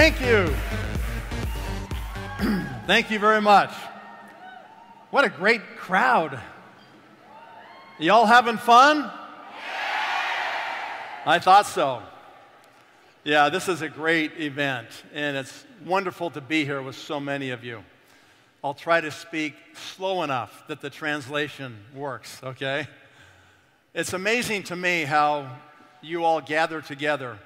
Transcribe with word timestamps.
Thank 0.00 0.22
you. 0.22 0.46
Thank 2.86 3.10
you 3.10 3.18
very 3.18 3.42
much. 3.42 3.70
What 5.10 5.26
a 5.26 5.28
great 5.28 5.76
crowd. 5.76 6.40
Y'all 7.98 8.24
having 8.24 8.56
fun? 8.56 9.10
I 11.26 11.38
thought 11.38 11.66
so. 11.66 12.02
Yeah, 13.24 13.50
this 13.50 13.68
is 13.68 13.82
a 13.82 13.90
great 13.90 14.40
event, 14.40 14.86
and 15.12 15.36
it's 15.36 15.66
wonderful 15.84 16.30
to 16.30 16.40
be 16.40 16.64
here 16.64 16.80
with 16.80 16.96
so 16.96 17.20
many 17.20 17.50
of 17.50 17.62
you. 17.62 17.84
I'll 18.64 18.72
try 18.72 19.02
to 19.02 19.10
speak 19.10 19.54
slow 19.74 20.22
enough 20.22 20.66
that 20.68 20.80
the 20.80 20.88
translation 20.88 21.76
works, 21.94 22.40
okay? 22.42 22.88
It's 23.92 24.14
amazing 24.14 24.62
to 24.62 24.76
me 24.76 25.02
how 25.02 25.58
you 26.00 26.24
all 26.24 26.40
gather 26.40 26.80
together 26.80 27.38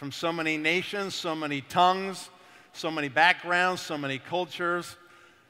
from 0.00 0.10
so 0.10 0.32
many 0.32 0.56
nations, 0.56 1.14
so 1.14 1.34
many 1.34 1.60
tongues, 1.60 2.30
so 2.72 2.90
many 2.90 3.10
backgrounds, 3.10 3.82
so 3.82 3.98
many 3.98 4.18
cultures. 4.18 4.96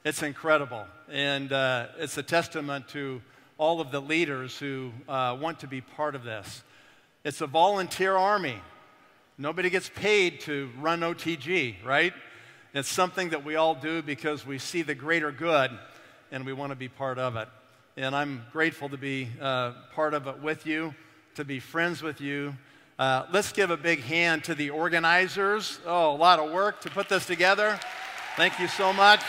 It's 0.03 0.23
incredible. 0.23 0.83
And 1.09 1.53
uh, 1.53 1.87
it's 1.97 2.17
a 2.17 2.23
testament 2.23 2.89
to 2.89 3.21
all 3.57 3.79
of 3.79 3.91
the 3.91 4.01
leaders 4.01 4.57
who 4.57 4.91
uh, 5.07 5.37
want 5.39 5.61
to 5.61 5.67
be 5.67 5.79
part 5.79 6.15
of 6.15 6.25
this. 6.25 6.63
It's 7.23 7.39
a 7.39 7.47
volunteer 7.47 8.17
army. 8.17 8.57
Nobody 9.37 9.69
gets 9.69 9.87
paid 9.87 10.41
to 10.41 10.69
run 10.81 10.99
OTG, 10.99 11.75
right? 11.85 12.11
It's 12.73 12.89
something 12.89 13.29
that 13.29 13.45
we 13.45 13.55
all 13.55 13.73
do 13.73 14.01
because 14.01 14.45
we 14.45 14.57
see 14.57 14.81
the 14.81 14.95
greater 14.95 15.31
good 15.31 15.71
and 16.29 16.45
we 16.45 16.51
want 16.51 16.73
to 16.73 16.75
be 16.75 16.89
part 16.89 17.19
of 17.19 17.37
it. 17.37 17.47
And 17.95 18.13
I'm 18.13 18.43
grateful 18.51 18.89
to 18.89 18.97
be 18.97 19.29
uh, 19.39 19.71
part 19.95 20.13
of 20.13 20.27
it 20.27 20.39
with 20.39 20.65
you, 20.65 20.93
to 21.35 21.45
be 21.45 21.61
friends 21.61 22.03
with 22.03 22.19
you, 22.19 22.53
uh, 23.01 23.25
let's 23.31 23.51
give 23.51 23.71
a 23.71 23.77
big 23.77 24.03
hand 24.03 24.43
to 24.43 24.53
the 24.53 24.69
organizers. 24.69 25.79
Oh, 25.87 26.11
a 26.11 26.15
lot 26.15 26.37
of 26.37 26.51
work 26.51 26.81
to 26.81 26.89
put 26.91 27.09
this 27.09 27.25
together. 27.25 27.79
Thank 28.37 28.59
you 28.59 28.67
so 28.67 28.93
much. 28.93 29.21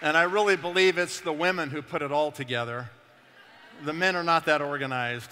And 0.00 0.16
I 0.16 0.22
really 0.22 0.56
believe 0.56 0.96
it's 0.96 1.20
the 1.20 1.30
women 1.30 1.68
who 1.68 1.82
put 1.82 2.00
it 2.00 2.10
all 2.10 2.32
together. 2.32 2.88
The 3.84 3.92
men 3.92 4.16
are 4.16 4.24
not 4.24 4.46
that 4.46 4.62
organized. 4.62 5.30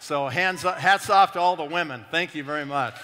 So 0.00 0.28
hands 0.28 0.64
hats 0.64 1.08
off 1.08 1.32
to 1.32 1.40
all 1.40 1.56
the 1.56 1.64
women. 1.64 2.04
Thank 2.10 2.34
you 2.34 2.44
very 2.44 2.66
much. 2.66 2.94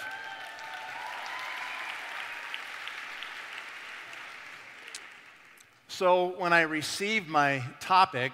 So, 5.97 6.33
when 6.39 6.51
I 6.51 6.63
received 6.63 7.29
my 7.29 7.63
topic 7.79 8.33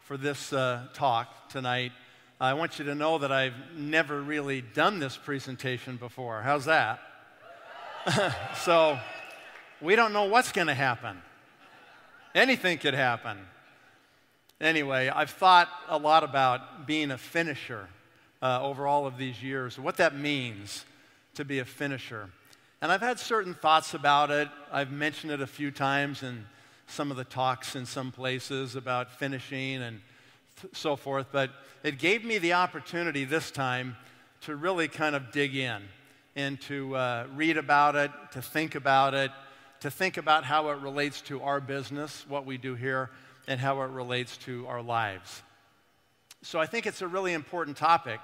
for 0.00 0.18
this 0.18 0.52
uh, 0.52 0.88
talk 0.92 1.48
tonight, 1.48 1.92
I 2.38 2.52
want 2.52 2.78
you 2.78 2.84
to 2.84 2.94
know 2.94 3.16
that 3.16 3.32
I've 3.32 3.54
never 3.74 4.20
really 4.20 4.60
done 4.60 4.98
this 4.98 5.16
presentation 5.16 5.96
before. 5.96 6.42
How's 6.42 6.66
that? 6.66 7.00
so, 8.58 8.98
we 9.80 9.96
don't 9.96 10.12
know 10.12 10.24
what's 10.24 10.52
going 10.52 10.66
to 10.66 10.74
happen. 10.74 11.16
Anything 12.34 12.76
could 12.76 12.92
happen. 12.92 13.38
Anyway, 14.60 15.08
I've 15.08 15.30
thought 15.30 15.70
a 15.88 15.96
lot 15.96 16.24
about 16.24 16.86
being 16.86 17.10
a 17.10 17.16
finisher 17.16 17.88
uh, 18.42 18.60
over 18.62 18.86
all 18.86 19.06
of 19.06 19.16
these 19.16 19.42
years, 19.42 19.78
what 19.78 19.96
that 19.96 20.14
means 20.14 20.84
to 21.36 21.44
be 21.46 21.58
a 21.60 21.64
finisher. 21.64 22.28
And 22.82 22.92
I've 22.92 23.00
had 23.00 23.18
certain 23.18 23.54
thoughts 23.54 23.94
about 23.94 24.30
it. 24.30 24.50
I've 24.70 24.92
mentioned 24.92 25.32
it 25.32 25.40
a 25.40 25.46
few 25.46 25.70
times, 25.70 26.22
and 26.22 26.44
some 26.88 27.10
of 27.10 27.16
the 27.16 27.24
talks 27.24 27.76
in 27.76 27.86
some 27.86 28.10
places 28.10 28.74
about 28.74 29.10
finishing 29.10 29.82
and 29.82 30.00
th- 30.60 30.74
so 30.74 30.96
forth, 30.96 31.26
but 31.30 31.50
it 31.84 31.98
gave 31.98 32.24
me 32.24 32.38
the 32.38 32.54
opportunity 32.54 33.24
this 33.24 33.50
time 33.50 33.96
to 34.40 34.56
really 34.56 34.88
kind 34.88 35.14
of 35.14 35.30
dig 35.30 35.54
in 35.54 35.82
and 36.34 36.60
to 36.62 36.96
uh, 36.96 37.26
read 37.34 37.56
about 37.56 37.94
it, 37.94 38.10
to 38.32 38.42
think 38.42 38.74
about 38.74 39.14
it, 39.14 39.30
to 39.80 39.90
think 39.90 40.16
about 40.16 40.44
how 40.44 40.70
it 40.70 40.78
relates 40.80 41.20
to 41.20 41.42
our 41.42 41.60
business, 41.60 42.24
what 42.28 42.46
we 42.46 42.56
do 42.56 42.74
here, 42.74 43.10
and 43.46 43.60
how 43.60 43.80
it 43.82 43.90
relates 43.90 44.36
to 44.38 44.66
our 44.66 44.82
lives. 44.82 45.42
So 46.42 46.58
I 46.58 46.66
think 46.66 46.86
it's 46.86 47.02
a 47.02 47.08
really 47.08 47.32
important 47.32 47.76
topic. 47.76 48.20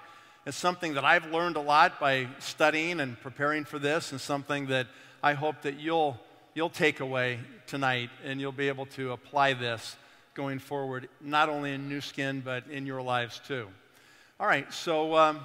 It's 0.46 0.56
something 0.56 0.94
that 0.94 1.04
I've 1.04 1.26
learned 1.32 1.56
a 1.56 1.60
lot 1.60 1.98
by 1.98 2.28
studying 2.38 3.00
and 3.00 3.20
preparing 3.20 3.64
for 3.64 3.78
this, 3.78 4.12
and 4.12 4.20
something 4.20 4.66
that 4.66 4.86
I 5.22 5.34
hope 5.34 5.62
that 5.62 5.80
you'll 5.80 6.18
you'll 6.54 6.70
take 6.70 7.00
away 7.00 7.40
tonight 7.66 8.10
and 8.24 8.40
you'll 8.40 8.52
be 8.52 8.68
able 8.68 8.86
to 8.86 9.12
apply 9.12 9.54
this 9.54 9.96
going 10.34 10.58
forward, 10.58 11.08
not 11.20 11.48
only 11.48 11.72
in 11.72 11.88
Nu 11.88 12.00
Skin, 12.00 12.40
but 12.40 12.64
in 12.70 12.86
your 12.86 13.02
lives 13.02 13.40
too. 13.46 13.68
All 14.38 14.46
right, 14.46 14.72
so 14.72 15.16
um, 15.16 15.40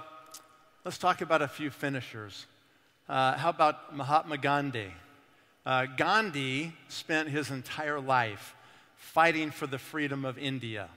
let's 0.85 0.97
talk 0.97 1.21
about 1.21 1.41
a 1.41 1.47
few 1.47 1.69
finishers. 1.69 2.45
Uh, 3.07 3.35
how 3.37 3.49
about 3.49 3.95
Mahatma 3.95 4.37
Gandhi? 4.37 4.91
Uh, 5.65 5.85
Gandhi 5.97 6.73
spent 6.87 7.29
his 7.29 7.51
entire 7.51 7.99
life 7.99 8.55
fighting 8.97 9.51
for 9.51 9.67
the 9.67 9.77
freedom 9.79 10.25
of 10.25 10.37
India. 10.37 10.89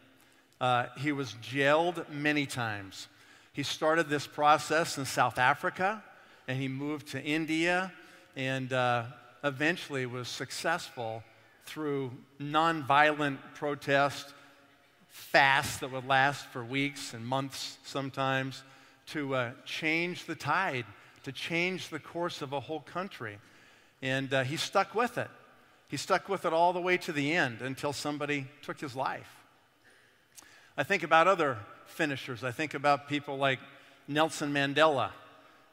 Uh, 0.60 0.86
he 0.98 1.12
was 1.12 1.34
jailed 1.40 2.04
many 2.10 2.46
times. 2.46 3.08
He 3.52 3.62
started 3.62 4.08
this 4.08 4.26
process 4.26 4.96
in 4.98 5.04
South 5.04 5.38
Africa 5.38 6.02
and 6.48 6.58
he 6.58 6.68
moved 6.68 7.08
to 7.08 7.22
India 7.22 7.92
and 8.36 8.72
uh, 8.72 9.04
eventually 9.44 10.06
was 10.06 10.28
successful 10.28 11.22
through 11.64 12.12
nonviolent 12.40 13.38
protest, 13.54 14.32
fasts 15.08 15.78
that 15.78 15.92
would 15.92 16.06
last 16.06 16.46
for 16.46 16.64
weeks 16.64 17.14
and 17.14 17.26
months 17.26 17.78
sometimes, 17.84 18.62
to 19.06 19.34
uh, 19.34 19.50
change 19.64 20.26
the 20.26 20.34
tide, 20.34 20.86
to 21.24 21.32
change 21.32 21.88
the 21.88 21.98
course 21.98 22.42
of 22.42 22.52
a 22.52 22.60
whole 22.60 22.80
country. 22.80 23.38
And 24.00 24.32
uh, 24.32 24.44
he 24.44 24.56
stuck 24.56 24.94
with 24.94 25.18
it. 25.18 25.28
He 25.88 25.96
stuck 25.96 26.28
with 26.28 26.44
it 26.44 26.52
all 26.52 26.72
the 26.72 26.80
way 26.80 26.96
to 26.98 27.12
the 27.12 27.32
end 27.32 27.60
until 27.60 27.92
somebody 27.92 28.46
took 28.62 28.80
his 28.80 28.96
life. 28.96 29.30
I 30.76 30.84
think 30.84 31.02
about 31.02 31.28
other 31.28 31.58
finishers. 31.86 32.42
I 32.42 32.50
think 32.50 32.74
about 32.74 33.08
people 33.08 33.36
like 33.36 33.58
Nelson 34.08 34.52
Mandela. 34.52 35.10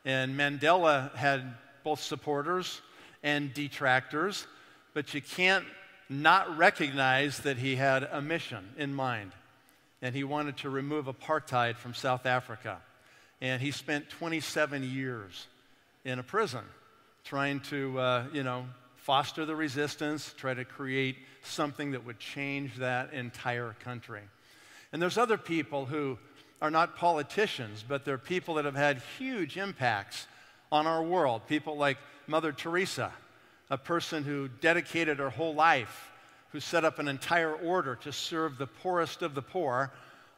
And 0.03 0.37
Mandela 0.37 1.13
had 1.15 1.55
both 1.83 2.01
supporters 2.01 2.81
and 3.23 3.53
detractors, 3.53 4.47
but 4.93 5.13
you 5.13 5.21
can't 5.21 5.65
not 6.09 6.57
recognize 6.57 7.39
that 7.39 7.57
he 7.57 7.75
had 7.75 8.03
a 8.03 8.21
mission 8.21 8.69
in 8.77 8.93
mind. 8.93 9.31
And 10.01 10.15
he 10.15 10.23
wanted 10.23 10.57
to 10.57 10.69
remove 10.69 11.05
apartheid 11.05 11.75
from 11.75 11.93
South 11.93 12.25
Africa. 12.25 12.79
And 13.41 13.61
he 13.61 13.71
spent 13.71 14.09
27 14.09 14.83
years 14.83 15.47
in 16.05 16.19
a 16.19 16.23
prison 16.23 16.63
trying 17.23 17.59
to, 17.59 17.99
uh, 17.99 18.23
you 18.33 18.43
know, 18.43 18.65
foster 18.95 19.45
the 19.45 19.55
resistance, 19.55 20.33
try 20.37 20.53
to 20.53 20.65
create 20.65 21.17
something 21.43 21.91
that 21.91 22.05
would 22.05 22.19
change 22.19 22.75
that 22.77 23.13
entire 23.13 23.75
country. 23.83 24.21
And 24.91 25.01
there's 25.01 25.17
other 25.17 25.37
people 25.37 25.85
who 25.85 26.17
are 26.61 26.71
not 26.71 26.97
politicians, 26.97 27.83
but 27.87 28.03
they're 28.05 28.17
people 28.17 28.55
that 28.55 28.65
have 28.65 28.75
had 28.75 29.01
huge 29.17 29.57
impacts 29.57 30.27
on 30.71 30.87
our 30.87 31.03
world. 31.03 31.41
People 31.47 31.77
like 31.77 31.97
Mother 32.29 32.51
Teresa, 32.51 33.11
a 33.71 33.77
person 33.77 34.23
who 34.23 34.49
dedicated 34.61 35.17
her 35.17 35.31
whole 35.31 35.55
life, 35.55 36.11
who 36.51 36.59
set 36.59 36.85
up 36.85 36.99
an 36.99 37.07
entire 37.07 37.53
order 37.53 37.95
to 37.95 38.11
serve 38.13 38.59
the 38.59 38.67
poorest 38.67 39.23
of 39.23 39.33
the 39.33 39.41
poor 39.41 39.91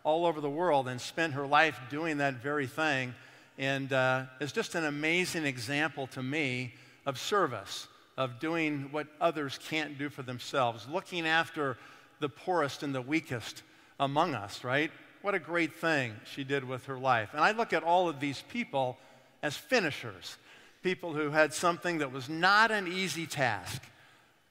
all 0.06 0.26
over 0.26 0.40
the 0.40 0.50
world 0.50 0.88
and 0.88 1.02
spent 1.02 1.34
her 1.34 1.46
life 1.46 1.78
doing 1.90 2.18
that 2.20 2.36
very 2.36 2.66
thing. 2.66 3.14
And 3.58 3.92
uh, 3.92 4.24
it's 4.40 4.54
just 4.54 4.76
an 4.76 4.86
amazing 4.86 5.46
example 5.46 6.08
to 6.08 6.24
me 6.24 6.74
of 7.06 7.20
service, 7.20 7.90
of 8.18 8.40
doing 8.40 8.88
what 8.92 9.08
others 9.20 9.60
can't 9.68 9.98
do 9.98 10.10
for 10.10 10.22
themselves, 10.22 10.88
looking 10.90 11.28
after 11.28 11.78
the 12.22 12.30
poorest 12.30 12.84
and 12.84 12.96
the 12.96 13.02
weakest 13.02 13.64
among 14.00 14.34
us, 14.34 14.64
right? 14.64 14.92
What 15.24 15.36
a 15.36 15.40
great 15.40 15.76
thing 15.76 16.14
she 16.24 16.46
did 16.46 16.64
with 16.64 16.86
her 16.86 16.98
life. 16.98 17.32
And 17.34 17.42
I 17.42 17.52
look 17.52 17.74
at 17.74 17.84
all 17.84 18.08
of 18.08 18.22
these 18.22 18.44
people 18.50 18.98
as 19.44 19.58
finishers 19.58 20.38
people 20.82 21.14
who 21.14 21.30
had 21.30 21.54
something 21.54 22.00
that 22.00 22.12
was 22.12 22.30
not 22.30 22.72
an 22.72 22.88
easy 22.88 23.26
task, 23.28 23.84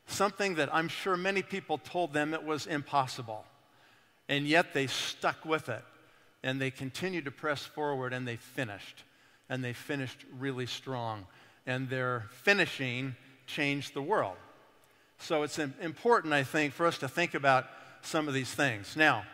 something 0.06 0.56
that 0.56 0.72
I'm 0.72 0.88
sure 0.88 1.16
many 1.16 1.42
people 1.42 1.78
told 1.78 2.12
them 2.12 2.34
it 2.34 2.44
was 2.44 2.66
impossible. 2.66 3.44
And 4.28 4.46
yet 4.46 4.74
they 4.74 4.86
stuck 4.86 5.44
with 5.44 5.68
it 5.68 5.84
and 6.42 6.60
they 6.60 6.70
continued 6.70 7.24
to 7.24 7.30
press 7.30 7.64
forward 7.64 8.12
and 8.12 8.26
they 8.26 8.36
finished. 8.36 9.04
And 9.48 9.64
they 9.64 9.72
finished 9.72 10.24
really 10.38 10.66
strong. 10.66 11.26
And 11.66 11.88
their 11.88 12.26
finishing 12.30 13.16
changed 13.46 13.94
the 13.94 14.02
world. 14.02 14.36
So 15.18 15.42
it's 15.42 15.58
important, 15.58 16.32
I 16.32 16.44
think, 16.44 16.72
for 16.72 16.86
us 16.86 16.98
to 16.98 17.08
think 17.08 17.34
about 17.34 17.66
some 18.02 18.28
of 18.28 18.34
these 18.34 18.52
things. 18.52 18.96
Now, 18.96 19.24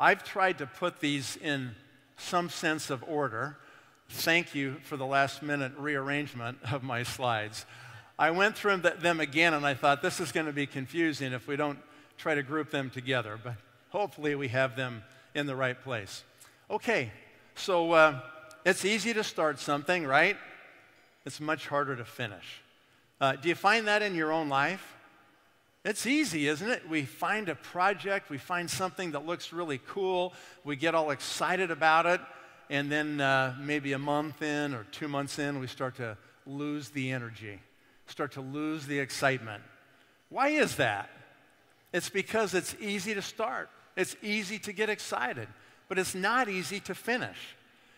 I've 0.00 0.24
tried 0.24 0.58
to 0.58 0.66
put 0.66 1.00
these 1.00 1.36
in 1.36 1.74
some 2.16 2.48
sense 2.48 2.90
of 2.90 3.04
order 3.06 3.56
thank 4.08 4.54
you 4.54 4.76
for 4.82 4.96
the 4.96 5.06
last 5.06 5.42
minute 5.42 5.72
rearrangement 5.78 6.58
of 6.70 6.82
my 6.82 7.02
slides. 7.02 7.66
I 8.18 8.30
went 8.30 8.56
through 8.56 8.78
them 8.78 9.20
again 9.20 9.54
and 9.54 9.66
I 9.66 9.74
thought 9.74 10.02
this 10.02 10.20
is 10.20 10.32
going 10.32 10.46
to 10.46 10.52
be 10.52 10.66
confusing 10.66 11.32
if 11.32 11.46
we 11.46 11.56
don't 11.56 11.78
try 12.16 12.34
to 12.34 12.42
group 12.42 12.70
them 12.70 12.88
together, 12.88 13.38
but 13.42 13.54
hopefully 13.90 14.34
we 14.34 14.48
have 14.48 14.76
them 14.76 15.02
in 15.34 15.46
the 15.46 15.54
right 15.54 15.80
place. 15.80 16.24
Okay, 16.70 17.12
So 17.54 17.92
uh, 17.92 18.20
it's 18.64 18.84
easy 18.84 19.14
to 19.14 19.24
start 19.24 19.58
something, 19.58 20.06
right? 20.06 20.36
It's 21.24 21.40
much 21.40 21.66
harder 21.66 21.96
to 21.96 22.04
finish. 22.04 22.62
Uh, 23.20 23.32
do 23.32 23.48
you 23.48 23.54
find 23.54 23.86
that 23.88 24.02
in 24.02 24.14
your 24.14 24.32
own 24.32 24.48
life? 24.48 24.96
It's 25.84 26.06
easy, 26.06 26.48
isn't 26.48 26.68
it? 26.68 26.88
We 26.88 27.04
find 27.04 27.48
a 27.48 27.54
project, 27.54 28.28
we 28.28 28.38
find 28.38 28.68
something 28.68 29.12
that 29.12 29.24
looks 29.24 29.52
really 29.52 29.80
cool, 29.86 30.34
we 30.64 30.74
get 30.76 30.94
all 30.94 31.10
excited 31.10 31.70
about 31.70 32.06
it, 32.06 32.20
and 32.68 32.90
then 32.90 33.20
uh, 33.20 33.54
maybe 33.60 33.92
a 33.92 33.98
month 33.98 34.42
in 34.42 34.74
or 34.74 34.84
two 34.90 35.08
months 35.08 35.38
in, 35.38 35.60
we 35.60 35.66
start 35.66 35.96
to 35.96 36.16
lose 36.46 36.88
the 36.90 37.10
energy, 37.10 37.60
start 38.06 38.32
to 38.32 38.40
lose 38.40 38.86
the 38.86 38.98
excitement. 38.98 39.62
Why 40.28 40.48
is 40.48 40.76
that? 40.76 41.10
It's 41.92 42.08
because 42.08 42.54
it's 42.54 42.74
easy 42.80 43.14
to 43.14 43.22
start, 43.22 43.70
it's 43.96 44.16
easy 44.22 44.58
to 44.60 44.72
get 44.72 44.90
excited, 44.90 45.48
but 45.88 45.98
it's 45.98 46.14
not 46.14 46.48
easy 46.48 46.80
to 46.80 46.94
finish. 46.94 47.38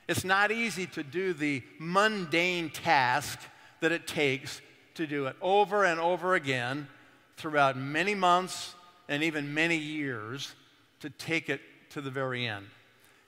It's 0.09 0.25
not 0.25 0.51
easy 0.51 0.87
to 0.87 1.03
do 1.03 1.35
the 1.35 1.63
mundane 1.79 2.71
task 2.71 3.39
that 3.81 3.93
it 3.93 4.07
takes 4.07 4.63
to 4.95 5.07
do 5.07 5.27
it 5.27 5.37
over 5.41 5.85
and 5.85 6.01
over 6.01 6.35
again 6.35 6.89
throughout 7.37 7.77
many 7.77 8.15
months 8.15 8.75
and 9.09 9.23
even 9.23 9.55
many 9.55 9.77
years 9.77 10.55
to 11.01 11.11
take 11.11 11.49
it 11.49 11.61
to 11.91 12.01
the 12.01 12.11
very 12.11 12.47
end. 12.47 12.67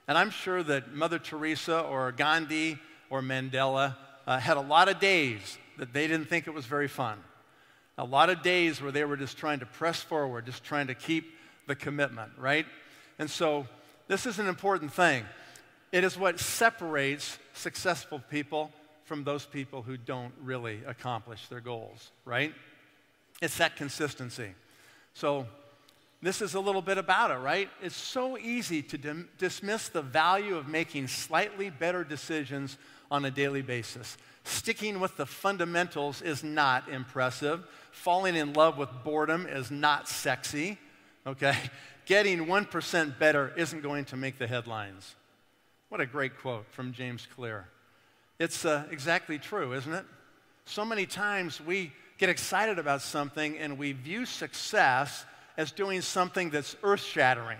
And 0.07 0.17
I'm 0.17 0.29
sure 0.29 0.63
that 0.63 0.93
Mother 0.93 1.19
Teresa 1.19 1.81
or 1.81 2.11
Gandhi 2.11 2.77
or 3.09 3.21
Mandela 3.21 3.95
uh, 4.27 4.39
had 4.39 4.57
a 4.57 4.61
lot 4.61 4.89
of 4.89 4.99
days 4.99 5.57
that 5.77 5.93
they 5.93 6.07
didn't 6.07 6.27
think 6.27 6.47
it 6.47 6.53
was 6.53 6.65
very 6.65 6.87
fun. 6.87 7.17
A 7.97 8.05
lot 8.05 8.29
of 8.29 8.41
days 8.41 8.81
where 8.81 8.91
they 8.91 9.05
were 9.05 9.17
just 9.17 9.37
trying 9.37 9.59
to 9.59 9.65
press 9.65 10.01
forward, 10.01 10.45
just 10.45 10.63
trying 10.63 10.87
to 10.87 10.95
keep 10.95 11.33
the 11.67 11.75
commitment, 11.75 12.31
right? 12.37 12.65
And 13.19 13.29
so 13.29 13.67
this 14.07 14.25
is 14.25 14.39
an 14.39 14.47
important 14.47 14.91
thing. 14.91 15.23
It 15.91 16.03
is 16.03 16.17
what 16.17 16.39
separates 16.39 17.37
successful 17.53 18.21
people 18.29 18.71
from 19.03 19.23
those 19.23 19.45
people 19.45 19.81
who 19.81 19.97
don't 19.97 20.33
really 20.41 20.79
accomplish 20.87 21.47
their 21.47 21.59
goals, 21.59 22.11
right? 22.25 22.53
It's 23.41 23.57
that 23.57 23.75
consistency. 23.75 24.53
So, 25.13 25.47
this 26.21 26.41
is 26.41 26.53
a 26.53 26.59
little 26.59 26.81
bit 26.81 26.97
about 26.97 27.31
it, 27.31 27.35
right? 27.35 27.69
It's 27.81 27.95
so 27.95 28.37
easy 28.37 28.83
to 28.83 28.97
dim- 28.97 29.29
dismiss 29.39 29.89
the 29.89 30.03
value 30.03 30.55
of 30.55 30.67
making 30.67 31.07
slightly 31.07 31.69
better 31.69 32.03
decisions 32.03 32.77
on 33.09 33.25
a 33.25 33.31
daily 33.31 33.63
basis. 33.63 34.17
Sticking 34.43 34.99
with 34.99 35.17
the 35.17 35.25
fundamentals 35.25 36.21
is 36.21 36.43
not 36.43 36.87
impressive. 36.89 37.65
Falling 37.91 38.35
in 38.35 38.53
love 38.53 38.77
with 38.77 38.89
boredom 39.03 39.47
is 39.47 39.71
not 39.71 40.07
sexy, 40.07 40.77
okay? 41.25 41.57
Getting 42.05 42.45
1% 42.45 43.19
better 43.19 43.53
isn't 43.57 43.81
going 43.81 44.05
to 44.05 44.17
make 44.17 44.37
the 44.37 44.47
headlines. 44.47 45.15
What 45.89 46.01
a 46.01 46.05
great 46.05 46.37
quote 46.37 46.65
from 46.71 46.93
James 46.93 47.27
Clear. 47.35 47.67
It's 48.39 48.63
uh, 48.63 48.85
exactly 48.91 49.37
true, 49.37 49.73
isn't 49.73 49.93
it? 49.93 50.05
So 50.65 50.85
many 50.85 51.05
times 51.05 51.59
we 51.59 51.91
get 52.17 52.29
excited 52.29 52.79
about 52.79 53.01
something 53.01 53.57
and 53.57 53.77
we 53.77 53.91
view 53.91 54.25
success 54.25 55.25
as 55.61 55.71
doing 55.71 56.01
something 56.01 56.49
that's 56.49 56.75
earth 56.81 57.03
shattering, 57.03 57.59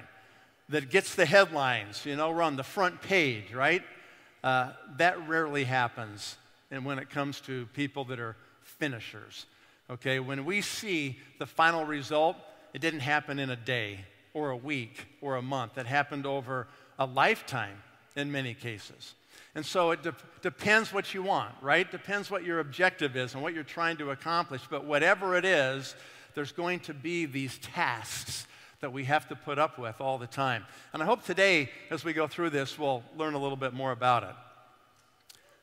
that 0.69 0.89
gets 0.89 1.13
the 1.13 1.25
headlines, 1.25 2.03
you 2.03 2.15
know, 2.15 2.31
we're 2.31 2.41
on 2.41 2.55
the 2.55 2.63
front 2.63 2.99
page, 2.99 3.53
right? 3.53 3.83
Uh, 4.43 4.71
that 4.97 5.27
rarely 5.27 5.65
happens. 5.65 6.35
And 6.71 6.83
when 6.83 6.97
it 6.97 7.11
comes 7.11 7.41
to 7.41 7.67
people 7.73 8.03
that 8.05 8.19
are 8.19 8.35
finishers, 8.63 9.45
okay, 9.87 10.19
when 10.19 10.45
we 10.45 10.61
see 10.61 11.19
the 11.37 11.45
final 11.45 11.85
result, 11.85 12.37
it 12.73 12.81
didn't 12.81 13.01
happen 13.01 13.37
in 13.37 13.51
a 13.51 13.55
day 13.55 13.99
or 14.33 14.49
a 14.49 14.57
week 14.57 15.05
or 15.21 15.35
a 15.35 15.41
month. 15.43 15.77
It 15.77 15.85
happened 15.85 16.25
over 16.25 16.67
a 16.97 17.05
lifetime 17.05 17.83
in 18.15 18.31
many 18.31 18.55
cases. 18.55 19.13
And 19.53 19.63
so 19.63 19.91
it 19.91 20.01
de- 20.01 20.15
depends 20.41 20.91
what 20.91 21.13
you 21.13 21.21
want, 21.21 21.53
right? 21.61 21.89
Depends 21.91 22.31
what 22.31 22.43
your 22.43 22.61
objective 22.61 23.15
is 23.15 23.35
and 23.35 23.43
what 23.43 23.53
you're 23.53 23.63
trying 23.63 23.97
to 23.97 24.09
accomplish. 24.09 24.61
But 24.67 24.85
whatever 24.85 25.35
it 25.35 25.45
is, 25.45 25.93
there's 26.33 26.51
going 26.51 26.79
to 26.81 26.93
be 26.93 27.25
these 27.25 27.57
tasks 27.59 28.47
that 28.81 28.91
we 28.91 29.05
have 29.05 29.27
to 29.29 29.35
put 29.35 29.59
up 29.59 29.77
with 29.77 30.01
all 30.01 30.17
the 30.17 30.27
time. 30.27 30.65
And 30.93 31.01
I 31.01 31.05
hope 31.05 31.23
today, 31.23 31.69
as 31.89 32.03
we 32.03 32.13
go 32.13 32.27
through 32.27 32.49
this, 32.49 32.77
we'll 32.77 33.03
learn 33.17 33.35
a 33.35 33.39
little 33.39 33.57
bit 33.57 33.73
more 33.73 33.91
about 33.91 34.23
it. 34.23 34.35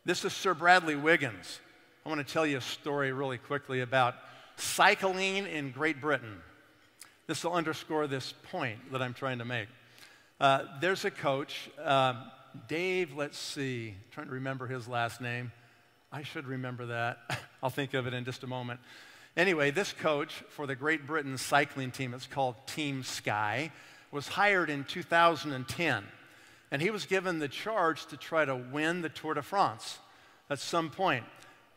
This 0.05 0.25
is 0.25 0.33
Sir 0.33 0.55
Bradley 0.55 0.97
Wiggins. 0.97 1.61
I 2.07 2.09
want 2.09 2.27
to 2.27 2.33
tell 2.33 2.47
you 2.47 2.59
a 2.59 2.63
story 2.63 3.13
really 3.13 3.39
quickly 3.39 3.81
about 3.81 4.15
cycling 4.57 5.47
in 5.47 5.73
Great 5.73 6.01
Britain. 6.01 6.41
This 7.27 7.45
will 7.45 7.53
underscore 7.53 8.07
this 8.07 8.33
point 8.51 8.93
that 8.93 9.03
I'm 9.03 9.13
trying 9.13 9.39
to 9.39 9.45
make. 9.45 9.69
Uh, 10.41 10.65
there's 10.81 11.05
a 11.05 11.11
coach. 11.11 11.69
Um, 11.85 12.19
Dave, 12.69 13.15
let's 13.15 13.39
see, 13.39 13.95
trying 14.13 14.29
to 14.29 14.33
remember 14.33 14.67
his 14.67 14.89
last 14.89 15.21
name. 15.21 15.53
I 16.11 16.23
should 16.23 16.47
remember 16.47 16.87
that. 16.87 17.19
I'll 17.63 17.71
think 17.71 17.93
of 17.95 18.07
it 18.07 18.15
in 18.15 18.25
just 18.25 18.45
a 18.45 18.47
moment. 18.47 18.81
Anyway, 19.37 19.71
this 19.71 19.93
coach 19.93 20.33
for 20.49 20.67
the 20.67 20.75
Great 20.75 21.07
Britain 21.07 21.39
cycling 21.39 21.91
team, 21.91 22.15
it's 22.15 22.27
called 22.27 22.55
Team 22.67 23.03
Sky, 23.03 23.71
was 24.11 24.29
hired 24.29 24.71
in 24.71 24.85
2010. 24.85 26.05
And 26.71 26.83
he 26.83 26.91
was 26.91 27.07
given 27.07 27.39
the 27.39 27.49
charge 27.49 28.07
to 28.07 28.17
try 28.17 28.45
to 28.45 28.57
win 28.57 29.03
the 29.03 29.09
Tour 29.09 29.35
de 29.35 29.43
France 29.43 29.99
at 30.51 30.59
some 30.59 30.91
point. 30.91 31.25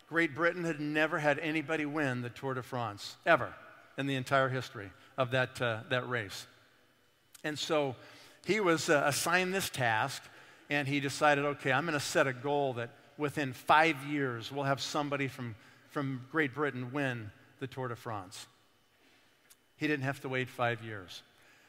Great 0.09 0.35
Britain 0.35 0.65
had 0.65 0.79
never 0.79 1.19
had 1.19 1.39
anybody 1.39 1.85
win 1.85 2.21
the 2.21 2.29
Tour 2.29 2.53
de 2.53 2.63
France, 2.63 3.15
ever, 3.25 3.53
in 3.97 4.07
the 4.07 4.15
entire 4.15 4.49
history 4.49 4.89
of 5.17 5.31
that, 5.31 5.61
uh, 5.61 5.79
that 5.89 6.09
race. 6.09 6.47
And 7.43 7.57
so 7.57 7.95
he 8.45 8.59
was 8.59 8.89
uh, 8.89 9.03
assigned 9.05 9.53
this 9.53 9.69
task 9.69 10.21
and 10.69 10.87
he 10.87 10.99
decided, 10.99 11.45
okay, 11.45 11.71
I'm 11.71 11.85
going 11.85 11.93
to 11.93 12.05
set 12.05 12.27
a 12.27 12.33
goal 12.33 12.73
that 12.73 12.89
within 13.17 13.53
five 13.53 14.03
years 14.05 14.51
we'll 14.51 14.63
have 14.63 14.81
somebody 14.81 15.27
from, 15.27 15.55
from 15.89 16.25
Great 16.31 16.53
Britain 16.53 16.91
win 16.91 17.31
the 17.61 17.67
Tour 17.67 17.87
de 17.87 17.95
France. 17.95 18.47
He 19.77 19.87
didn't 19.87 20.03
have 20.03 20.19
to 20.21 20.29
wait 20.29 20.49
five 20.49 20.83
years. 20.83 21.21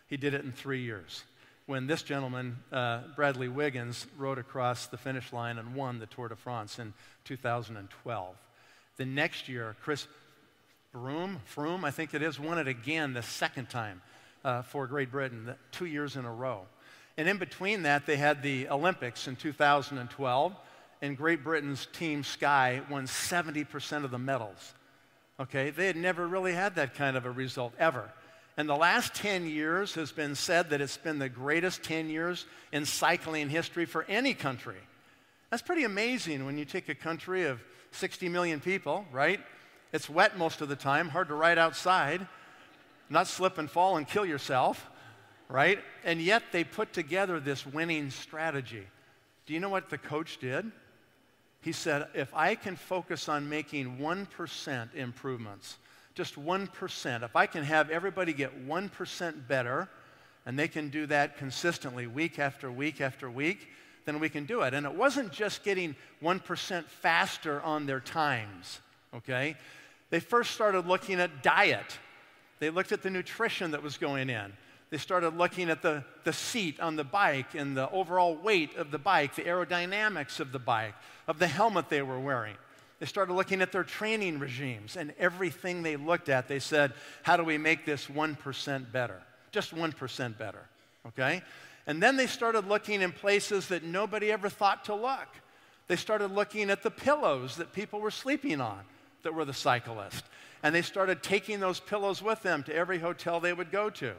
He 0.09 0.17
did 0.17 0.35
it 0.35 0.43
in 0.43 0.51
three 0.51 0.81
years. 0.81 1.23
When 1.67 1.87
this 1.87 2.03
gentleman, 2.03 2.57
uh, 2.73 3.03
Bradley 3.15 3.49
Wiggins, 3.49 4.07
rode 4.19 4.39
across 4.39 4.87
the 4.87 4.97
finish 4.97 5.33
line 5.33 5.59
and 5.59 5.75
won 5.75 5.99
the 5.99 6.07
Tour 6.07 6.29
de 6.29 6.35
France 6.35 6.79
in 6.79 6.95
2012. 7.25 8.37
The 8.97 9.05
next 9.05 9.49
year, 9.49 9.77
Chris 9.83 10.09
Broome, 10.93 11.41
Froome, 11.55 11.85
I 11.85 11.91
think 11.91 12.15
it 12.15 12.23
is, 12.23 12.41
won 12.41 12.59
it 12.59 12.69
again 12.69 13.13
the 13.13 13.23
second 13.23 13.69
time 13.69 14.01
uh, 14.45 14.63
for 14.63 14.87
Great 14.87 15.13
Britain, 15.13 15.55
two 15.73 15.87
years 15.87 16.17
in 16.17 16.25
a 16.25 16.33
row. 16.33 16.63
And 17.19 17.29
in 17.29 17.37
between 17.37 17.83
that, 17.83 18.07
they 18.07 18.17
had 18.17 18.43
the 18.43 18.69
Olympics 18.69 19.29
in 19.29 19.37
2012, 19.37 20.55
and 21.03 21.17
Great 21.17 21.45
Britain's 21.45 21.87
Team 21.93 22.25
Sky 22.25 22.81
won 22.91 23.07
70% 23.07 24.05
of 24.05 24.11
the 24.11 24.19
medals. 24.19 24.73
Okay, 25.41 25.71
they 25.71 25.87
had 25.87 25.97
never 25.97 26.27
really 26.27 26.53
had 26.53 26.77
that 26.77 26.95
kind 26.95 27.17
of 27.17 27.27
a 27.27 27.31
result 27.31 27.73
ever. 27.79 28.11
And 28.57 28.69
the 28.69 28.77
last 28.77 29.15
10 29.15 29.47
years 29.47 29.95
has 29.95 30.13
been 30.13 30.35
said 30.35 30.71
that 30.71 30.81
it's 30.81 30.97
been 30.99 31.19
the 31.19 31.29
greatest 31.29 31.83
10 31.83 32.11
years 32.11 32.45
in 32.71 32.85
cycling 32.85 33.49
history 33.49 33.87
for 33.87 34.05
any 34.05 34.35
country. 34.35 34.77
That's 35.51 35.63
pretty 35.63 35.85
amazing 35.85 36.45
when 36.45 36.59
you 36.59 36.65
take 36.65 36.89
a 36.89 36.95
country 36.95 37.45
of 37.45 37.61
60 37.93 38.29
million 38.29 38.61
people, 38.61 39.07
right? 39.11 39.41
It's 39.93 40.09
wet 40.09 40.39
most 40.39 40.61
of 40.61 40.69
the 40.69 40.77
time, 40.77 41.09
hard 41.09 41.29
to 41.29 41.35
ride 41.35 41.59
outside, 41.59 42.27
not 43.09 43.27
slip 43.27 43.59
and 43.59 43.71
fall 43.71 43.97
and 43.97 44.07
kill 44.07 44.25
yourself 44.25 44.89
right? 45.53 45.79
And 46.03 46.21
yet 46.21 46.45
they 46.51 46.65
put 46.65 46.93
together 46.93 47.39
this 47.39 47.67
winning 47.67 48.11
strategy. 48.11 48.87
Do 49.47 49.53
you 49.53 49.61
know 49.61 49.69
what 49.69 49.91
the 49.91 49.99
coach 49.99 50.39
did? 50.39 50.73
He 51.63 51.73
said, 51.73 52.09
if 52.15 52.35
I 52.35 52.55
can 52.57 52.77
focus 52.77 53.29
on 53.29 53.49
making 53.49 53.99
1% 53.99 54.95
improvements, 54.95 55.79
just 56.15 56.35
1%, 56.35 57.23
if 57.23 57.37
I 57.37 57.47
can 57.47 57.65
have 57.65 57.89
everybody 57.89 58.33
get 58.33 58.67
1% 58.67 59.49
better, 59.49 59.89
and 60.45 60.59
they 60.59 60.69
can 60.69 60.89
do 60.89 61.07
that 61.07 61.39
consistently 61.39 62.07
week 62.07 62.39
after 62.39 62.71
week 62.71 63.01
after 63.01 63.31
week, 63.31 63.69
then 64.05 64.19
we 64.19 64.29
can 64.29 64.45
do 64.45 64.63
it. 64.63 64.75
And 64.75 64.85
it 64.85 64.95
wasn't 64.95 65.33
just 65.33 65.63
getting 65.63 65.95
1% 66.21 66.85
faster 66.85 67.63
on 67.63 67.87
their 67.87 68.01
times, 68.01 68.81
okay? 69.15 69.57
They 70.11 70.19
first 70.19 70.51
started 70.51 70.87
looking 70.87 71.21
at 71.21 71.45
diet. 71.45 71.99
They 72.59 72.71
looked 72.71 72.91
at 72.91 73.03
the 73.03 73.11
nutrition 73.11 73.71
that 73.71 73.83
was 73.83 73.97
going 73.97 74.29
in. 74.29 74.53
They 74.93 74.99
started 74.99 75.39
looking 75.39 75.71
at 75.71 75.81
the, 75.81 76.05
the 76.25 76.35
seat 76.35 76.79
on 76.79 76.97
the 76.97 77.03
bike 77.03 77.55
and 77.55 77.75
the 77.75 77.89
overall 77.93 78.37
weight 78.37 78.77
of 78.77 78.91
the 78.91 78.99
bike, 78.99 79.35
the 79.35 79.43
aerodynamics 79.43 80.39
of 80.39 80.53
the 80.53 80.59
bike, 80.59 80.93
of 81.27 81.39
the 81.39 81.47
helmet 81.47 81.89
they 81.89 82.03
were 82.03 82.21
wearing. 82.21 82.57
They 83.01 83.07
started 83.07 83.33
looking 83.33 83.63
at 83.63 83.73
their 83.73 83.85
training 83.85 84.39
regimes 84.39 84.99
and 84.99 85.15
everything 85.19 85.83
they 85.83 85.97
looked 85.97 86.29
at, 86.29 86.47
they 86.47 86.59
said, 86.59 86.93
how 87.23 87.39
do 87.39 87.43
we 87.43 87.57
make 87.57 87.87
this 87.87 88.07
1% 88.07 88.93
better? 88.93 89.23
Just 89.51 89.75
1% 89.75 90.37
better, 90.37 90.69
okay? 91.09 91.43
And 91.87 92.03
then 92.03 92.19
they 92.19 92.27
started 92.27 92.69
looking 92.69 93.01
in 93.01 93.13
places 93.13 93.69
that 93.69 93.83
nobody 93.83 94.31
ever 94.31 94.51
thought 94.51 94.85
to 94.85 94.95
look. 94.95 95.29
They 95.89 95.97
started 95.97 96.33
looking 96.33 96.69
at 96.69 96.83
the 96.83 96.91
pillows 96.91 97.57
that 97.57 97.73
people 97.73 98.01
were 98.01 98.11
sleeping 98.11 98.61
on 98.61 98.81
that 99.23 99.33
were 99.33 99.47
the 99.47 99.55
cyclist. 99.55 100.23
And 100.63 100.75
they 100.75 100.83
started 100.83 101.23
taking 101.23 101.61
those 101.61 101.81
pillows 101.81 102.21
with 102.21 102.43
them 102.43 102.63
to 102.65 102.75
every 102.75 102.99
hotel 102.99 103.41
they 103.41 103.55
would 103.55 103.73
go 103.73 103.89
to. 103.89 104.13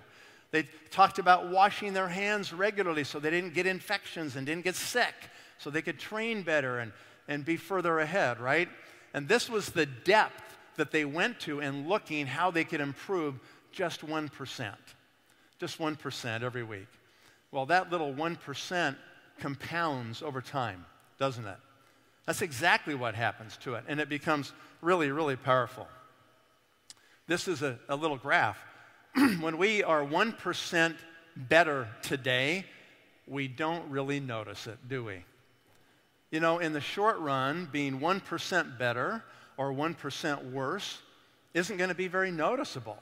They 0.53 0.67
talked 0.91 1.17
about 1.17 1.50
washing 1.50 1.93
their 1.93 2.07
hands 2.07 2.53
regularly 2.53 3.03
so 3.03 3.19
they 3.19 3.31
didn't 3.31 3.55
get 3.55 3.65
infections 3.65 4.36
and 4.36 4.45
didn't 4.45 4.63
get 4.63 4.75
sick, 4.75 5.15
so 5.57 5.72
they 5.72 5.81
could 5.81 5.98
train 5.98 6.43
better 6.43 6.77
and, 6.77 6.91
and 7.27 7.43
be 7.43 7.57
further 7.57 7.98
ahead, 7.98 8.39
right? 8.39 8.69
And 9.15 9.27
this 9.27 9.50
was 9.50 9.72
the 9.72 9.88
depth 9.88 10.43
that 10.75 10.91
they 10.91 11.05
went 11.05 11.39
to 11.41 11.60
in 11.60 11.89
looking 11.89 12.27
how 12.27 12.51
they 12.51 12.63
could 12.63 12.81
improve 12.81 13.39
just 13.72 14.05
1%. 14.05 14.75
Just 15.60 15.79
1% 15.79 16.43
every 16.43 16.63
week. 16.63 16.88
Well, 17.51 17.65
that 17.65 17.91
little 17.91 18.13
1% 18.13 18.95
compounds 19.39 20.22
over 20.22 20.39
time, 20.39 20.86
doesn't 21.17 21.48
it? 21.48 21.57
That's 22.27 22.43
exactly 22.43 22.93
what 22.93 23.15
happens 23.15 23.57
to 23.63 23.74
it, 23.74 23.86
and 23.88 24.00
it 24.00 24.07
becomes 24.07 24.53
really, 24.81 25.10
really 25.10 25.36
powerful. 25.36 25.88
This 27.25 27.48
is 27.48 27.63
a, 27.63 27.79
a 27.89 27.95
little 27.95 28.17
graph 28.17 28.60
when 29.39 29.60
we 29.60 29.84
are 29.84 30.03
1% 30.03 30.96
better 31.36 31.88
today, 32.01 32.65
we 33.27 33.48
don't 33.48 33.88
really 33.91 34.20
notice 34.20 34.65
it, 34.65 34.77
do 34.89 35.03
we? 35.03 35.24
You 36.32 36.39
know, 36.39 36.58
in 36.58 36.74
the 36.74 36.82
short 36.82 37.20
run, 37.20 37.70
being 37.72 38.00
1% 38.00 38.77
better 38.79 39.24
or 39.55 39.72
1% 39.72 40.51
worse 40.51 41.00
isn't 41.53 41.77
going 41.77 41.89
to 41.89 41.96
be 41.96 42.08
very 42.08 42.32
noticeable. 42.32 42.98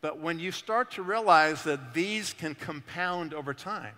But 0.00 0.20
when 0.20 0.38
you 0.38 0.52
start 0.52 0.92
to 0.92 1.02
realize 1.02 1.64
that 1.64 1.92
these 1.92 2.32
can 2.32 2.54
compound 2.54 3.34
over 3.34 3.52
time, 3.52 3.94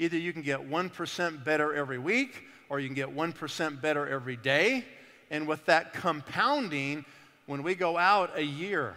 either 0.00 0.18
you 0.18 0.32
can 0.32 0.42
get 0.42 0.68
1% 0.68 1.44
better 1.44 1.72
every 1.72 1.98
week 1.98 2.44
or 2.68 2.80
you 2.80 2.88
can 2.88 2.96
get 2.96 3.14
1% 3.14 3.80
better 3.80 4.08
every 4.08 4.36
day. 4.36 4.84
And 5.30 5.46
with 5.46 5.64
that 5.66 5.92
compounding, 5.92 7.04
when 7.46 7.62
we 7.62 7.76
go 7.76 7.96
out 7.96 8.36
a 8.36 8.44
year, 8.44 8.96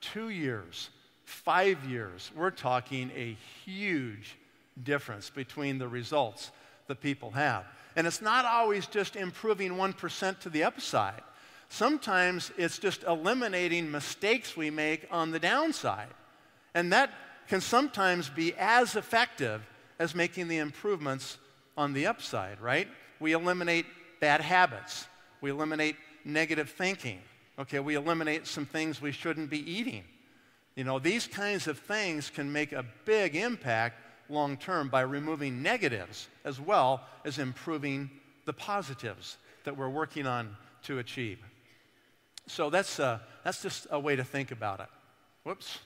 two 0.00 0.30
years, 0.30 0.88
five 1.26 1.84
years, 1.84 2.30
we're 2.34 2.50
talking 2.50 3.10
a 3.14 3.36
huge 3.64 4.36
difference 4.82 5.28
between 5.28 5.78
the 5.78 5.88
results 5.88 6.52
that 6.86 7.00
people 7.00 7.32
have. 7.32 7.64
And 7.96 8.06
it's 8.06 8.22
not 8.22 8.44
always 8.44 8.86
just 8.86 9.16
improving 9.16 9.72
1% 9.72 10.38
to 10.40 10.50
the 10.50 10.62
upside. 10.62 11.20
Sometimes 11.68 12.52
it's 12.56 12.78
just 12.78 13.02
eliminating 13.02 13.90
mistakes 13.90 14.56
we 14.56 14.70
make 14.70 15.06
on 15.10 15.32
the 15.32 15.40
downside. 15.40 16.14
And 16.74 16.92
that 16.92 17.10
can 17.48 17.60
sometimes 17.60 18.28
be 18.28 18.54
as 18.56 18.94
effective 18.94 19.62
as 19.98 20.14
making 20.14 20.46
the 20.46 20.58
improvements 20.58 21.38
on 21.76 21.92
the 21.92 22.06
upside, 22.06 22.60
right? 22.60 22.86
We 23.18 23.32
eliminate 23.32 23.86
bad 24.20 24.40
habits. 24.40 25.08
We 25.40 25.50
eliminate 25.50 25.96
negative 26.24 26.70
thinking. 26.70 27.18
Okay, 27.58 27.80
we 27.80 27.94
eliminate 27.94 28.46
some 28.46 28.66
things 28.66 29.00
we 29.00 29.12
shouldn't 29.12 29.50
be 29.50 29.68
eating. 29.70 30.04
You 30.76 30.84
know, 30.84 30.98
these 30.98 31.26
kinds 31.26 31.66
of 31.66 31.78
things 31.78 32.30
can 32.30 32.52
make 32.52 32.72
a 32.72 32.84
big 33.04 33.34
impact 33.34 33.98
long 34.28 34.56
term 34.58 34.88
by 34.88 35.00
removing 35.00 35.62
negatives 35.62 36.28
as 36.44 36.60
well 36.60 37.00
as 37.24 37.38
improving 37.38 38.10
the 38.44 38.52
positives 38.52 39.38
that 39.64 39.76
we're 39.76 39.88
working 39.88 40.26
on 40.26 40.54
to 40.84 40.98
achieve. 40.98 41.38
So 42.46 42.70
that's, 42.70 43.00
uh, 43.00 43.18
that's 43.42 43.62
just 43.62 43.86
a 43.90 43.98
way 43.98 44.16
to 44.16 44.22
think 44.24 44.52
about 44.52 44.80
it. 44.80 44.86
Whoops, 45.44 45.78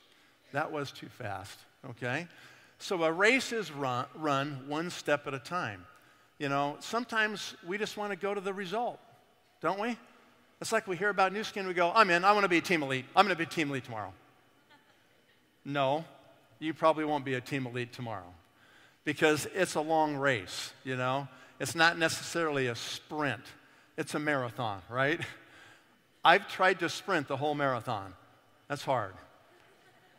that 0.53 0.73
was 0.73 0.91
too 0.91 1.09
fast, 1.09 1.59
okay? 1.91 2.27
So 2.79 3.03
a 3.05 3.13
race 3.13 3.53
is 3.53 3.71
run, 3.71 4.07
run 4.15 4.65
one 4.67 4.91
step 4.91 5.27
at 5.27 5.35
a 5.35 5.39
time. 5.39 5.87
You 6.39 6.49
know, 6.49 6.77
sometimes 6.81 7.55
we 7.67 7.79
just 7.79 7.97
want 7.97 8.11
to 8.11 8.17
go 8.17 8.35
to 8.35 8.41
the 8.41 8.53
result, 8.53 8.99
don't 9.61 9.79
we? 9.79 9.97
It's 10.61 10.73
like 10.73 10.87
we 10.87 10.97
hear 10.97 11.11
about 11.11 11.33
Nu 11.33 11.45
Skin, 11.45 11.67
we 11.67 11.75
go, 11.75 11.93
I'm 11.95 12.11
in, 12.11 12.25
I 12.25 12.33
want 12.33 12.45
to 12.45 12.49
be 12.49 12.59
a 12.59 12.63
team 12.63 12.83
elite. 12.83 13.05
I'm 13.15 13.25
going 13.25 13.37
to 13.37 13.39
be 13.39 13.47
team 13.47 13.71
elite 13.71 13.85
tomorrow. 13.85 14.13
No, 15.65 16.05
you 16.59 16.75
probably 16.75 17.05
won't 17.05 17.25
be 17.25 17.35
a 17.35 17.41
team 17.41 17.67
elite 17.67 17.93
tomorrow 17.93 18.35
because 19.05 19.47
it's 19.55 19.75
a 19.75 19.81
long 19.81 20.17
race, 20.17 20.73
you 20.85 20.97
know? 20.97 21.29
It's 21.59 21.75
not 21.75 21.99
necessarily 21.99 22.69
a 22.69 22.75
sprint, 22.75 23.43
it's 23.97 24.15
a 24.15 24.19
marathon, 24.19 24.81
right? 24.89 25.21
I've 26.25 26.49
tried 26.49 26.79
to 26.81 26.89
sprint 26.89 27.29
the 27.29 27.37
whole 27.37 27.55
marathon. 27.55 28.15
That's 28.69 28.83
hard. 28.83 29.15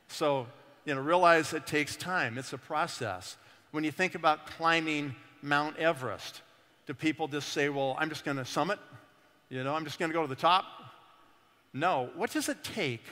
So, 0.07 0.48
you 0.86 0.95
know, 0.95 1.01
realize 1.01 1.53
it 1.53 1.67
takes 1.67 1.95
time. 1.95 2.38
It's 2.38 2.53
a 2.53 2.57
process. 2.57 3.38
When 3.71 3.83
you 3.83 3.91
think 3.91 4.15
about 4.15 4.48
climbing 4.48 5.15
Mount 5.41 5.77
Everest, 5.77 6.41
do 6.86 6.93
people 6.93 7.27
just 7.27 7.50
say, 7.50 7.69
well, 7.69 7.95
I'm 8.00 8.10
just 8.10 8.25
going 8.25 8.38
to 8.38 8.45
summit? 8.45 8.79
You 9.50 9.63
know, 9.63 9.75
I'm 9.75 9.86
just 9.86 10.00
going 10.00 10.12
to 10.12 10.13
go 10.13 10.24
to 10.24 10.27
the 10.27 10.36
top? 10.36 10.65
No. 11.74 12.10
What 12.15 12.31
does 12.31 12.50
it 12.50 12.63
take 12.63 13.03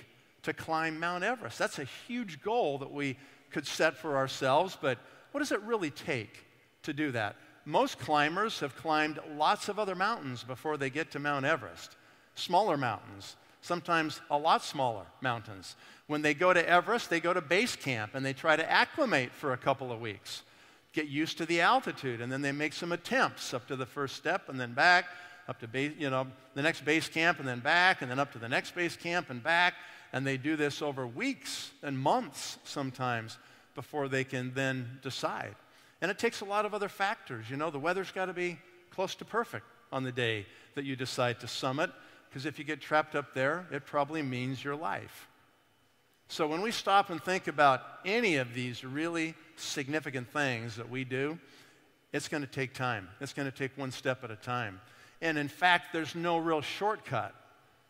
to 0.43 0.53
climb 0.53 0.99
Mount 0.99 1.23
Everest. 1.23 1.59
That's 1.59 1.79
a 1.79 1.87
huge 2.07 2.41
goal 2.41 2.77
that 2.79 2.91
we 2.91 3.17
could 3.51 3.67
set 3.67 3.97
for 3.97 4.17
ourselves, 4.17 4.77
but 4.79 4.99
what 5.31 5.39
does 5.39 5.51
it 5.51 5.61
really 5.61 5.91
take 5.91 6.45
to 6.83 6.93
do 6.93 7.11
that? 7.11 7.35
Most 7.65 7.99
climbers 7.99 8.59
have 8.61 8.75
climbed 8.75 9.19
lots 9.35 9.69
of 9.69 9.77
other 9.77 9.95
mountains 9.95 10.43
before 10.43 10.77
they 10.77 10.89
get 10.89 11.11
to 11.11 11.19
Mount 11.19 11.45
Everest. 11.45 11.95
Smaller 12.35 12.77
mountains, 12.77 13.35
sometimes 13.61 14.21
a 14.31 14.37
lot 14.37 14.63
smaller 14.63 15.05
mountains. 15.21 15.75
When 16.07 16.21
they 16.21 16.33
go 16.33 16.53
to 16.53 16.67
Everest, 16.67 17.09
they 17.09 17.19
go 17.19 17.33
to 17.33 17.41
base 17.41 17.75
camp 17.75 18.15
and 18.15 18.25
they 18.25 18.33
try 18.33 18.55
to 18.55 18.71
acclimate 18.71 19.31
for 19.33 19.53
a 19.53 19.57
couple 19.57 19.91
of 19.91 19.99
weeks, 19.99 20.43
get 20.93 21.07
used 21.07 21.37
to 21.39 21.45
the 21.45 21.61
altitude, 21.61 22.21
and 22.21 22.31
then 22.31 22.41
they 22.41 22.51
make 22.51 22.73
some 22.73 22.91
attempts 22.91 23.53
up 23.53 23.67
to 23.67 23.75
the 23.75 23.85
first 23.85 24.15
step 24.15 24.49
and 24.49 24.59
then 24.59 24.73
back, 24.73 25.05
up 25.47 25.59
to 25.59 25.67
base, 25.67 25.93
you 25.97 26.09
know, 26.09 26.27
the 26.55 26.61
next 26.61 26.85
base 26.85 27.07
camp 27.09 27.39
and 27.39 27.47
then 27.47 27.59
back, 27.59 28.01
and 28.01 28.09
then 28.09 28.19
up 28.19 28.31
to 28.31 28.39
the 28.39 28.49
next 28.49 28.73
base 28.73 28.95
camp 28.95 29.29
and 29.29 29.43
back 29.43 29.73
and 30.13 30.25
they 30.25 30.37
do 30.37 30.55
this 30.55 30.81
over 30.81 31.05
weeks 31.05 31.71
and 31.83 31.97
months 31.97 32.57
sometimes 32.63 33.37
before 33.75 34.07
they 34.07 34.23
can 34.23 34.53
then 34.53 34.99
decide. 35.01 35.55
And 36.01 36.09
it 36.09 36.17
takes 36.17 36.41
a 36.41 36.45
lot 36.45 36.65
of 36.65 36.73
other 36.73 36.89
factors. 36.89 37.49
You 37.49 37.57
know, 37.57 37.69
the 37.69 37.79
weather's 37.79 38.11
got 38.11 38.25
to 38.25 38.33
be 38.33 38.57
close 38.89 39.15
to 39.15 39.25
perfect 39.25 39.65
on 39.91 40.03
the 40.03 40.11
day 40.11 40.45
that 40.75 40.85
you 40.85 40.95
decide 40.95 41.39
to 41.41 41.47
summit, 41.47 41.91
because 42.29 42.45
if 42.45 42.59
you 42.59 42.65
get 42.65 42.79
trapped 42.81 43.15
up 43.15 43.33
there, 43.33 43.67
it 43.71 43.85
probably 43.85 44.21
means 44.21 44.63
your 44.63 44.75
life. 44.75 45.27
So 46.27 46.47
when 46.47 46.61
we 46.61 46.71
stop 46.71 47.09
and 47.09 47.21
think 47.21 47.47
about 47.47 47.81
any 48.05 48.35
of 48.35 48.53
these 48.53 48.85
really 48.85 49.33
significant 49.55 50.31
things 50.31 50.75
that 50.75 50.89
we 50.89 51.03
do, 51.03 51.39
it's 52.13 52.27
going 52.27 52.41
to 52.41 52.49
take 52.49 52.73
time. 52.73 53.09
It's 53.19 53.33
going 53.33 53.49
to 53.49 53.57
take 53.57 53.75
one 53.77 53.91
step 53.91 54.23
at 54.23 54.31
a 54.31 54.35
time. 54.35 54.79
And 55.21 55.37
in 55.37 55.47
fact, 55.47 55.91
there's 55.91 56.15
no 56.15 56.37
real 56.37 56.61
shortcut 56.61 57.33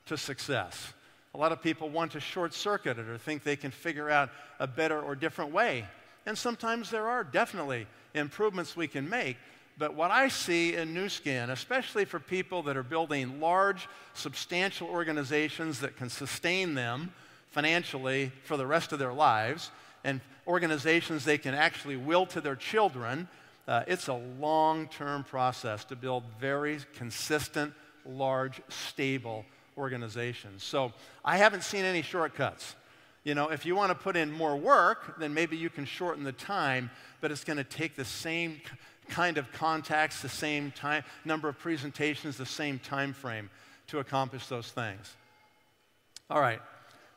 to 0.05 0.17
success. 0.17 0.93
A 1.35 1.37
lot 1.37 1.51
of 1.51 1.61
people 1.61 1.89
want 1.89 2.13
to 2.13 2.19
short 2.19 2.53
circuit 2.53 2.97
it 2.97 3.07
or 3.07 3.17
think 3.17 3.43
they 3.43 3.55
can 3.55 3.71
figure 3.71 4.09
out 4.09 4.29
a 4.59 4.67
better 4.67 4.99
or 4.99 5.15
different 5.15 5.51
way. 5.51 5.85
And 6.25 6.37
sometimes 6.37 6.89
there 6.89 7.07
are 7.07 7.23
definitely 7.23 7.87
improvements 8.13 8.75
we 8.75 8.87
can 8.87 9.07
make. 9.07 9.37
But 9.77 9.93
what 9.93 10.11
I 10.11 10.27
see 10.27 10.75
in 10.75 10.93
Nu 10.93 11.07
Skin, 11.07 11.49
especially 11.49 12.03
for 12.03 12.19
people 12.19 12.63
that 12.63 12.75
are 12.75 12.83
building 12.83 13.39
large, 13.39 13.87
substantial 14.13 14.87
organizations 14.87 15.79
that 15.79 15.95
can 15.95 16.09
sustain 16.09 16.73
them 16.73 17.13
financially 17.51 18.31
for 18.43 18.57
the 18.57 18.67
rest 18.67 18.91
of 18.91 18.99
their 18.99 19.13
lives, 19.13 19.71
and 20.03 20.19
organizations 20.47 21.23
they 21.23 21.37
can 21.37 21.53
actually 21.53 21.95
will 21.95 22.25
to 22.25 22.41
their 22.41 22.55
children, 22.55 23.27
uh, 23.67 23.83
it's 23.87 24.07
a 24.07 24.21
long 24.39 24.87
term 24.87 25.23
process 25.23 25.85
to 25.85 25.95
build 25.95 26.23
very 26.41 26.79
consistent, 26.95 27.73
large, 28.05 28.61
stable 28.67 29.45
organizations. 29.79 30.63
So 30.63 30.91
I 31.23 31.37
haven't 31.37 31.63
seen 31.63 31.85
any 31.85 32.01
shortcuts. 32.01 32.75
You 33.23 33.35
know, 33.35 33.49
if 33.49 33.65
you 33.65 33.75
want 33.75 33.89
to 33.91 33.95
put 33.95 34.15
in 34.15 34.31
more 34.31 34.55
work, 34.55 35.19
then 35.19 35.33
maybe 35.33 35.57
you 35.57 35.69
can 35.69 35.85
shorten 35.85 36.23
the 36.23 36.31
time, 36.31 36.91
but 37.21 37.31
it's 37.31 37.43
going 37.43 37.57
to 37.57 37.63
take 37.63 37.95
the 37.95 38.05
same 38.05 38.61
kind 39.09 39.37
of 39.37 39.51
contacts, 39.51 40.21
the 40.21 40.29
same 40.29 40.71
time, 40.71 41.03
number 41.25 41.49
of 41.49 41.57
presentations, 41.57 42.37
the 42.37 42.45
same 42.45 42.79
time 42.79 43.13
frame 43.13 43.49
to 43.87 43.99
accomplish 43.99 44.47
those 44.47 44.69
things. 44.71 45.15
All 46.29 46.39
right. 46.39 46.61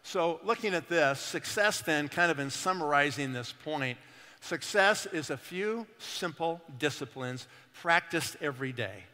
So, 0.02 0.40
looking 0.42 0.74
at 0.74 0.88
this, 0.88 1.20
success 1.20 1.80
then, 1.80 2.08
kind 2.08 2.30
of 2.30 2.40
in 2.40 2.50
summarizing 2.50 3.32
this 3.32 3.52
point, 3.52 3.98
success 4.40 5.06
is 5.06 5.30
a 5.30 5.36
few 5.36 5.86
simple 5.98 6.60
disciplines 6.78 7.46
practiced 7.74 8.36
every 8.40 8.72
day. 8.72 9.04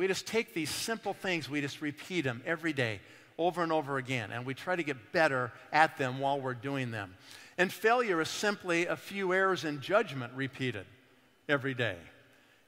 We 0.00 0.06
just 0.06 0.26
take 0.26 0.54
these 0.54 0.70
simple 0.70 1.12
things, 1.12 1.50
we 1.50 1.60
just 1.60 1.82
repeat 1.82 2.22
them 2.22 2.40
every 2.46 2.72
day, 2.72 3.00
over 3.36 3.62
and 3.62 3.70
over 3.70 3.98
again, 3.98 4.30
and 4.32 4.46
we 4.46 4.54
try 4.54 4.74
to 4.74 4.82
get 4.82 5.12
better 5.12 5.52
at 5.74 5.98
them 5.98 6.20
while 6.20 6.40
we're 6.40 6.54
doing 6.54 6.90
them. 6.90 7.14
And 7.58 7.70
failure 7.70 8.18
is 8.22 8.30
simply 8.30 8.86
a 8.86 8.96
few 8.96 9.34
errors 9.34 9.66
in 9.66 9.82
judgment 9.82 10.32
repeated 10.34 10.86
every 11.50 11.74
day. 11.74 11.96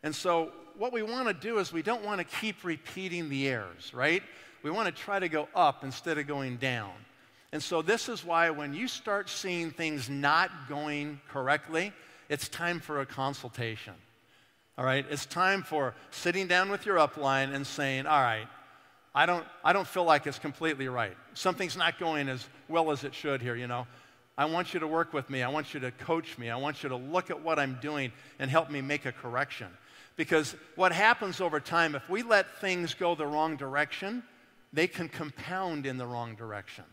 And 0.03 0.15
so, 0.15 0.53
what 0.77 0.93
we 0.93 1.03
want 1.03 1.27
to 1.27 1.33
do 1.33 1.57
is 1.57 1.73
we 1.73 1.81
don't 1.81 2.05
want 2.05 2.19
to 2.19 2.37
keep 2.37 2.65
repeating 2.65 3.31
the 3.31 3.49
errors, 3.49 3.95
right? 3.95 4.23
We 4.63 4.71
want 4.71 4.95
to 4.95 5.03
try 5.03 5.19
to 5.19 5.31
go 5.31 5.49
up 5.55 5.85
instead 5.85 6.19
of 6.19 6.27
going 6.27 6.59
down. 6.59 6.93
And 7.51 7.63
so, 7.63 7.81
this 7.81 8.11
is 8.11 8.23
why 8.23 8.51
when 8.51 8.75
you 8.75 8.87
start 8.87 9.31
seeing 9.31 9.71
things 9.71 10.11
not 10.11 10.51
going 10.69 11.19
correctly, 11.31 11.95
it's 12.29 12.51
time 12.51 12.79
for 12.79 13.01
a 13.01 13.07
consultation. 13.07 13.95
All 14.79 14.87
right, 14.87 15.05
it's 15.11 15.27
time 15.27 15.63
for 15.63 15.95
sitting 16.11 16.47
down 16.47 16.71
with 16.71 16.87
your 16.87 16.97
upline 16.97 17.55
and 17.55 17.67
saying, 17.67 18.07
all 18.07 18.21
right, 18.21 18.47
I 19.15 19.27
don't, 19.27 19.45
I 19.63 19.75
don't 19.75 19.87
feel 19.87 20.05
like 20.05 20.27
it's 20.27 20.39
completely 20.39 20.89
right. 20.89 21.15
Something's 21.35 21.77
not 21.77 21.99
going 21.99 22.31
as 22.31 22.49
well 22.69 22.91
as 22.91 23.05
it 23.05 23.15
should 23.15 23.43
here, 23.43 23.55
you 23.55 23.67
know. 23.67 23.87
I 24.39 24.47
want 24.47 24.73
you 24.73 24.81
to 24.81 24.87
work 24.87 25.13
with 25.13 25.29
me. 25.29 25.43
I 25.43 25.49
want 25.49 25.75
you 25.75 25.81
to 25.81 25.91
coach 25.91 26.39
me. 26.39 26.49
I 26.49 26.57
want 26.57 26.83
you 26.83 26.89
to 26.89 26.97
look 26.97 27.29
at 27.29 27.43
what 27.43 27.59
I'm 27.59 27.79
doing 27.83 28.13
and 28.39 28.51
help 28.51 28.71
me 28.71 28.81
make 28.81 29.05
a 29.05 29.13
correction. 29.13 29.67
Because 30.17 30.57
what 30.75 30.91
happens 30.91 31.43
over 31.43 31.61
time, 31.61 31.95
if 31.95 32.09
we 32.09 32.23
let 32.23 32.59
things 32.63 32.95
go 32.95 33.15
the 33.15 33.27
wrong 33.27 33.57
direction, 33.57 34.23
they 34.73 34.87
can 34.87 35.11
compound 35.11 35.85
in 35.85 35.99
the 35.99 36.07
wrong 36.07 36.35
direction. 36.35 36.85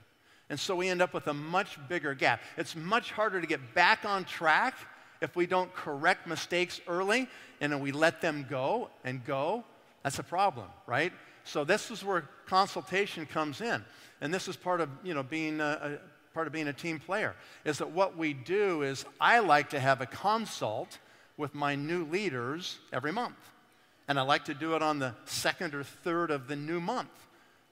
And 0.50 0.60
so 0.60 0.76
we 0.76 0.90
end 0.90 1.02
up 1.02 1.14
with 1.14 1.28
a 1.28 1.34
much 1.34 1.80
bigger 1.88 2.14
gap. 2.14 2.42
It's 2.58 2.76
much 2.76 3.12
harder 3.12 3.40
to 3.40 3.48
get 3.48 3.74
back 3.74 4.04
on 4.04 4.26
track 4.26 4.76
if 5.22 5.36
we 5.36 5.46
don't 5.46 5.74
correct 5.74 6.28
mistakes 6.28 6.80
early 6.88 7.28
and 7.62 7.82
we 7.82 7.92
let 7.92 8.22
them 8.22 8.46
go 8.50 8.90
and 9.04 9.24
go. 9.26 9.64
That's 10.04 10.20
a 10.20 10.24
problem, 10.24 10.68
right? 10.88 11.12
So 11.44 11.64
this 11.64 11.92
is 11.92 12.04
where 12.04 12.30
consultation 12.46 13.26
comes 13.26 13.62
in. 13.62 13.84
And 14.22 14.34
this 14.34 14.48
is 14.48 14.56
part 14.56 14.82
of, 14.82 14.90
you 15.04 15.14
know, 15.14 15.24
being 15.24 15.60
a, 15.62 16.00
a 16.00 16.34
part 16.34 16.48
of 16.48 16.54
being 16.54 16.68
a 16.68 16.74
team 16.74 17.00
player 17.00 17.36
is 17.66 17.80
that 17.80 17.92
what 17.92 18.18
we 18.18 18.34
do 18.34 18.84
is 18.84 19.06
I 19.20 19.40
like 19.40 19.72
to 19.72 19.80
have 19.80 20.02
a 20.02 20.06
consult 20.06 20.98
with 21.38 21.56
my 21.56 21.76
new 21.76 22.06
leaders 22.06 22.80
every 22.94 23.12
month. 23.12 23.38
And 24.08 24.20
I 24.20 24.24
like 24.24 24.46
to 24.46 24.54
do 24.54 24.76
it 24.76 24.82
on 24.82 25.00
the 25.00 25.14
second 25.26 25.76
or 25.76 25.84
third 25.84 26.32
of 26.32 26.48
the 26.48 26.56
new 26.56 26.80
month 26.80 27.10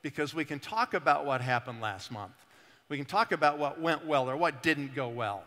because 0.01 0.33
we 0.33 0.45
can 0.45 0.59
talk 0.59 0.93
about 0.93 1.25
what 1.25 1.41
happened 1.41 1.81
last 1.81 2.11
month. 2.11 2.33
We 2.89 2.97
can 2.97 3.05
talk 3.05 3.31
about 3.31 3.57
what 3.57 3.81
went 3.81 4.05
well 4.05 4.29
or 4.29 4.37
what 4.37 4.63
didn't 4.63 4.95
go 4.95 5.09
well. 5.09 5.43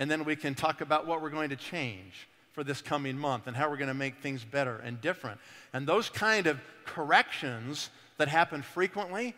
And 0.00 0.10
then 0.10 0.24
we 0.24 0.34
can 0.34 0.54
talk 0.54 0.80
about 0.80 1.06
what 1.06 1.20
we're 1.20 1.28
going 1.28 1.50
to 1.50 1.56
change 1.56 2.26
for 2.52 2.64
this 2.64 2.80
coming 2.80 3.18
month 3.18 3.46
and 3.46 3.54
how 3.54 3.68
we're 3.68 3.76
going 3.76 3.88
to 3.88 3.94
make 3.94 4.16
things 4.16 4.42
better 4.42 4.78
and 4.78 4.98
different. 4.98 5.38
And 5.74 5.86
those 5.86 6.08
kind 6.08 6.46
of 6.46 6.58
corrections 6.86 7.90
that 8.16 8.26
happen 8.26 8.62
frequently, 8.62 9.34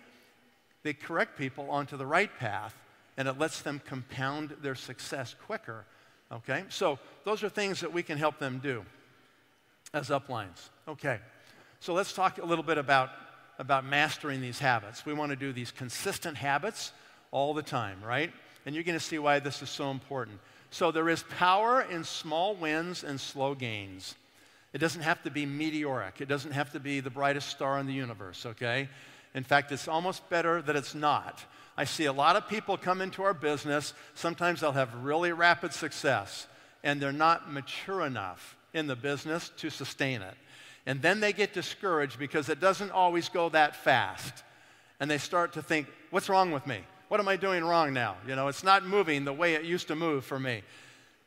they 0.85 0.93
correct 0.93 1.37
people 1.37 1.69
onto 1.69 1.97
the 1.97 2.07
right 2.07 2.31
path 2.39 2.77
and 3.17 3.27
it 3.27 3.41
lets 3.41 3.61
them 3.63 3.83
compound 3.85 4.55
their 4.63 4.77
success 4.77 5.35
quicker. 5.47 5.85
Okay? 6.31 6.63
So 6.69 7.01
those 7.25 7.43
are 7.43 7.49
things 7.49 7.81
that 7.81 7.93
we 7.93 8.05
can 8.05 8.17
help 8.17 8.39
them 8.39 8.61
do 8.63 8.85
as 9.93 10.11
uplines. 10.11 10.71
Okay. 10.87 11.19
So 11.81 11.93
let's 11.93 12.13
talk 12.13 12.39
a 12.39 12.47
little 12.47 12.65
bit 12.65 12.79
about, 12.79 13.11
about 13.59 13.85
mastering 13.85 14.41
these 14.41 14.61
habits. 14.61 15.05
We 15.05 15.13
want 15.13 15.31
to 15.31 15.37
do 15.37 15.53
these 15.53 15.73
consistent 15.73 16.37
habits 16.37 16.93
all 17.33 17.53
the 17.53 17.63
time, 17.63 18.01
right? 18.05 18.33
And 18.65 18.75
you're 18.75 18.85
going 18.85 18.99
to 18.99 19.05
see 19.05 19.19
why 19.19 19.39
this 19.39 19.63
is 19.63 19.71
so 19.71 19.91
important. 19.91 20.39
So 20.71 20.91
there 20.91 21.09
is 21.09 21.25
power 21.39 21.83
in 21.83 22.05
small 22.05 22.55
wins 22.55 23.05
and 23.05 23.21
slow 23.21 23.55
gains. 23.55 24.15
It 24.73 24.79
doesn't 24.79 25.03
have 25.03 25.23
to 25.25 25.31
be 25.31 25.45
meteoric. 25.45 26.21
It 26.21 26.29
doesn't 26.29 26.53
have 26.53 26.73
to 26.73 26.81
be 26.81 27.01
the 27.01 27.11
brightest 27.11 27.49
star 27.51 27.79
in 27.79 27.87
the 27.87 27.93
universe, 27.93 28.47
okay? 28.47 28.89
In 29.35 29.45
fact, 29.45 29.73
it's 29.73 29.89
almost 29.89 30.29
better 30.31 30.63
that 30.63 30.77
it's 30.77 30.95
not. 30.95 31.45
I 31.77 31.85
see 31.85 32.07
a 32.07 32.13
lot 32.13 32.37
of 32.37 32.49
people 32.49 32.77
come 32.77 33.01
into 33.01 33.23
our 33.23 33.35
business. 33.35 33.95
Sometimes 34.15 34.61
they'll 34.61 34.73
have 34.73 34.95
really 34.95 35.33
rapid 35.33 35.73
success, 35.73 36.47
and 36.83 37.01
they're 37.01 37.13
not 37.13 37.53
mature 37.53 38.03
enough 38.03 38.57
in 38.73 38.87
the 38.87 38.97
business 38.97 39.51
to 39.59 39.71
sustain 39.71 40.23
it. 40.23 40.35
And 40.87 41.01
then 41.01 41.21
they 41.21 41.33
get 41.33 41.53
discouraged 41.53 42.19
because 42.19 42.49
it 42.49 42.61
doesn't 42.61 42.91
always 42.91 43.29
go 43.29 43.49
that 43.51 43.77
fast. 43.77 44.43
And 45.01 45.11
they 45.11 45.19
start 45.19 45.55
to 45.55 45.63
think, 45.63 45.87
what's 46.11 46.29
wrong 46.29 46.51
with 46.51 46.67
me? 46.67 46.81
What 47.13 47.21
am 47.21 47.29
I 47.29 47.37
doing 47.37 47.63
wrong 47.63 47.93
now? 47.93 48.17
You 48.27 48.37
know, 48.37 48.49
it's 48.49 48.65
not 48.65 48.87
moving 48.87 49.27
the 49.27 49.35
way 49.35 49.53
it 49.53 49.65
used 49.65 49.89
to 49.89 49.95
move 49.95 50.25
for 50.25 50.41
me. 50.41 50.63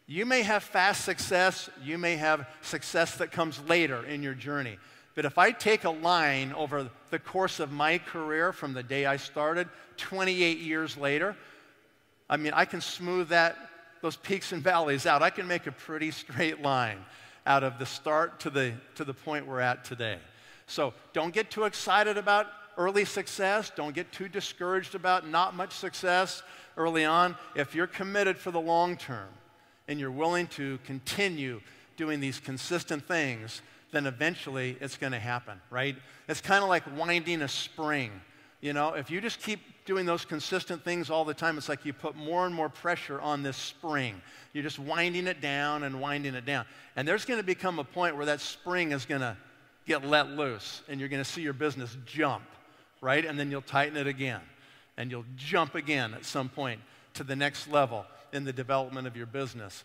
You 0.07 0.25
may 0.25 0.41
have 0.41 0.63
fast 0.63 1.05
success, 1.05 1.69
you 1.83 1.99
may 1.99 2.15
have 2.15 2.47
success 2.63 3.17
that 3.17 3.31
comes 3.31 3.61
later 3.69 4.03
in 4.03 4.23
your 4.23 4.33
journey. 4.33 4.79
But 5.13 5.25
if 5.25 5.37
I 5.37 5.51
take 5.51 5.83
a 5.83 5.91
line 5.91 6.53
over 6.53 6.89
the 7.11 7.19
course 7.19 7.59
of 7.59 7.71
my 7.71 7.99
career 7.99 8.51
from 8.51 8.73
the 8.73 8.81
day 8.81 9.05
I 9.05 9.17
started, 9.17 9.69
28 9.97 10.57
years 10.57 10.97
later, 10.97 11.35
I 12.31 12.37
mean, 12.37 12.53
I 12.55 12.65
can 12.65 12.81
smooth 12.81 13.27
that, 13.27 13.55
those 14.01 14.15
peaks 14.15 14.53
and 14.53 14.63
valleys 14.63 15.05
out. 15.05 15.21
I 15.21 15.29
can 15.29 15.47
make 15.47 15.67
a 15.67 15.71
pretty 15.71 16.09
straight 16.09 16.63
line 16.63 16.97
out 17.45 17.63
of 17.63 17.77
the 17.77 17.85
start 17.85 18.39
to 18.39 18.49
the, 18.49 18.73
to 18.95 19.03
the 19.03 19.13
point 19.13 19.45
we're 19.45 19.59
at 19.59 19.85
today. 19.85 20.17
So 20.65 20.95
don't 21.13 21.31
get 21.31 21.51
too 21.51 21.65
excited 21.65 22.17
about 22.17 22.48
early 22.77 23.05
success. 23.05 23.72
Don't 23.75 23.96
get 23.96 24.11
too 24.11 24.27
discouraged 24.27 24.96
about 24.96 25.27
not 25.27 25.55
much 25.55 25.74
success 25.74 26.44
early 26.77 27.05
on. 27.05 27.35
If 27.55 27.75
you're 27.75 27.88
committed 27.88 28.38
for 28.38 28.51
the 28.51 28.61
long 28.61 28.98
term 28.98 29.29
and 29.88 30.00
you're 30.00 30.11
willing 30.11 30.48
to 30.48 30.79
continue 30.85 31.61
doing 31.98 32.20
these 32.20 32.40
consistent 32.40 33.07
things, 33.07 33.61
then 33.92 34.05
eventually 34.05 34.77
it's 34.81 34.98
going 34.98 35.14
to 35.14 35.20
happen, 35.20 35.59
right? 35.70 35.96
It's 36.27 36.42
kind 36.42 36.64
of 36.64 36.70
like 36.70 36.83
winding 36.98 37.42
a 37.42 37.48
spring. 37.48 38.11
You 38.61 38.74
know, 38.74 38.94
if 38.94 39.09
you 39.11 39.22
just 39.22 39.42
keep 39.42 39.59
doing 39.85 40.05
those 40.05 40.25
consistent 40.25 40.83
things 40.83 41.09
all 41.09 41.24
the 41.24 41.33
time, 41.33 41.57
it's 41.57 41.70
like 41.70 41.85
you 41.85 41.94
put 41.94 42.16
more 42.16 42.46
and 42.46 42.53
more 42.53 42.68
pressure 42.68 43.22
on 43.22 43.44
this 43.44 43.55
spring. 43.55 44.22
You're 44.53 44.64
just 44.64 44.79
winding 44.79 45.27
it 45.27 45.40
down 45.40 45.83
and 45.83 46.01
winding 46.01 46.33
it 46.33 46.46
down. 46.46 46.66
And 46.96 47.07
there's 47.07 47.25
going 47.25 47.40
to 47.40 47.46
become 47.46 47.79
a 47.79 47.83
point 47.83 48.16
where 48.16 48.25
that 48.25 48.42
spring 48.42 48.92
is 48.92 49.05
going 49.05 49.22
to 49.22 49.38
get 49.85 50.03
let 50.03 50.31
loose 50.31 50.81
and 50.90 51.00
you're 51.00 51.09
going 51.09 51.24
to 51.24 51.29
see 51.29 51.42
your 51.42 51.53
business 51.53 51.96
jump, 52.05 52.44
right? 53.01 53.25
And 53.25 53.40
then 53.40 53.51
you'll 53.51 53.62
tighten 53.62 53.98
it 53.98 54.08
again 54.08 54.42
and 54.98 55.12
you'll 55.12 55.25
jump 55.36 55.75
again 55.75 56.14
at 56.14 56.25
some 56.25 56.50
point 56.50 56.79
to 57.16 57.24
the 57.24 57.36
next 57.36 57.68
level 57.68 58.05
in 58.34 58.44
the 58.44 58.53
development 58.53 59.08
of 59.08 59.16
your 59.16 59.25
business. 59.25 59.84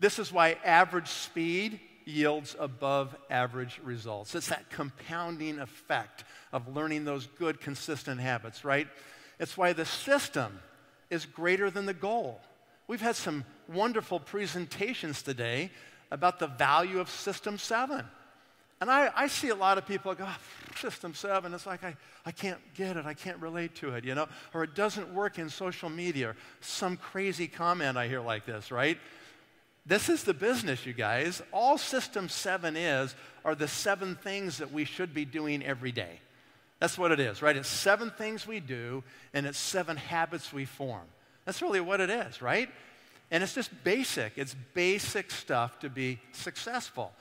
This 0.00 0.18
is 0.18 0.32
why 0.32 0.56
average 0.64 1.08
speed 1.08 1.80
yields 2.04 2.56
above 2.58 3.14
average 3.28 3.80
results. 3.84 4.34
It's 4.34 4.48
that 4.48 4.70
compounding 4.70 5.58
effect 5.58 6.24
of 6.52 6.74
learning 6.74 7.04
those 7.04 7.26
good, 7.38 7.60
consistent 7.60 8.20
habits, 8.20 8.64
right? 8.64 8.88
It's 9.38 9.56
why 9.56 9.72
the 9.72 9.84
system 9.84 10.58
is 11.10 11.26
greater 11.26 11.70
than 11.70 11.86
the 11.86 11.94
goal. 11.94 12.40
We've 12.86 13.00
had 13.00 13.16
some 13.16 13.44
wonderful 13.68 14.20
presentations 14.20 15.22
today 15.22 15.70
about 16.10 16.38
the 16.38 16.46
value 16.46 17.00
of 17.00 17.10
System 17.10 17.58
7. 17.58 18.04
And 18.80 18.90
I, 18.90 19.10
I 19.14 19.26
see 19.26 19.48
a 19.48 19.54
lot 19.54 19.76
of 19.76 19.86
people 19.86 20.14
go, 20.14 20.24
oh, 20.26 20.36
System 20.76 21.12
7, 21.12 21.52
it's 21.52 21.66
like 21.66 21.82
I, 21.82 21.96
I 22.24 22.30
can't 22.30 22.60
get 22.74 22.96
it, 22.96 23.06
I 23.06 23.14
can't 23.14 23.38
relate 23.38 23.74
to 23.76 23.94
it, 23.94 24.04
you 24.04 24.14
know? 24.14 24.28
Or 24.54 24.62
it 24.62 24.74
doesn't 24.74 25.12
work 25.12 25.38
in 25.38 25.48
social 25.48 25.90
media, 25.90 26.30
or 26.30 26.36
some 26.60 26.96
crazy 26.96 27.48
comment 27.48 27.98
I 27.98 28.06
hear 28.06 28.20
like 28.20 28.46
this, 28.46 28.70
right? 28.70 28.98
This 29.84 30.08
is 30.08 30.22
the 30.22 30.34
business, 30.34 30.86
you 30.86 30.92
guys. 30.92 31.42
All 31.50 31.78
System 31.78 32.28
7 32.28 32.76
is 32.76 33.14
are 33.44 33.54
the 33.54 33.66
seven 33.66 34.14
things 34.14 34.58
that 34.58 34.72
we 34.72 34.84
should 34.84 35.12
be 35.12 35.24
doing 35.24 35.64
every 35.64 35.92
day. 35.92 36.20
That's 36.78 36.96
what 36.96 37.10
it 37.10 37.18
is, 37.18 37.42
right? 37.42 37.56
It's 37.56 37.68
seven 37.68 38.10
things 38.10 38.46
we 38.46 38.60
do, 38.60 39.02
and 39.34 39.46
it's 39.46 39.58
seven 39.58 39.96
habits 39.96 40.52
we 40.52 40.64
form. 40.64 41.06
That's 41.44 41.62
really 41.62 41.80
what 41.80 42.00
it 42.00 42.10
is, 42.10 42.40
right? 42.40 42.68
And 43.30 43.42
it's 43.42 43.54
just 43.54 43.70
basic. 43.82 44.34
It's 44.36 44.54
basic 44.74 45.30
stuff 45.30 45.80
to 45.80 45.90
be 45.90 46.20
successful. 46.32 47.12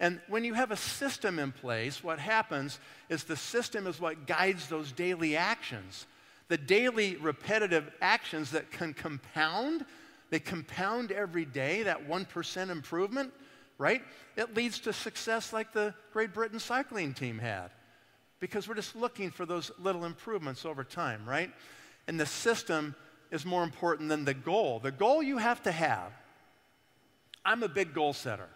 And 0.00 0.20
when 0.28 0.44
you 0.44 0.54
have 0.54 0.72
a 0.72 0.76
system 0.76 1.38
in 1.38 1.52
place, 1.52 2.02
what 2.02 2.18
happens 2.18 2.80
is 3.08 3.24
the 3.24 3.36
system 3.36 3.86
is 3.86 4.00
what 4.00 4.26
guides 4.26 4.66
those 4.66 4.90
daily 4.90 5.36
actions. 5.36 6.06
The 6.48 6.58
daily 6.58 7.16
repetitive 7.16 7.88
actions 8.00 8.50
that 8.50 8.72
can 8.72 8.94
compound 8.94 9.84
they 10.30 10.38
compound 10.38 11.10
every 11.12 11.44
day, 11.44 11.82
that 11.82 12.08
1% 12.08 12.70
improvement, 12.70 13.32
right? 13.78 14.02
It 14.36 14.54
leads 14.54 14.78
to 14.80 14.92
success 14.92 15.52
like 15.52 15.72
the 15.72 15.92
Great 16.12 16.32
Britain 16.32 16.60
cycling 16.60 17.14
team 17.14 17.38
had 17.38 17.70
because 18.38 18.66
we're 18.66 18.76
just 18.76 18.96
looking 18.96 19.30
for 19.30 19.44
those 19.44 19.70
little 19.78 20.04
improvements 20.04 20.64
over 20.64 20.84
time, 20.84 21.28
right? 21.28 21.50
And 22.06 22.18
the 22.18 22.26
system 22.26 22.94
is 23.30 23.44
more 23.44 23.64
important 23.64 24.08
than 24.08 24.24
the 24.24 24.34
goal. 24.34 24.78
The 24.78 24.92
goal 24.92 25.22
you 25.22 25.38
have 25.38 25.62
to 25.64 25.72
have, 25.72 26.12
I'm 27.44 27.62
a 27.62 27.68
big 27.68 27.92
goal 27.92 28.12
setter. 28.12 28.48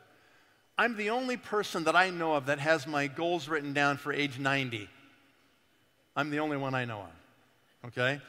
I'm 0.76 0.96
the 0.96 1.10
only 1.10 1.36
person 1.36 1.84
that 1.84 1.94
I 1.94 2.10
know 2.10 2.34
of 2.34 2.46
that 2.46 2.58
has 2.58 2.86
my 2.86 3.06
goals 3.06 3.48
written 3.48 3.72
down 3.72 3.96
for 3.96 4.12
age 4.12 4.38
90. 4.38 4.88
I'm 6.16 6.30
the 6.30 6.40
only 6.40 6.56
one 6.56 6.74
I 6.74 6.84
know 6.84 7.00
of. 7.00 7.88
Okay? 7.88 8.20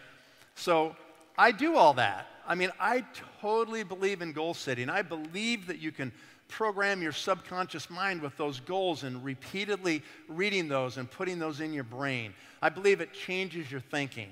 So 0.56 0.96
I 1.38 1.52
do 1.52 1.76
all 1.76 1.94
that. 1.94 2.28
I 2.48 2.56
mean, 2.56 2.72
I 2.80 3.04
totally 3.42 3.84
believe 3.84 4.22
in 4.22 4.32
goal 4.32 4.54
setting. 4.54 4.90
I 4.90 5.02
believe 5.02 5.68
that 5.68 5.80
you 5.80 5.92
can 5.92 6.12
program 6.48 7.02
your 7.02 7.12
subconscious 7.12 7.90
mind 7.90 8.22
with 8.22 8.38
those 8.38 8.60
goals 8.60 9.04
and 9.04 9.24
repeatedly 9.24 10.04
reading 10.28 10.68
those 10.68 10.98
and 10.98 11.10
putting 11.10 11.40
those 11.40 11.60
in 11.60 11.74
your 11.74 11.84
brain. 11.84 12.34
I 12.62 12.70
believe 12.70 13.02
it 13.02 13.14
changes 13.14 13.72
your 13.72 13.82
thinking. 13.82 14.30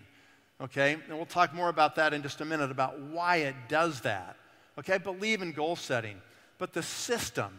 Okay? 0.61 0.93
And 1.07 1.17
we'll 1.17 1.25
talk 1.25 1.53
more 1.53 1.69
about 1.69 1.95
that 1.95 2.13
in 2.13 2.21
just 2.21 2.41
a 2.41 2.45
minute 2.45 2.69
about 2.69 2.99
why 2.99 3.37
it 3.37 3.55
does 3.67 4.01
that. 4.01 4.37
Okay? 4.77 4.93
I 4.93 4.97
believe 4.99 5.41
in 5.41 5.51
goal 5.51 5.75
setting. 5.75 6.21
But 6.59 6.73
the 6.73 6.83
system, 6.83 7.51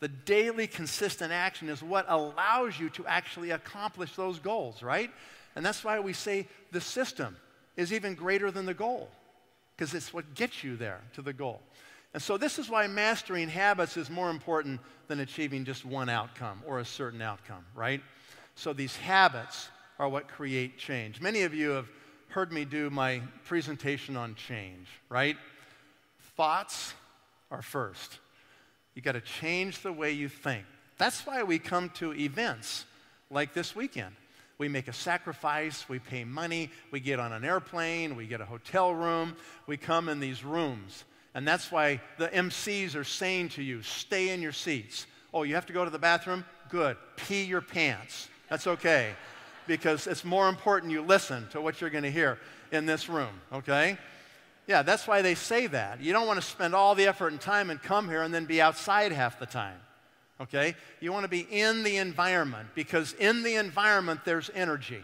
the 0.00 0.08
daily 0.08 0.66
consistent 0.66 1.30
action 1.32 1.68
is 1.68 1.82
what 1.82 2.06
allows 2.08 2.78
you 2.80 2.88
to 2.90 3.06
actually 3.06 3.50
accomplish 3.50 4.16
those 4.16 4.38
goals, 4.38 4.82
right? 4.82 5.10
And 5.54 5.64
that's 5.64 5.84
why 5.84 6.00
we 6.00 6.14
say 6.14 6.48
the 6.72 6.80
system 6.80 7.36
is 7.76 7.92
even 7.92 8.14
greater 8.14 8.50
than 8.50 8.66
the 8.66 8.74
goal 8.74 9.10
because 9.76 9.94
it's 9.94 10.12
what 10.12 10.34
gets 10.34 10.64
you 10.64 10.76
there 10.76 11.00
to 11.14 11.22
the 11.22 11.32
goal. 11.32 11.60
And 12.12 12.22
so, 12.22 12.36
this 12.36 12.58
is 12.58 12.68
why 12.68 12.86
mastering 12.88 13.48
habits 13.48 13.96
is 13.96 14.10
more 14.10 14.30
important 14.30 14.80
than 15.06 15.20
achieving 15.20 15.64
just 15.64 15.84
one 15.84 16.08
outcome 16.08 16.60
or 16.66 16.80
a 16.80 16.84
certain 16.84 17.22
outcome, 17.22 17.64
right? 17.74 18.02
So, 18.56 18.72
these 18.72 18.96
habits 18.96 19.68
are 19.98 20.08
what 20.08 20.26
create 20.26 20.76
change. 20.76 21.20
Many 21.20 21.42
of 21.42 21.54
you 21.54 21.70
have 21.70 21.86
heard 22.28 22.52
me 22.52 22.64
do 22.64 22.90
my 22.90 23.20
presentation 23.44 24.16
on 24.16 24.34
change, 24.34 24.88
right? 25.08 25.36
Thoughts 26.36 26.94
are 27.50 27.62
first. 27.62 28.18
You 28.94 29.02
got 29.02 29.12
to 29.12 29.20
change 29.20 29.82
the 29.82 29.92
way 29.92 30.12
you 30.12 30.28
think. 30.28 30.64
That's 30.98 31.24
why 31.26 31.42
we 31.42 31.58
come 31.58 31.90
to 31.94 32.12
events 32.14 32.84
like 33.30 33.54
this 33.54 33.74
weekend. 33.74 34.14
We 34.58 34.68
make 34.68 34.88
a 34.88 34.92
sacrifice, 34.92 35.88
we 35.88 35.98
pay 35.98 36.24
money, 36.24 36.70
we 36.90 37.00
get 37.00 37.18
on 37.18 37.32
an 37.32 37.44
airplane, 37.44 38.14
we 38.14 38.26
get 38.26 38.42
a 38.42 38.44
hotel 38.44 38.92
room, 38.92 39.34
we 39.66 39.78
come 39.78 40.10
in 40.10 40.20
these 40.20 40.44
rooms. 40.44 41.04
And 41.34 41.48
that's 41.48 41.72
why 41.72 42.00
the 42.18 42.28
MCs 42.28 42.94
are 42.94 43.04
saying 43.04 43.50
to 43.50 43.62
you, 43.62 43.80
stay 43.82 44.30
in 44.30 44.42
your 44.42 44.52
seats. 44.52 45.06
Oh, 45.32 45.44
you 45.44 45.54
have 45.54 45.66
to 45.66 45.72
go 45.72 45.84
to 45.84 45.90
the 45.90 45.98
bathroom? 45.98 46.44
Good. 46.68 46.96
Pee 47.16 47.44
your 47.44 47.60
pants. 47.60 48.28
That's 48.50 48.66
okay. 48.66 49.14
Because 49.66 50.06
it's 50.06 50.24
more 50.24 50.48
important 50.48 50.92
you 50.92 51.02
listen 51.02 51.46
to 51.52 51.60
what 51.60 51.80
you're 51.80 51.88
going 51.88 52.04
to 52.04 52.10
hear 52.10 52.38
in 52.72 52.84
this 52.84 53.08
room, 53.08 53.40
okay? 53.52 53.96
Yeah, 54.70 54.82
that's 54.82 55.08
why 55.08 55.20
they 55.20 55.34
say 55.34 55.66
that. 55.66 56.00
You 56.00 56.12
don't 56.12 56.28
want 56.28 56.40
to 56.40 56.46
spend 56.46 56.76
all 56.76 56.94
the 56.94 57.08
effort 57.08 57.32
and 57.32 57.40
time 57.40 57.70
and 57.70 57.82
come 57.82 58.08
here 58.08 58.22
and 58.22 58.32
then 58.32 58.44
be 58.44 58.62
outside 58.62 59.10
half 59.10 59.40
the 59.40 59.44
time. 59.44 59.80
Okay? 60.40 60.76
You 61.00 61.10
want 61.10 61.24
to 61.24 61.28
be 61.28 61.40
in 61.40 61.82
the 61.82 61.96
environment 61.96 62.68
because 62.76 63.12
in 63.14 63.42
the 63.42 63.56
environment 63.56 64.20
there's 64.24 64.48
energy. 64.54 65.02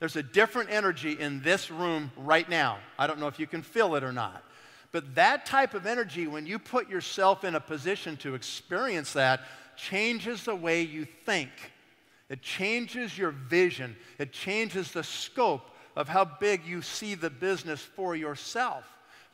There's 0.00 0.16
a 0.16 0.24
different 0.24 0.70
energy 0.72 1.12
in 1.12 1.40
this 1.40 1.70
room 1.70 2.10
right 2.16 2.48
now. 2.48 2.78
I 2.98 3.06
don't 3.06 3.20
know 3.20 3.28
if 3.28 3.38
you 3.38 3.46
can 3.46 3.62
feel 3.62 3.94
it 3.94 4.02
or 4.02 4.10
not. 4.10 4.42
But 4.90 5.14
that 5.14 5.46
type 5.46 5.74
of 5.74 5.86
energy, 5.86 6.26
when 6.26 6.44
you 6.44 6.58
put 6.58 6.90
yourself 6.90 7.44
in 7.44 7.54
a 7.54 7.60
position 7.60 8.16
to 8.16 8.34
experience 8.34 9.12
that, 9.12 9.42
changes 9.76 10.42
the 10.42 10.56
way 10.56 10.82
you 10.82 11.04
think. 11.04 11.50
It 12.28 12.42
changes 12.42 13.16
your 13.16 13.30
vision. 13.30 13.94
It 14.18 14.32
changes 14.32 14.90
the 14.90 15.04
scope 15.04 15.70
of 15.94 16.08
how 16.08 16.24
big 16.24 16.66
you 16.66 16.82
see 16.82 17.14
the 17.14 17.30
business 17.30 17.80
for 17.80 18.16
yourself. 18.16 18.84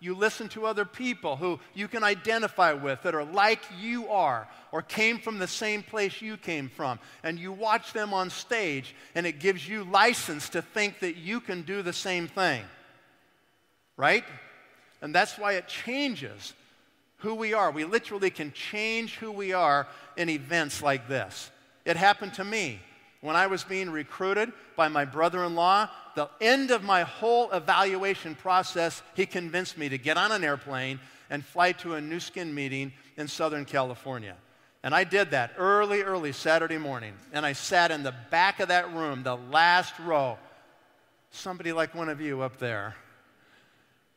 You 0.02 0.16
listen 0.16 0.48
to 0.48 0.66
other 0.66 0.84
people 0.84 1.36
who 1.36 1.60
you 1.74 1.86
can 1.86 2.02
identify 2.02 2.72
with 2.72 3.04
that 3.04 3.14
are 3.14 3.24
like 3.24 3.60
you 3.78 4.08
are 4.08 4.48
or 4.72 4.82
came 4.82 5.20
from 5.20 5.38
the 5.38 5.46
same 5.46 5.84
place 5.84 6.20
you 6.20 6.36
came 6.36 6.68
from. 6.68 6.98
And 7.22 7.38
you 7.38 7.52
watch 7.52 7.92
them 7.92 8.12
on 8.12 8.28
stage, 8.28 8.96
and 9.14 9.28
it 9.28 9.38
gives 9.38 9.68
you 9.68 9.84
license 9.84 10.48
to 10.48 10.60
think 10.60 10.98
that 10.98 11.18
you 11.18 11.38
can 11.40 11.62
do 11.62 11.82
the 11.82 11.92
same 11.92 12.26
thing. 12.26 12.64
Right? 13.96 14.24
And 15.02 15.14
that's 15.14 15.38
why 15.38 15.52
it 15.52 15.68
changes 15.68 16.52
who 17.18 17.36
we 17.36 17.54
are. 17.54 17.70
We 17.70 17.84
literally 17.84 18.30
can 18.30 18.50
change 18.50 19.18
who 19.18 19.30
we 19.30 19.52
are 19.52 19.86
in 20.16 20.28
events 20.28 20.82
like 20.82 21.06
this. 21.06 21.48
It 21.84 21.96
happened 21.96 22.34
to 22.34 22.44
me 22.44 22.80
when 23.22 23.36
I 23.36 23.46
was 23.46 23.64
being 23.64 23.88
recruited 23.88 24.52
by 24.76 24.88
my 24.88 25.06
brother 25.06 25.42
in 25.44 25.54
law. 25.54 25.88
The 26.14 26.28
end 26.40 26.70
of 26.70 26.82
my 26.82 27.02
whole 27.02 27.50
evaluation 27.52 28.34
process, 28.34 29.02
he 29.14 29.24
convinced 29.24 29.78
me 29.78 29.88
to 29.88 29.96
get 29.96 30.18
on 30.18 30.30
an 30.30 30.44
airplane 30.44 31.00
and 31.30 31.42
fly 31.42 31.72
to 31.72 31.94
a 31.94 32.00
Nu 32.00 32.20
Skin 32.20 32.54
meeting 32.54 32.92
in 33.16 33.26
Southern 33.26 33.64
California. 33.64 34.36
And 34.82 34.94
I 34.94 35.04
did 35.04 35.30
that 35.30 35.52
early, 35.56 36.02
early 36.02 36.32
Saturday 36.32 36.76
morning. 36.76 37.14
And 37.32 37.46
I 37.46 37.52
sat 37.52 37.92
in 37.92 38.02
the 38.02 38.14
back 38.30 38.60
of 38.60 38.68
that 38.68 38.92
room, 38.92 39.22
the 39.22 39.36
last 39.36 39.98
row. 40.00 40.36
Somebody 41.30 41.72
like 41.72 41.94
one 41.94 42.08
of 42.08 42.20
you 42.20 42.42
up 42.42 42.58
there. 42.58 42.96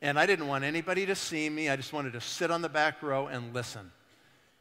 And 0.02 0.20
I 0.20 0.26
didn't 0.26 0.48
want 0.48 0.63
anybody 0.63 1.06
to 1.06 1.15
see 1.15 1.48
me. 1.48 1.70
I 1.70 1.76
just 1.76 1.94
wanted 1.94 2.13
to 2.13 2.22
sit 2.22 2.50
on 2.50 2.63
the 2.63 2.70
back 2.70 3.04
row 3.04 3.28
and 3.28 3.54
listen. 3.54 3.91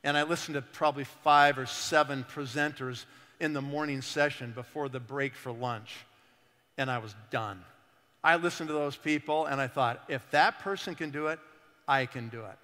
And 0.05 0.19
I 0.19 0.23
listened 0.25 0.55
to 0.57 0.63
probably 0.63 1.05
five 1.05 1.59
or 1.59 1.65
seven 1.65 2.27
presenters 2.31 3.07
in 3.45 3.53
the 3.53 3.63
morning 3.63 4.03
session 4.03 4.53
before 4.53 4.89
the 4.89 4.99
break 4.99 5.35
for 5.35 5.53
lunch. 5.53 5.95
And 6.77 6.91
I 6.91 6.99
was 6.99 7.15
done. 7.31 7.63
I 8.25 8.37
listened 8.37 8.69
to 8.69 8.73
those 8.73 8.97
people 8.97 9.47
and 9.47 9.61
I 9.61 9.69
thought, 9.69 10.03
if 10.09 10.23
that 10.31 10.59
person 10.61 10.95
can 10.95 11.11
do 11.11 11.29
it, 11.29 11.39
I 11.87 12.07
can 12.07 12.29
do 12.29 12.41
it. 12.41 12.59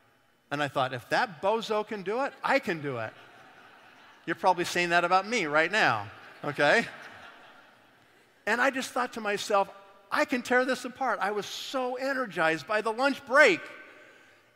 And 0.50 0.62
I 0.62 0.68
thought, 0.68 0.92
if 0.92 1.08
that 1.10 1.40
bozo 1.42 1.86
can 1.86 2.02
do 2.02 2.24
it, 2.24 2.32
I 2.42 2.58
can 2.58 2.80
do 2.80 2.96
it. 2.96 3.12
You're 4.26 4.36
probably 4.36 4.64
saying 4.64 4.88
that 4.88 5.04
about 5.04 5.28
me 5.28 5.46
right 5.46 5.70
now, 5.70 6.08
okay? 6.44 6.86
And 8.46 8.60
I 8.60 8.70
just 8.70 8.90
thought 8.90 9.12
to 9.12 9.20
myself, 9.20 9.68
I 10.10 10.24
can 10.24 10.42
tear 10.42 10.64
this 10.64 10.84
apart. 10.84 11.20
I 11.22 11.30
was 11.30 11.46
so 11.46 11.94
energized 11.94 12.66
by 12.66 12.80
the 12.80 12.92
lunch 12.92 13.24
break. 13.26 13.60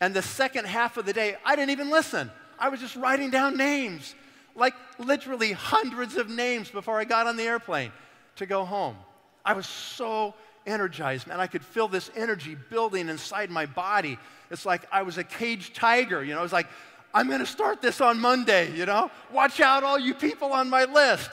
And 0.00 0.14
the 0.14 0.22
second 0.22 0.66
half 0.66 0.96
of 0.96 1.06
the 1.06 1.12
day, 1.12 1.36
I 1.44 1.54
didn't 1.54 1.70
even 1.70 1.90
listen. 1.90 2.30
I 2.58 2.70
was 2.70 2.80
just 2.80 2.96
writing 2.96 3.30
down 3.30 3.56
names, 3.56 4.14
like 4.54 4.74
literally 4.98 5.52
hundreds 5.52 6.16
of 6.16 6.28
names 6.28 6.70
before 6.70 6.98
I 6.98 7.04
got 7.04 7.26
on 7.26 7.36
the 7.36 7.44
airplane 7.44 7.92
to 8.36 8.46
go 8.46 8.64
home. 8.64 8.96
I 9.44 9.52
was 9.52 9.66
so 9.66 10.34
energized, 10.66 11.26
man. 11.26 11.40
I 11.40 11.46
could 11.46 11.64
feel 11.64 11.88
this 11.88 12.10
energy 12.16 12.56
building 12.70 13.08
inside 13.08 13.50
my 13.50 13.66
body. 13.66 14.18
It's 14.50 14.64
like 14.64 14.82
I 14.90 15.02
was 15.02 15.18
a 15.18 15.24
caged 15.24 15.74
tiger, 15.74 16.24
you 16.24 16.34
know. 16.34 16.42
It's 16.42 16.52
like, 16.52 16.68
I'm 17.12 17.28
going 17.28 17.40
to 17.40 17.46
start 17.46 17.82
this 17.82 18.00
on 18.00 18.20
Monday, 18.20 18.74
you 18.74 18.86
know. 18.86 19.10
Watch 19.32 19.60
out, 19.60 19.84
all 19.84 19.98
you 19.98 20.14
people 20.14 20.52
on 20.52 20.70
my 20.70 20.84
list 20.84 21.30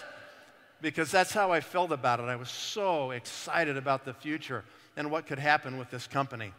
because 0.81 1.12
that's 1.12 1.31
how 1.31 1.51
I 1.51 1.62
felt 1.62 1.91
about 1.91 2.19
it. 2.19 2.23
I 2.23 2.36
was 2.36 2.49
so 2.49 3.12
excited 3.12 3.77
about 3.77 4.03
the 4.03 4.13
future 4.13 4.63
and 4.97 5.12
what 5.12 5.25
could 5.27 5.39
happen 5.39 5.77
with 5.77 5.89
this 5.91 6.07
company. 6.07 6.53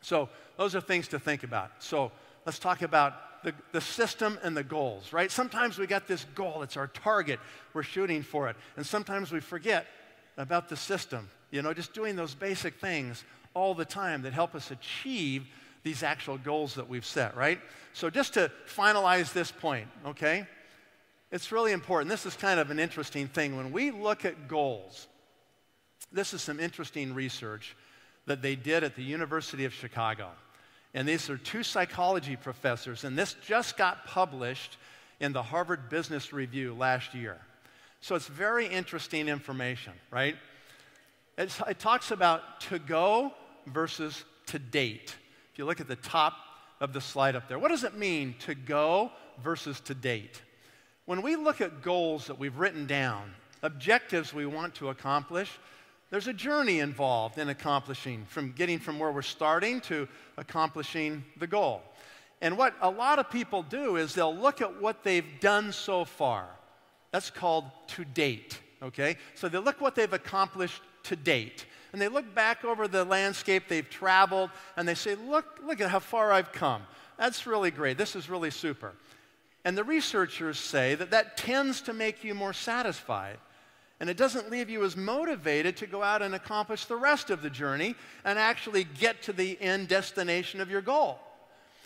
So, 0.00 0.28
those 0.56 0.74
are 0.74 0.80
things 0.80 1.08
to 1.08 1.18
think 1.18 1.42
about. 1.42 1.70
So, 1.80 2.12
let's 2.46 2.58
talk 2.58 2.82
about 2.82 3.14
the, 3.44 3.54
the 3.72 3.80
system 3.80 4.38
and 4.42 4.56
the 4.56 4.64
goals, 4.64 5.12
right? 5.12 5.30
Sometimes 5.30 5.78
we 5.78 5.86
got 5.86 6.08
this 6.08 6.26
goal, 6.34 6.62
it's 6.62 6.76
our 6.76 6.88
target, 6.88 7.38
we're 7.72 7.82
shooting 7.82 8.22
for 8.22 8.48
it. 8.48 8.56
And 8.76 8.84
sometimes 8.84 9.30
we 9.30 9.40
forget 9.40 9.86
about 10.36 10.68
the 10.68 10.76
system, 10.76 11.28
you 11.50 11.62
know, 11.62 11.72
just 11.72 11.92
doing 11.92 12.16
those 12.16 12.34
basic 12.34 12.74
things 12.80 13.22
all 13.54 13.74
the 13.74 13.84
time 13.84 14.22
that 14.22 14.32
help 14.32 14.54
us 14.54 14.70
achieve 14.72 15.46
these 15.84 16.02
actual 16.02 16.38
goals 16.38 16.74
that 16.74 16.88
we've 16.88 17.04
set, 17.04 17.36
right? 17.36 17.60
So, 17.92 18.10
just 18.10 18.34
to 18.34 18.50
finalize 18.66 19.32
this 19.32 19.52
point, 19.52 19.86
okay? 20.06 20.48
it's 21.34 21.50
really 21.50 21.72
important. 21.72 22.08
This 22.08 22.26
is 22.26 22.36
kind 22.36 22.60
of 22.60 22.70
an 22.70 22.78
interesting 22.78 23.26
thing. 23.26 23.56
When 23.56 23.72
we 23.72 23.90
look 23.90 24.24
at 24.24 24.46
goals, 24.46 25.08
this 26.12 26.32
is 26.32 26.42
some 26.42 26.60
interesting 26.60 27.12
research 27.12 27.76
that 28.26 28.40
they 28.40 28.54
did 28.54 28.84
at 28.84 28.94
the 28.94 29.02
University 29.02 29.64
of 29.64 29.74
Chicago. 29.74 30.30
And 30.94 31.08
these 31.08 31.28
are 31.28 31.36
two 31.36 31.64
psychology 31.64 32.36
professors, 32.36 33.02
and 33.02 33.18
this 33.18 33.34
just 33.44 33.76
got 33.76 34.06
published 34.06 34.76
in 35.18 35.32
the 35.32 35.42
Harvard 35.42 35.88
Business 35.88 36.32
Review 36.32 36.74
last 36.74 37.14
year. 37.14 37.36
So 38.00 38.14
it's 38.14 38.28
very 38.28 38.66
interesting 38.66 39.28
information, 39.28 39.92
right? 40.10 40.36
It's, 41.36 41.60
it 41.68 41.78
talks 41.78 42.12
about 42.12 42.60
to 42.62 42.78
go 42.78 43.32
versus 43.66 44.24
to 44.46 44.58
date. 44.58 45.16
If 45.52 45.58
you 45.58 45.64
look 45.64 45.80
at 45.80 45.88
the 45.88 45.96
top 45.96 46.34
of 46.80 46.92
the 46.92 47.00
slide 47.00 47.34
up 47.34 47.48
there, 47.48 47.58
what 47.58 47.68
does 47.68 47.82
it 47.82 47.96
mean 47.96 48.34
to 48.40 48.54
go 48.54 49.10
versus 49.42 49.80
to 49.80 49.94
date? 49.94 50.42
When 51.06 51.22
we 51.22 51.34
look 51.34 51.60
at 51.60 51.82
goals 51.82 52.26
that 52.26 52.38
we've 52.38 52.56
written 52.56 52.86
down, 52.86 53.34
objectives 53.62 54.32
we 54.32 54.46
want 54.46 54.74
to 54.76 54.90
accomplish, 54.90 55.50
there's 56.14 56.28
a 56.28 56.32
journey 56.32 56.78
involved 56.78 57.38
in 57.38 57.48
accomplishing, 57.48 58.24
from 58.26 58.52
getting 58.52 58.78
from 58.78 59.00
where 59.00 59.10
we're 59.10 59.20
starting 59.20 59.80
to 59.80 60.06
accomplishing 60.36 61.24
the 61.38 61.46
goal. 61.48 61.82
And 62.40 62.56
what 62.56 62.72
a 62.80 62.88
lot 62.88 63.18
of 63.18 63.28
people 63.32 63.64
do 63.64 63.96
is 63.96 64.14
they'll 64.14 64.32
look 64.32 64.62
at 64.62 64.80
what 64.80 65.02
they've 65.02 65.26
done 65.40 65.72
so 65.72 66.04
far. 66.04 66.46
That's 67.10 67.30
called 67.30 67.64
to 67.88 68.04
date, 68.04 68.60
okay? 68.80 69.16
So 69.34 69.48
they 69.48 69.58
look 69.58 69.80
what 69.80 69.96
they've 69.96 70.12
accomplished 70.12 70.82
to 71.02 71.16
date. 71.16 71.66
And 71.92 72.00
they 72.00 72.06
look 72.06 72.32
back 72.32 72.64
over 72.64 72.86
the 72.86 73.04
landscape 73.04 73.64
they've 73.66 73.90
traveled 73.90 74.50
and 74.76 74.86
they 74.86 74.94
say, 74.94 75.16
look, 75.16 75.58
look 75.66 75.80
at 75.80 75.90
how 75.90 75.98
far 75.98 76.30
I've 76.30 76.52
come. 76.52 76.82
That's 77.18 77.44
really 77.44 77.72
great. 77.72 77.98
This 77.98 78.14
is 78.14 78.30
really 78.30 78.52
super. 78.52 78.92
And 79.64 79.76
the 79.76 79.82
researchers 79.82 80.60
say 80.60 80.94
that 80.94 81.10
that 81.10 81.36
tends 81.36 81.80
to 81.80 81.92
make 81.92 82.22
you 82.22 82.36
more 82.36 82.52
satisfied. 82.52 83.38
And 84.04 84.10
it 84.10 84.18
doesn't 84.18 84.50
leave 84.50 84.68
you 84.68 84.84
as 84.84 84.98
motivated 84.98 85.78
to 85.78 85.86
go 85.86 86.02
out 86.02 86.20
and 86.20 86.34
accomplish 86.34 86.84
the 86.84 86.94
rest 86.94 87.30
of 87.30 87.40
the 87.40 87.48
journey 87.48 87.94
and 88.22 88.38
actually 88.38 88.84
get 88.84 89.22
to 89.22 89.32
the 89.32 89.58
end 89.62 89.88
destination 89.88 90.60
of 90.60 90.70
your 90.70 90.82
goal. 90.82 91.18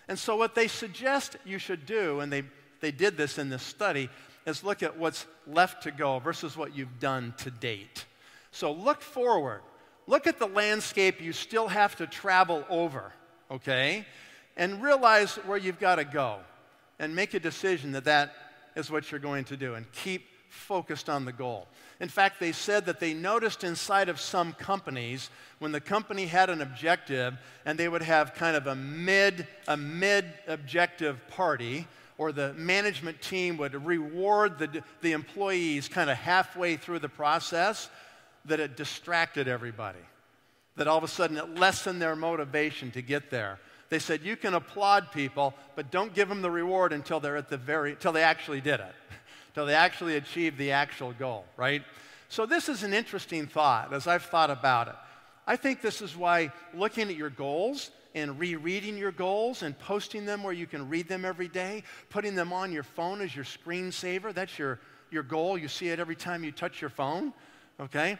And 0.09 0.18
so, 0.18 0.35
what 0.35 0.57
they 0.57 0.66
suggest 0.66 1.37
you 1.44 1.61
should 1.61 1.87
do, 1.87 2.18
and 2.18 2.33
they, 2.33 2.42
they 2.81 2.90
did 2.90 3.16
this 3.16 3.38
in 3.38 3.50
this 3.50 3.62
study, 3.62 4.11
is 4.46 4.64
look 4.64 4.83
at 4.83 4.98
what's 4.98 5.26
left 5.46 5.85
to 5.85 5.92
go 5.92 6.18
versus 6.18 6.57
what 6.57 6.74
you've 6.74 6.98
done 6.98 7.35
to 7.38 7.52
date. 7.52 8.04
So, 8.50 8.72
look 8.72 9.00
forward. 9.00 9.61
Look 10.09 10.26
at 10.26 10.40
the 10.40 10.48
landscape 10.48 11.20
you 11.20 11.33
still 11.33 11.68
have 11.68 11.94
to 11.98 12.09
travel 12.09 12.64
over, 12.68 13.12
okay? 13.48 14.04
And 14.57 14.83
realize 14.83 15.37
where 15.46 15.57
you've 15.57 15.78
got 15.78 15.96
to 15.96 16.04
go 16.04 16.38
and 16.98 17.14
make 17.14 17.35
a 17.35 17.38
decision 17.38 17.92
that 17.92 18.07
that 18.07 18.35
is 18.74 18.90
what 18.90 19.12
you're 19.12 19.20
going 19.20 19.44
to 19.44 19.57
do 19.57 19.74
and 19.74 19.87
keep 19.92 20.26
focused 20.48 21.08
on 21.08 21.24
the 21.24 21.32
goal. 21.32 21.66
In 22.00 22.08
fact, 22.08 22.40
they 22.40 22.52
said 22.52 22.87
that 22.87 23.00
they 23.00 23.14
noticed 23.14 23.64
inside 23.64 24.08
of 24.08 24.20
some 24.20 24.52
companies 24.52 25.30
when 25.58 25.72
the 25.72 25.80
company 25.80 26.26
had 26.26 26.50
an 26.50 26.61
objective 26.61 27.34
and 27.64 27.78
they 27.78 27.88
would 27.88 28.02
have 28.02 28.34
kind 28.34 28.56
of 28.56 28.66
a 28.66 28.74
mid 28.74 29.46
a 29.66 29.76
mid 29.76 30.24
objective 30.46 31.20
party 31.28 31.87
or 32.18 32.32
the 32.32 32.52
management 32.54 33.20
team 33.22 33.56
would 33.56 33.87
reward 33.87 34.58
the, 34.58 34.82
the 35.02 35.12
employees 35.12 35.88
kind 35.88 36.11
of 36.11 36.16
halfway 36.16 36.76
through 36.76 36.98
the 36.98 37.08
process 37.08 37.88
that 38.44 38.61
it 38.61 38.76
distracted 38.76 39.46
everybody. 39.48 39.98
that 40.76 40.87
all 40.87 40.98
of 40.98 41.04
a 41.04 41.08
sudden 41.08 41.37
it 41.37 41.56
lessened 41.56 42.00
their 42.00 42.14
motivation 42.14 42.90
to 42.92 43.02
get 43.02 43.30
there. 43.30 43.58
They 43.88 43.98
said, 43.98 44.22
you 44.22 44.37
can 44.37 44.54
applaud 44.54 45.12
people, 45.12 45.54
but 45.74 45.90
don't 45.90 46.14
give 46.14 46.28
them 46.28 46.42
the 46.42 46.50
reward 46.50 46.92
until 46.92 47.20
they're 47.20 47.37
at 47.37 47.48
the 47.48 47.56
very, 47.56 47.92
until 47.92 48.12
they 48.12 48.22
actually 48.22 48.61
did 48.61 48.80
it, 48.80 48.94
until 49.59 49.66
they 49.66 49.75
actually 49.75 50.14
achieve 50.14 50.57
the 50.57 50.71
actual 50.71 51.12
goal, 51.14 51.44
right? 51.57 51.83
So 52.29 52.47
this 52.47 52.68
is 52.68 52.85
an 52.85 52.94
interesting 52.94 53.49
thought 53.49 53.92
as 53.92 54.07
I've 54.07 54.23
thought 54.23 54.51
about 54.51 54.87
it. 54.87 54.94
I 55.49 55.57
think 55.57 55.83
this 55.83 56.01
is 56.01 56.16
why 56.16 56.53
looking 56.73 57.09
at 57.09 57.16
your 57.16 57.31
goals 57.31 57.90
and 58.14 58.38
rereading 58.38 58.97
your 58.97 59.11
goals 59.11 59.64
and 59.64 59.77
posting 59.77 60.27
them 60.27 60.44
where 60.44 60.53
you 60.53 60.68
can 60.68 60.88
read 60.88 61.09
them 61.09 61.25
every 61.25 61.49
day, 61.49 61.83
putting 62.09 62.37
them 62.37 62.53
on 62.53 62.71
your 62.71 62.85
phone 62.85 63.21
as 63.21 63.35
your 63.35 63.44
screensaver, 63.44 64.33
that's 64.33 64.61
your, 64.61 64.79
your 65.11 65.25
goal. 65.25 65.59
You 65.59 65.66
see 65.66 65.88
it 65.88 65.99
every 65.99 66.14
time 66.14 66.44
you 66.44 66.53
touch 66.53 66.81
your 66.81 66.90
phone, 66.90 67.33
okay? 67.81 68.16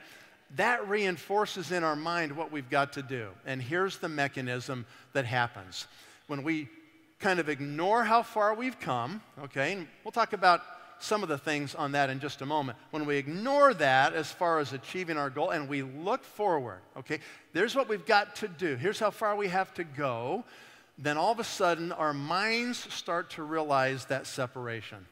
That 0.57 0.89
reinforces 0.89 1.71
in 1.71 1.85
our 1.85 1.95
mind 1.95 2.33
what 2.33 2.51
we've 2.51 2.69
got 2.69 2.95
to 2.95 3.03
do. 3.03 3.29
And 3.47 3.63
here's 3.63 3.99
the 3.99 4.09
mechanism 4.09 4.87
that 5.13 5.25
happens. 5.25 5.87
When 6.27 6.43
we 6.43 6.69
kind 7.21 7.39
of 7.39 7.49
ignore 7.49 8.03
how 8.03 8.25
far 8.25 8.55
we've 8.55 8.81
come, 8.81 9.23
okay, 9.45 9.75
and 9.75 9.87
we'll 10.03 10.11
talk 10.11 10.33
about 10.33 10.63
some 11.01 11.23
of 11.23 11.29
the 11.29 11.39
things 11.39 11.75
on 11.75 11.93
that 11.93 12.11
in 12.11 12.21
just 12.21 12.43
a 12.43 12.47
moment. 12.47 12.79
When 12.91 13.07
we 13.07 13.17
ignore 13.17 13.75
that 13.75 14.15
as 14.15 14.31
far 14.31 14.59
as 14.59 14.73
achieving 14.73 15.17
our 15.17 15.31
goal 15.31 15.51
and 15.51 15.69
we 15.69 15.83
look 15.83 16.25
forward, 16.25 16.81
okay, 16.97 17.21
there's 17.53 17.75
what 17.75 17.89
we've 17.89 18.07
got 18.07 18.37
to 18.37 18.49
do. 18.49 18.77
Here's 18.77 18.99
how 18.99 19.11
far 19.11 19.37
we 19.37 19.49
have 19.49 19.73
to 19.75 19.85
go. 19.85 20.45
Then 20.99 21.17
all 21.17 21.33
of 21.33 21.39
a 21.39 21.45
sudden, 21.45 21.93
our 21.93 22.13
minds 22.13 22.93
start 22.93 23.31
to 23.31 23.43
realize 23.43 24.07
that 24.07 24.27
separation. 24.27 25.07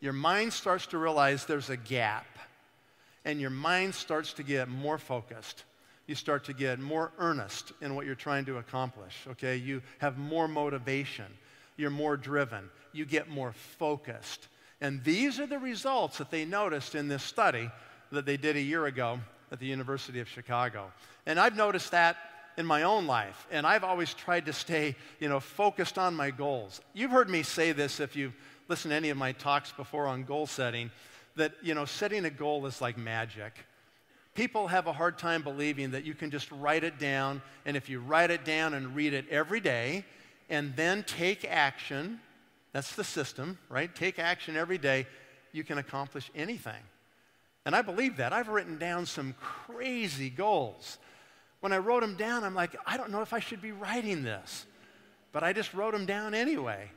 Your 0.00 0.12
mind 0.12 0.52
starts 0.52 0.86
to 0.88 0.98
realize 0.98 1.46
there's 1.46 1.70
a 1.70 1.76
gap, 1.76 2.26
and 3.24 3.40
your 3.40 3.50
mind 3.50 3.94
starts 3.94 4.32
to 4.34 4.42
get 4.42 4.68
more 4.68 4.98
focused. 4.98 5.64
You 6.06 6.14
start 6.14 6.44
to 6.44 6.52
get 6.52 6.80
more 6.80 7.12
earnest 7.18 7.72
in 7.80 7.94
what 7.94 8.04
you're 8.04 8.14
trying 8.14 8.44
to 8.46 8.58
accomplish, 8.58 9.14
okay? 9.28 9.56
You 9.56 9.80
have 9.98 10.18
more 10.18 10.48
motivation. 10.48 11.26
You're 11.76 11.90
more 11.90 12.16
driven. 12.16 12.68
You 12.92 13.04
get 13.04 13.28
more 13.28 13.52
focused. 13.52 14.48
And 14.80 15.04
these 15.04 15.38
are 15.38 15.46
the 15.46 15.58
results 15.58 16.18
that 16.18 16.30
they 16.30 16.44
noticed 16.44 16.94
in 16.94 17.08
this 17.08 17.22
study 17.22 17.70
that 18.12 18.26
they 18.26 18.36
did 18.36 18.56
a 18.56 18.60
year 18.60 18.86
ago 18.86 19.20
at 19.52 19.58
the 19.58 19.66
University 19.66 20.20
of 20.20 20.28
Chicago. 20.28 20.90
And 21.26 21.38
I've 21.38 21.56
noticed 21.56 21.90
that 21.90 22.16
in 22.56 22.66
my 22.66 22.82
own 22.82 23.06
life, 23.06 23.46
and 23.50 23.66
I've 23.66 23.84
always 23.84 24.12
tried 24.12 24.46
to 24.46 24.52
stay, 24.52 24.96
you 25.18 25.28
know, 25.28 25.40
focused 25.40 25.98
on 25.98 26.14
my 26.14 26.30
goals. 26.30 26.80
You've 26.94 27.10
heard 27.10 27.30
me 27.30 27.42
say 27.42 27.72
this 27.72 28.00
if 28.00 28.16
you've 28.16 28.34
listened 28.68 28.90
to 28.90 28.96
any 28.96 29.10
of 29.10 29.16
my 29.16 29.32
talks 29.32 29.72
before 29.72 30.06
on 30.06 30.24
goal 30.24 30.46
setting, 30.46 30.90
that, 31.36 31.52
you 31.62 31.74
know, 31.74 31.84
setting 31.84 32.24
a 32.24 32.30
goal 32.30 32.66
is 32.66 32.80
like 32.80 32.98
magic. 32.98 33.52
People 34.34 34.68
have 34.68 34.86
a 34.86 34.92
hard 34.92 35.18
time 35.18 35.42
believing 35.42 35.90
that 35.92 36.04
you 36.04 36.14
can 36.14 36.30
just 36.30 36.50
write 36.52 36.84
it 36.84 36.98
down, 36.98 37.42
and 37.66 37.76
if 37.76 37.88
you 37.88 38.00
write 38.00 38.30
it 38.30 38.44
down 38.44 38.74
and 38.74 38.94
read 38.94 39.12
it 39.12 39.28
every 39.28 39.60
day, 39.60 40.04
and 40.48 40.74
then 40.76 41.02
take 41.04 41.44
action, 41.44 42.20
that's 42.72 42.94
the 42.94 43.04
system, 43.04 43.58
right? 43.68 43.94
Take 43.94 44.18
action 44.18 44.56
every 44.56 44.78
day, 44.78 45.06
you 45.52 45.64
can 45.64 45.78
accomplish 45.78 46.30
anything. 46.34 46.82
And 47.66 47.74
I 47.74 47.82
believe 47.82 48.16
that. 48.18 48.32
I've 48.32 48.48
written 48.48 48.78
down 48.78 49.06
some 49.06 49.34
crazy 49.40 50.30
goals. 50.30 50.98
When 51.60 51.72
I 51.72 51.78
wrote 51.78 52.00
them 52.00 52.16
down, 52.16 52.44
I'm 52.44 52.54
like, 52.54 52.74
I 52.86 52.96
don't 52.96 53.10
know 53.10 53.20
if 53.20 53.32
I 53.32 53.40
should 53.40 53.60
be 53.60 53.72
writing 53.72 54.22
this. 54.22 54.66
But 55.32 55.44
I 55.44 55.52
just 55.52 55.74
wrote 55.74 55.92
them 55.92 56.06
down 56.06 56.34
anyway. 56.34 56.90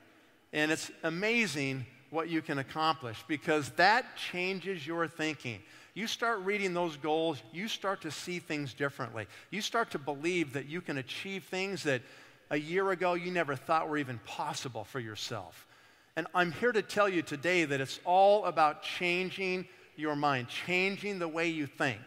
And 0.53 0.71
it's 0.71 0.89
amazing 1.03 1.85
what 2.09 2.29
you 2.29 2.41
can 2.41 2.59
accomplish 2.59 3.23
because 3.27 3.69
that 3.71 4.05
changes 4.15 4.85
your 4.85 5.07
thinking. 5.07 5.59
You 5.95 6.07
start 6.07 6.39
reading 6.39 6.73
those 6.73 6.95
goals, 6.97 7.41
you 7.51 7.67
start 7.67 8.01
to 8.01 8.11
see 8.11 8.39
things 8.39 8.73
differently. 8.73 9.27
You 9.51 9.61
start 9.61 9.91
to 9.91 9.99
believe 9.99 10.53
that 10.53 10.67
you 10.67 10.81
can 10.81 10.97
achieve 10.97 11.43
things 11.43 11.83
that 11.83 12.01
a 12.49 12.57
year 12.57 12.91
ago 12.91 13.13
you 13.13 13.31
never 13.31 13.55
thought 13.55 13.89
were 13.89 13.97
even 13.97 14.19
possible 14.25 14.83
for 14.83 14.99
yourself. 14.99 15.67
And 16.15 16.27
I'm 16.35 16.51
here 16.51 16.71
to 16.71 16.81
tell 16.81 17.09
you 17.09 17.21
today 17.21 17.65
that 17.65 17.81
it's 17.81 17.99
all 18.05 18.45
about 18.45 18.83
changing 18.83 19.67
your 19.95 20.15
mind, 20.15 20.47
changing 20.47 21.19
the 21.19 21.27
way 21.27 21.49
you 21.49 21.65
think, 21.65 22.01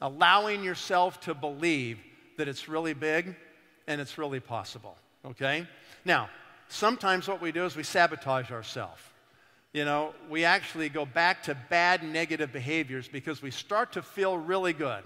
allowing 0.00 0.62
yourself 0.62 1.20
to 1.22 1.34
believe 1.34 1.98
that 2.36 2.48
it's 2.48 2.68
really 2.68 2.94
big 2.94 3.34
and 3.86 4.00
it's 4.00 4.18
really 4.18 4.40
possible. 4.40 4.96
Okay? 5.24 5.66
Now, 6.04 6.28
sometimes 6.68 7.26
what 7.26 7.40
we 7.40 7.50
do 7.50 7.64
is 7.64 7.74
we 7.74 7.82
sabotage 7.82 8.50
ourselves. 8.52 9.02
You 9.72 9.84
know, 9.84 10.14
we 10.30 10.44
actually 10.44 10.88
go 10.88 11.04
back 11.04 11.42
to 11.44 11.56
bad 11.68 12.02
negative 12.02 12.52
behaviors 12.52 13.08
because 13.08 13.42
we 13.42 13.50
start 13.50 13.92
to 13.92 14.02
feel 14.02 14.38
really 14.38 14.72
good. 14.72 15.02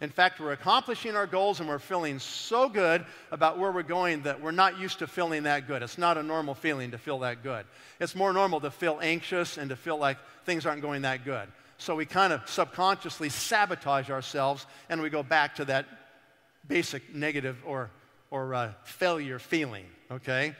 In 0.00 0.08
fact, 0.08 0.40
we're 0.40 0.52
accomplishing 0.52 1.14
our 1.14 1.26
goals 1.26 1.60
and 1.60 1.68
we're 1.68 1.78
feeling 1.78 2.18
so 2.18 2.70
good 2.70 3.04
about 3.30 3.58
where 3.58 3.70
we're 3.70 3.82
going 3.82 4.22
that 4.22 4.40
we're 4.40 4.50
not 4.50 4.78
used 4.78 5.00
to 5.00 5.06
feeling 5.06 5.42
that 5.42 5.66
good. 5.66 5.82
It's 5.82 5.98
not 5.98 6.16
a 6.16 6.22
normal 6.22 6.54
feeling 6.54 6.92
to 6.92 6.98
feel 6.98 7.18
that 7.18 7.42
good. 7.42 7.66
It's 8.00 8.14
more 8.14 8.32
normal 8.32 8.60
to 8.60 8.70
feel 8.70 8.98
anxious 9.02 9.58
and 9.58 9.68
to 9.68 9.76
feel 9.76 9.98
like 9.98 10.16
things 10.46 10.64
aren't 10.64 10.80
going 10.80 11.02
that 11.02 11.24
good. 11.24 11.48
So 11.76 11.96
we 11.96 12.06
kind 12.06 12.32
of 12.32 12.48
subconsciously 12.48 13.28
sabotage 13.28 14.10
ourselves 14.10 14.66
and 14.88 15.02
we 15.02 15.10
go 15.10 15.22
back 15.22 15.56
to 15.56 15.66
that 15.66 15.86
basic 16.66 17.14
negative 17.14 17.58
or, 17.66 17.90
or 18.30 18.54
uh, 18.54 18.72
failure 18.84 19.38
feeling, 19.38 19.86
okay? 20.10 20.54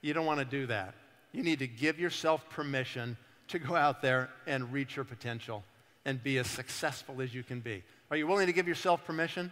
You 0.00 0.14
don't 0.14 0.26
want 0.26 0.40
to 0.40 0.44
do 0.44 0.66
that. 0.66 0.94
You 1.32 1.44
need 1.44 1.60
to 1.60 1.68
give 1.68 2.00
yourself 2.00 2.48
permission 2.50 3.16
to 3.48 3.58
go 3.58 3.76
out 3.76 4.02
there 4.02 4.30
and 4.46 4.72
reach 4.72 4.96
your 4.96 5.04
potential 5.04 5.62
and 6.04 6.22
be 6.22 6.38
as 6.38 6.48
successful 6.48 7.20
as 7.20 7.34
you 7.34 7.42
can 7.42 7.60
be. 7.60 7.82
Are 8.10 8.16
you 8.16 8.26
willing 8.26 8.46
to 8.46 8.52
give 8.52 8.68
yourself 8.68 9.04
permission? 9.04 9.50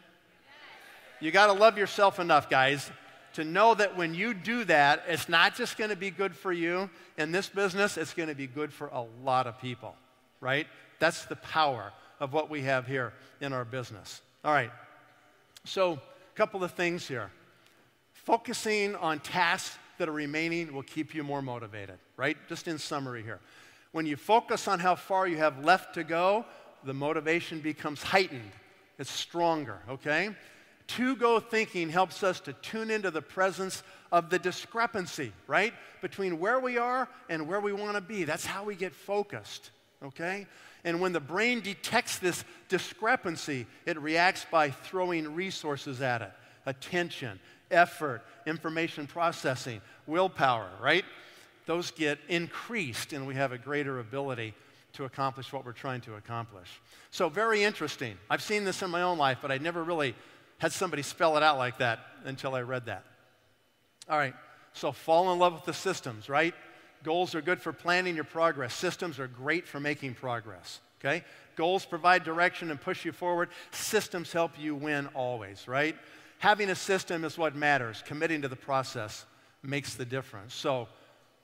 You 1.20 1.30
got 1.30 1.46
to 1.46 1.52
love 1.52 1.78
yourself 1.78 2.18
enough, 2.18 2.50
guys, 2.50 2.90
to 3.34 3.44
know 3.44 3.74
that 3.74 3.96
when 3.96 4.14
you 4.14 4.34
do 4.34 4.64
that, 4.64 5.04
it's 5.08 5.28
not 5.28 5.54
just 5.54 5.78
going 5.78 5.90
to 5.90 5.96
be 5.96 6.10
good 6.10 6.34
for 6.36 6.52
you 6.52 6.90
in 7.16 7.32
this 7.32 7.48
business, 7.48 7.96
it's 7.96 8.14
going 8.14 8.28
to 8.28 8.34
be 8.34 8.46
good 8.46 8.72
for 8.72 8.88
a 8.88 9.04
lot 9.22 9.46
of 9.46 9.60
people, 9.60 9.94
right? 10.40 10.66
That's 10.98 11.24
the 11.24 11.36
power 11.36 11.92
of 12.20 12.32
what 12.32 12.50
we 12.50 12.62
have 12.62 12.86
here 12.86 13.12
in 13.40 13.52
our 13.52 13.64
business. 13.64 14.20
All 14.44 14.52
right. 14.52 14.70
So, 15.64 15.92
a 15.92 16.36
couple 16.36 16.64
of 16.64 16.72
things 16.72 17.06
here. 17.06 17.30
Focusing 18.12 18.94
on 18.96 19.20
tasks 19.20 19.76
that 19.98 20.08
are 20.08 20.12
remaining 20.12 20.72
will 20.72 20.82
keep 20.82 21.14
you 21.14 21.22
more 21.22 21.42
motivated, 21.42 21.98
right? 22.16 22.36
Just 22.48 22.68
in 22.68 22.78
summary 22.78 23.22
here. 23.22 23.40
When 23.92 24.06
you 24.06 24.16
focus 24.16 24.68
on 24.68 24.78
how 24.78 24.94
far 24.94 25.26
you 25.28 25.36
have 25.36 25.64
left 25.64 25.94
to 25.94 26.04
go, 26.04 26.44
the 26.84 26.94
motivation 26.94 27.60
becomes 27.60 28.02
heightened, 28.02 28.50
it's 28.98 29.10
stronger, 29.10 29.78
okay? 29.88 30.30
To 30.88 31.16
go 31.16 31.40
thinking 31.40 31.88
helps 31.88 32.22
us 32.22 32.40
to 32.40 32.52
tune 32.54 32.90
into 32.90 33.10
the 33.10 33.22
presence 33.22 33.82
of 34.10 34.30
the 34.30 34.38
discrepancy, 34.38 35.32
right? 35.46 35.72
Between 36.00 36.38
where 36.38 36.60
we 36.60 36.76
are 36.78 37.08
and 37.28 37.48
where 37.48 37.60
we 37.60 37.72
want 37.72 37.94
to 37.94 38.00
be. 38.00 38.24
That's 38.24 38.44
how 38.44 38.64
we 38.64 38.74
get 38.74 38.94
focused, 38.94 39.70
okay? 40.04 40.46
And 40.84 41.00
when 41.00 41.12
the 41.12 41.20
brain 41.20 41.60
detects 41.60 42.18
this 42.18 42.44
discrepancy, 42.68 43.66
it 43.86 43.98
reacts 44.00 44.44
by 44.50 44.70
throwing 44.70 45.34
resources 45.34 46.00
at 46.00 46.22
it 46.22 46.32
attention, 46.64 47.40
effort, 47.70 48.22
information 48.46 49.06
processing, 49.06 49.80
willpower, 50.06 50.68
right? 50.80 51.04
Those 51.66 51.90
get 51.90 52.18
increased, 52.28 53.12
and 53.12 53.26
we 53.26 53.34
have 53.34 53.52
a 53.52 53.58
greater 53.58 53.98
ability 53.98 54.54
to 54.94 55.04
accomplish 55.04 55.52
what 55.52 55.64
we're 55.64 55.72
trying 55.72 56.00
to 56.02 56.14
accomplish. 56.14 56.80
So, 57.10 57.28
very 57.28 57.62
interesting. 57.62 58.16
I've 58.28 58.42
seen 58.42 58.64
this 58.64 58.82
in 58.82 58.90
my 58.90 59.02
own 59.02 59.18
life, 59.18 59.38
but 59.42 59.50
I 59.50 59.58
never 59.58 59.82
really 59.82 60.14
had 60.58 60.72
somebody 60.72 61.02
spell 61.02 61.36
it 61.36 61.42
out 61.42 61.58
like 61.58 61.78
that 61.78 62.00
until 62.24 62.54
I 62.54 62.62
read 62.62 62.86
that. 62.86 63.04
All 64.08 64.18
right, 64.18 64.34
so 64.72 64.92
fall 64.92 65.32
in 65.32 65.38
love 65.38 65.54
with 65.54 65.64
the 65.64 65.74
systems, 65.74 66.28
right? 66.28 66.54
Goals 67.02 67.34
are 67.34 67.42
good 67.42 67.60
for 67.60 67.72
planning 67.72 68.14
your 68.14 68.24
progress, 68.24 68.74
systems 68.74 69.18
are 69.18 69.26
great 69.26 69.66
for 69.66 69.80
making 69.80 70.14
progress, 70.14 70.80
okay? 71.00 71.24
Goals 71.56 71.84
provide 71.84 72.24
direction 72.24 72.70
and 72.70 72.80
push 72.80 73.04
you 73.04 73.12
forward, 73.12 73.48
systems 73.70 74.32
help 74.32 74.52
you 74.58 74.74
win 74.74 75.08
always, 75.14 75.66
right? 75.66 75.96
Having 76.38 76.70
a 76.70 76.74
system 76.74 77.24
is 77.24 77.38
what 77.38 77.54
matters, 77.54 78.02
committing 78.06 78.42
to 78.42 78.48
the 78.48 78.56
process 78.56 79.24
makes 79.62 79.94
the 79.94 80.04
difference. 80.04 80.54
So, 80.54 80.88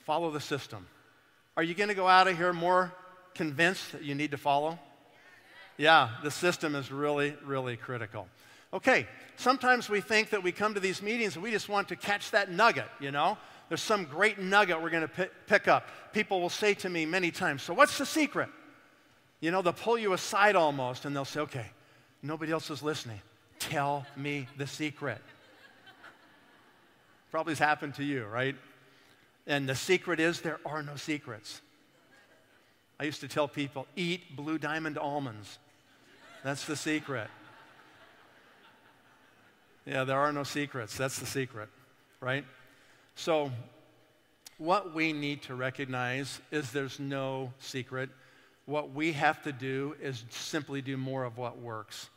follow 0.01 0.31
the 0.31 0.41
system. 0.41 0.87
Are 1.57 1.63
you 1.63 1.75
going 1.75 1.89
to 1.89 1.95
go 1.95 2.07
out 2.07 2.29
of 2.29 2.37
here 2.37 2.53
more 2.53 2.93
convinced 3.35 3.93
that 3.93 4.03
you 4.03 4.15
need 4.15 4.31
to 4.33 4.39
follow? 4.39 4.79
Yeah, 5.77 6.11
the 6.23 6.31
system 6.31 6.75
is 6.75 6.91
really, 6.91 7.37
really 7.45 7.77
critical. 7.77 8.27
Okay, 8.73 9.07
sometimes 9.37 9.89
we 9.89 10.01
think 10.01 10.31
that 10.31 10.43
we 10.43 10.53
come 10.53 10.75
to 10.75 10.81
these 10.81 11.01
meetings 11.01 11.37
and 11.37 11.43
we 11.43 11.51
just 11.51 11.69
want 11.69 11.89
to 11.89 11.97
catch 11.97 12.33
that 12.33 12.51
nugget, 12.51 12.89
you 13.01 13.11
know? 13.11 13.39
There's 13.69 13.83
some 13.83 14.05
great 14.05 14.39
nugget 14.39 14.81
we're 14.83 14.91
going 14.91 15.09
to 15.09 15.31
pick 15.47 15.69
up. 15.69 15.89
People 16.13 16.41
will 16.41 16.51
say 16.51 16.75
to 16.75 16.89
me 16.89 17.07
many 17.07 17.31
times, 17.31 17.63
So, 17.63 17.75
what's 17.75 17.99
the 17.99 18.07
secret? 18.07 18.49
You 19.41 19.51
know, 19.51 19.63
they'll 19.63 19.73
pull 19.73 19.99
you 19.99 20.15
aside 20.15 20.57
almost 20.57 21.05
and 21.05 21.15
they'll 21.15 21.25
say, 21.25 21.41
Okay, 21.41 21.67
nobody 22.23 22.51
else 22.51 22.71
is 22.71 22.83
listening. 22.83 23.21
Tell 23.59 24.07
me 24.17 24.49
the 24.57 24.67
secret. 24.67 25.21
Probably 27.31 27.53
has 27.53 27.59
happened 27.59 27.95
to 27.97 28.05
you, 28.05 28.25
right? 28.25 28.57
And 29.47 29.69
the 29.69 29.75
secret 29.75 30.19
is 30.19 30.41
there 30.41 30.61
are 30.65 30.83
no 30.83 30.97
secrets. 30.97 31.61
I 33.01 33.05
used 33.05 33.21
to 33.21 33.29
tell 33.29 33.47
people, 33.47 33.87
eat 33.95 34.37
blue 34.37 34.59
diamond 34.59 34.99
almonds. 34.99 35.59
That's 36.43 36.65
the 36.65 36.77
secret. 36.77 37.29
Yeah, 39.87 40.05
there 40.05 40.19
are 40.19 40.33
no 40.33 40.43
secrets. 40.43 40.97
That's 40.97 41.19
the 41.19 41.27
secret, 41.27 41.69
right? 42.21 42.45
So, 43.15 43.51
what 44.59 44.95
we 44.95 45.13
need 45.13 45.43
to 45.43 45.55
recognize 45.55 46.41
is 46.51 46.73
there's 46.73 46.99
no 46.99 47.53
secret. 47.61 48.11
What 48.67 48.93
we 48.93 49.13
have 49.13 49.43
to 49.45 49.53
do 49.53 49.95
is 50.03 50.25
simply 50.31 50.83
do 50.83 50.97
more 50.97 51.25
of 51.25 51.39
what 51.39 51.59
works. 51.59 52.11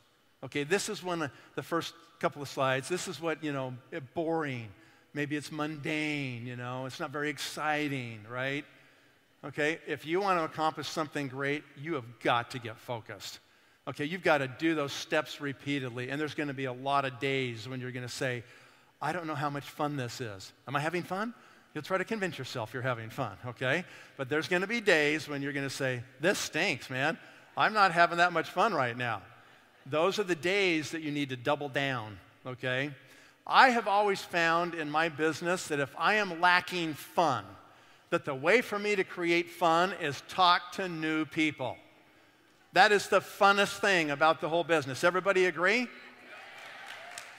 Okay, 0.44 0.64
this 0.64 0.88
is 0.88 1.02
one 1.02 1.22
of 1.22 1.30
the 1.54 1.62
first 1.62 1.94
couple 2.18 2.42
of 2.42 2.48
slides. 2.48 2.88
This 2.88 3.06
is 3.06 3.20
what, 3.20 3.42
you 3.44 3.52
know, 3.52 3.74
boring. 4.14 4.68
Maybe 5.14 5.36
it's 5.36 5.52
mundane, 5.52 6.46
you 6.46 6.56
know, 6.56 6.86
it's 6.86 6.98
not 6.98 7.10
very 7.10 7.30
exciting, 7.30 8.20
right? 8.30 8.64
Okay, 9.44 9.80
if 9.88 10.06
you 10.06 10.20
want 10.20 10.38
to 10.38 10.44
accomplish 10.44 10.88
something 10.88 11.26
great, 11.26 11.64
you 11.76 11.94
have 11.94 12.04
got 12.20 12.52
to 12.52 12.60
get 12.60 12.78
focused. 12.78 13.40
Okay, 13.88 14.04
you've 14.04 14.22
got 14.22 14.38
to 14.38 14.46
do 14.46 14.76
those 14.76 14.92
steps 14.92 15.40
repeatedly, 15.40 16.10
and 16.10 16.20
there's 16.20 16.34
going 16.34 16.48
to 16.48 16.54
be 16.54 16.66
a 16.66 16.72
lot 16.72 17.04
of 17.04 17.18
days 17.18 17.68
when 17.68 17.80
you're 17.80 17.90
going 17.90 18.06
to 18.06 18.12
say, 18.12 18.44
I 19.00 19.12
don't 19.12 19.26
know 19.26 19.34
how 19.34 19.50
much 19.50 19.64
fun 19.64 19.96
this 19.96 20.20
is. 20.20 20.52
Am 20.68 20.76
I 20.76 20.80
having 20.80 21.02
fun? 21.02 21.34
You'll 21.74 21.82
try 21.82 21.98
to 21.98 22.04
convince 22.04 22.38
yourself 22.38 22.72
you're 22.72 22.82
having 22.82 23.10
fun, 23.10 23.32
okay? 23.46 23.84
But 24.16 24.28
there's 24.28 24.46
going 24.46 24.62
to 24.62 24.68
be 24.68 24.80
days 24.80 25.28
when 25.28 25.42
you're 25.42 25.52
going 25.52 25.66
to 25.66 25.74
say, 25.74 26.02
This 26.20 26.38
stinks, 26.38 26.88
man. 26.88 27.18
I'm 27.56 27.72
not 27.72 27.90
having 27.90 28.18
that 28.18 28.32
much 28.32 28.48
fun 28.48 28.72
right 28.72 28.96
now. 28.96 29.22
Those 29.86 30.20
are 30.20 30.24
the 30.24 30.36
days 30.36 30.92
that 30.92 31.02
you 31.02 31.10
need 31.10 31.30
to 31.30 31.36
double 31.36 31.68
down, 31.68 32.18
okay? 32.46 32.92
I 33.44 33.70
have 33.70 33.88
always 33.88 34.20
found 34.20 34.74
in 34.74 34.88
my 34.88 35.08
business 35.08 35.66
that 35.68 35.80
if 35.80 35.92
I 35.98 36.14
am 36.14 36.40
lacking 36.40 36.94
fun, 36.94 37.44
that 38.12 38.26
the 38.26 38.34
way 38.34 38.60
for 38.60 38.78
me 38.78 38.94
to 38.94 39.04
create 39.04 39.48
fun 39.48 39.94
is 39.98 40.22
talk 40.28 40.72
to 40.72 40.86
new 40.86 41.24
people. 41.24 41.78
That 42.74 42.92
is 42.92 43.08
the 43.08 43.20
funnest 43.20 43.78
thing 43.78 44.10
about 44.10 44.42
the 44.42 44.50
whole 44.50 44.64
business. 44.64 45.02
Everybody 45.02 45.46
agree? 45.46 45.88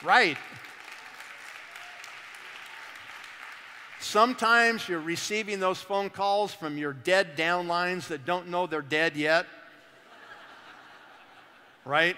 Right. 0.02 0.36
Sometimes 4.00 4.88
you're 4.88 5.00
receiving 5.00 5.60
those 5.60 5.80
phone 5.80 6.10
calls 6.10 6.52
from 6.52 6.76
your 6.76 6.92
dead 6.92 7.36
downlines 7.36 8.08
that 8.08 8.24
don't 8.24 8.48
know 8.48 8.66
they're 8.66 8.82
dead 8.82 9.16
yet. 9.16 9.46
right? 11.84 12.16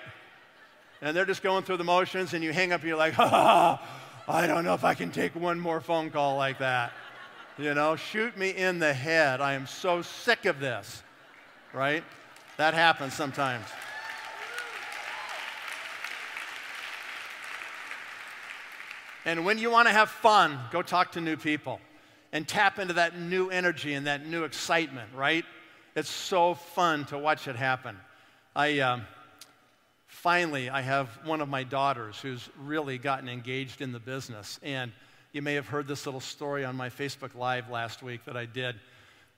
And 1.02 1.14
they're 1.14 1.26
just 1.26 1.42
going 1.42 1.62
through 1.62 1.76
the 1.76 1.84
motions, 1.84 2.32
and 2.32 2.42
you 2.42 2.54
hang 2.54 2.72
up 2.72 2.80
and 2.80 2.88
you're 2.88 2.96
like, 2.96 3.14
oh, 3.18 3.78
I 4.26 4.46
don't 4.46 4.64
know 4.64 4.72
if 4.72 4.82
I 4.82 4.94
can 4.94 5.10
take 5.10 5.36
one 5.36 5.60
more 5.60 5.82
phone 5.82 6.08
call 6.08 6.38
like 6.38 6.58
that. 6.60 6.92
You 7.58 7.72
know, 7.72 7.96
shoot 7.96 8.36
me 8.36 8.50
in 8.50 8.78
the 8.78 8.92
head. 8.92 9.40
I 9.40 9.54
am 9.54 9.66
so 9.66 10.02
sick 10.02 10.44
of 10.44 10.60
this. 10.60 11.02
Right? 11.72 12.04
That 12.58 12.74
happens 12.74 13.14
sometimes. 13.14 13.66
And 19.24 19.44
when 19.44 19.58
you 19.58 19.70
want 19.70 19.88
to 19.88 19.92
have 19.92 20.10
fun, 20.10 20.58
go 20.70 20.82
talk 20.82 21.12
to 21.12 21.20
new 21.20 21.36
people 21.36 21.80
and 22.32 22.46
tap 22.46 22.78
into 22.78 22.94
that 22.94 23.18
new 23.18 23.48
energy 23.48 23.94
and 23.94 24.06
that 24.06 24.26
new 24.26 24.44
excitement, 24.44 25.08
right? 25.14 25.44
It's 25.96 26.10
so 26.10 26.54
fun 26.54 27.06
to 27.06 27.18
watch 27.18 27.48
it 27.48 27.56
happen. 27.56 27.96
I 28.54 28.80
um, 28.80 29.02
finally 30.06 30.68
I 30.68 30.82
have 30.82 31.08
one 31.24 31.40
of 31.40 31.48
my 31.48 31.64
daughters 31.64 32.20
who's 32.20 32.48
really 32.58 32.98
gotten 32.98 33.28
engaged 33.28 33.80
in 33.80 33.92
the 33.92 33.98
business, 33.98 34.60
and 34.62 34.92
you 35.36 35.42
may 35.42 35.52
have 35.52 35.68
heard 35.68 35.86
this 35.86 36.06
little 36.06 36.18
story 36.18 36.64
on 36.64 36.74
my 36.74 36.88
Facebook 36.88 37.34
Live 37.34 37.68
last 37.68 38.02
week 38.02 38.24
that 38.24 38.38
I 38.38 38.46
did. 38.46 38.74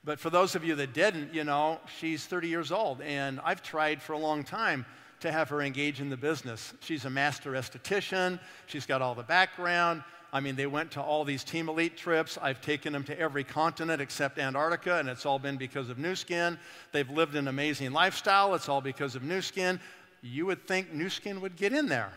But 0.05 0.17
for 0.17 0.29
those 0.29 0.55
of 0.55 0.63
you 0.63 0.73
that 0.75 0.93
didn't, 0.93 1.33
you 1.33 1.43
know, 1.43 1.77
she's 1.99 2.25
30 2.25 2.47
years 2.47 2.71
old, 2.71 3.01
and 3.01 3.37
I've 3.43 3.61
tried 3.61 4.01
for 4.01 4.13
a 4.13 4.17
long 4.17 4.45
time 4.45 4.85
to 5.19 5.29
have 5.29 5.49
her 5.49 5.61
engage 5.61 5.99
in 5.99 6.09
the 6.09 6.15
business. 6.15 6.73
She's 6.79 7.03
a 7.03 7.09
master 7.09 7.51
esthetician, 7.51 8.39
she's 8.65 8.85
got 8.85 9.01
all 9.01 9.13
the 9.13 9.23
background. 9.23 10.01
I 10.31 10.39
mean, 10.39 10.55
they 10.55 10.67
went 10.67 10.91
to 10.91 11.01
all 11.01 11.25
these 11.25 11.43
Team 11.43 11.67
Elite 11.67 11.97
trips. 11.97 12.37
I've 12.41 12.61
taken 12.61 12.93
them 12.93 13.03
to 13.03 13.19
every 13.19 13.43
continent 13.43 14.01
except 14.01 14.39
Antarctica, 14.39 14.99
and 14.99 15.09
it's 15.09 15.25
all 15.25 15.37
been 15.37 15.57
because 15.57 15.89
of 15.89 15.97
Nu 15.97 16.15
Skin. 16.15 16.57
They've 16.93 17.09
lived 17.09 17.35
an 17.35 17.49
amazing 17.49 17.91
lifestyle. 17.91 18.55
It's 18.55 18.69
all 18.69 18.79
because 18.79 19.15
of 19.15 19.23
Nu 19.23 19.41
Skin. 19.41 19.81
You 20.21 20.45
would 20.45 20.65
think 20.65 20.93
Nu 20.93 21.09
Skin 21.09 21.41
would 21.41 21.57
get 21.57 21.73
in 21.73 21.89
there 21.89 22.13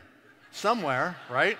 somewhere, 0.52 1.16
right? 1.28 1.58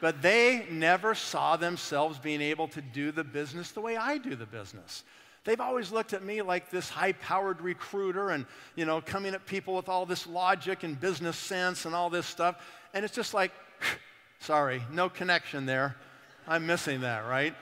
But 0.00 0.22
they 0.22 0.66
never 0.70 1.14
saw 1.14 1.56
themselves 1.56 2.18
being 2.18 2.40
able 2.40 2.68
to 2.68 2.80
do 2.80 3.10
the 3.10 3.24
business 3.24 3.72
the 3.72 3.80
way 3.80 3.96
I 3.96 4.18
do 4.18 4.36
the 4.36 4.46
business. 4.46 5.02
They've 5.44 5.60
always 5.60 5.90
looked 5.90 6.12
at 6.12 6.22
me 6.22 6.42
like 6.42 6.70
this 6.70 6.88
high 6.88 7.12
powered 7.12 7.60
recruiter 7.60 8.30
and, 8.30 8.44
you 8.76 8.84
know, 8.84 9.00
coming 9.00 9.34
at 9.34 9.46
people 9.46 9.74
with 9.74 9.88
all 9.88 10.04
this 10.04 10.26
logic 10.26 10.82
and 10.82 11.00
business 11.00 11.36
sense 11.36 11.84
and 11.86 11.94
all 11.94 12.10
this 12.10 12.26
stuff. 12.26 12.62
And 12.92 13.04
it's 13.04 13.14
just 13.14 13.34
like, 13.34 13.52
sorry, 14.40 14.82
no 14.92 15.08
connection 15.08 15.64
there. 15.64 15.96
I'm 16.46 16.66
missing 16.66 17.00
that, 17.00 17.26
right? 17.26 17.54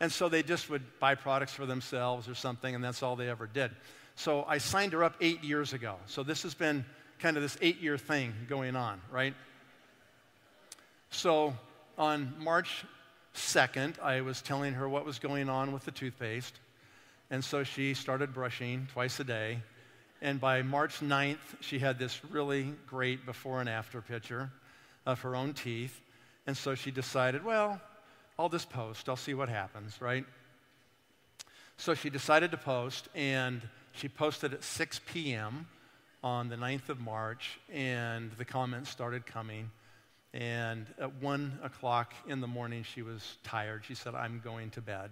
And 0.00 0.10
so 0.10 0.28
they 0.28 0.42
just 0.42 0.70
would 0.70 0.82
buy 1.00 1.14
products 1.14 1.52
for 1.52 1.66
themselves 1.66 2.28
or 2.28 2.34
something, 2.34 2.74
and 2.74 2.82
that's 2.82 3.02
all 3.02 3.16
they 3.16 3.28
ever 3.28 3.46
did. 3.46 3.72
So 4.14 4.44
I 4.48 4.58
signed 4.58 4.92
her 4.92 5.04
up 5.04 5.14
eight 5.20 5.42
years 5.44 5.72
ago. 5.72 5.96
So 6.06 6.22
this 6.22 6.42
has 6.42 6.54
been 6.54 6.84
kind 7.18 7.36
of 7.36 7.42
this 7.42 7.58
eight 7.60 7.80
year 7.80 7.98
thing 7.98 8.32
going 8.48 8.76
on, 8.76 9.00
right? 9.10 9.34
So 11.10 11.54
on 11.98 12.32
March 12.38 12.84
2nd, 13.34 14.00
I 14.00 14.20
was 14.20 14.40
telling 14.40 14.74
her 14.74 14.88
what 14.88 15.04
was 15.04 15.18
going 15.18 15.48
on 15.48 15.72
with 15.72 15.84
the 15.84 15.90
toothpaste. 15.90 16.54
And 17.30 17.44
so 17.44 17.64
she 17.64 17.92
started 17.94 18.32
brushing 18.32 18.86
twice 18.92 19.20
a 19.20 19.24
day. 19.24 19.58
And 20.22 20.40
by 20.40 20.62
March 20.62 21.00
9th, 21.00 21.36
she 21.60 21.78
had 21.78 21.98
this 21.98 22.20
really 22.30 22.74
great 22.86 23.26
before 23.26 23.60
and 23.60 23.68
after 23.68 24.00
picture 24.00 24.50
of 25.06 25.20
her 25.20 25.36
own 25.36 25.54
teeth. 25.54 26.00
And 26.46 26.56
so 26.56 26.74
she 26.74 26.90
decided, 26.90 27.44
well, 27.44 27.80
I'll 28.38 28.48
just 28.48 28.70
post. 28.70 29.08
I'll 29.08 29.16
see 29.16 29.34
what 29.34 29.48
happens, 29.48 30.00
right? 30.00 30.24
So 31.76 31.94
she 31.94 32.10
decided 32.10 32.50
to 32.52 32.56
post, 32.56 33.08
and 33.14 33.60
she 33.92 34.08
posted 34.08 34.54
at 34.54 34.64
6 34.64 35.00
p.m. 35.12 35.66
on 36.24 36.48
the 36.48 36.56
9th 36.56 36.88
of 36.88 37.00
March, 37.00 37.60
and 37.72 38.32
the 38.32 38.44
comments 38.44 38.90
started 38.90 39.26
coming. 39.26 39.70
And 40.34 40.86
at 41.00 41.22
1 41.22 41.60
o'clock 41.62 42.12
in 42.26 42.40
the 42.40 42.46
morning, 42.46 42.82
she 42.82 43.02
was 43.02 43.38
tired. 43.44 43.84
She 43.84 43.94
said, 43.94 44.14
I'm 44.14 44.40
going 44.44 44.70
to 44.70 44.82
bed 44.82 45.10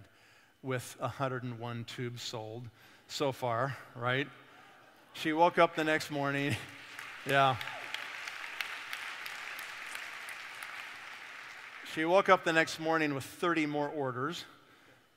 with 0.61 0.95
101 0.99 1.83
tubes 1.85 2.21
sold 2.21 2.69
so 3.07 3.31
far, 3.31 3.75
right? 3.95 4.27
She 5.13 5.33
woke 5.33 5.57
up 5.57 5.75
the 5.75 5.83
next 5.83 6.11
morning. 6.11 6.55
yeah. 7.25 7.55
She 11.95 12.05
woke 12.05 12.29
up 12.29 12.43
the 12.43 12.53
next 12.53 12.79
morning 12.79 13.15
with 13.15 13.23
30 13.23 13.65
more 13.65 13.89
orders, 13.89 14.45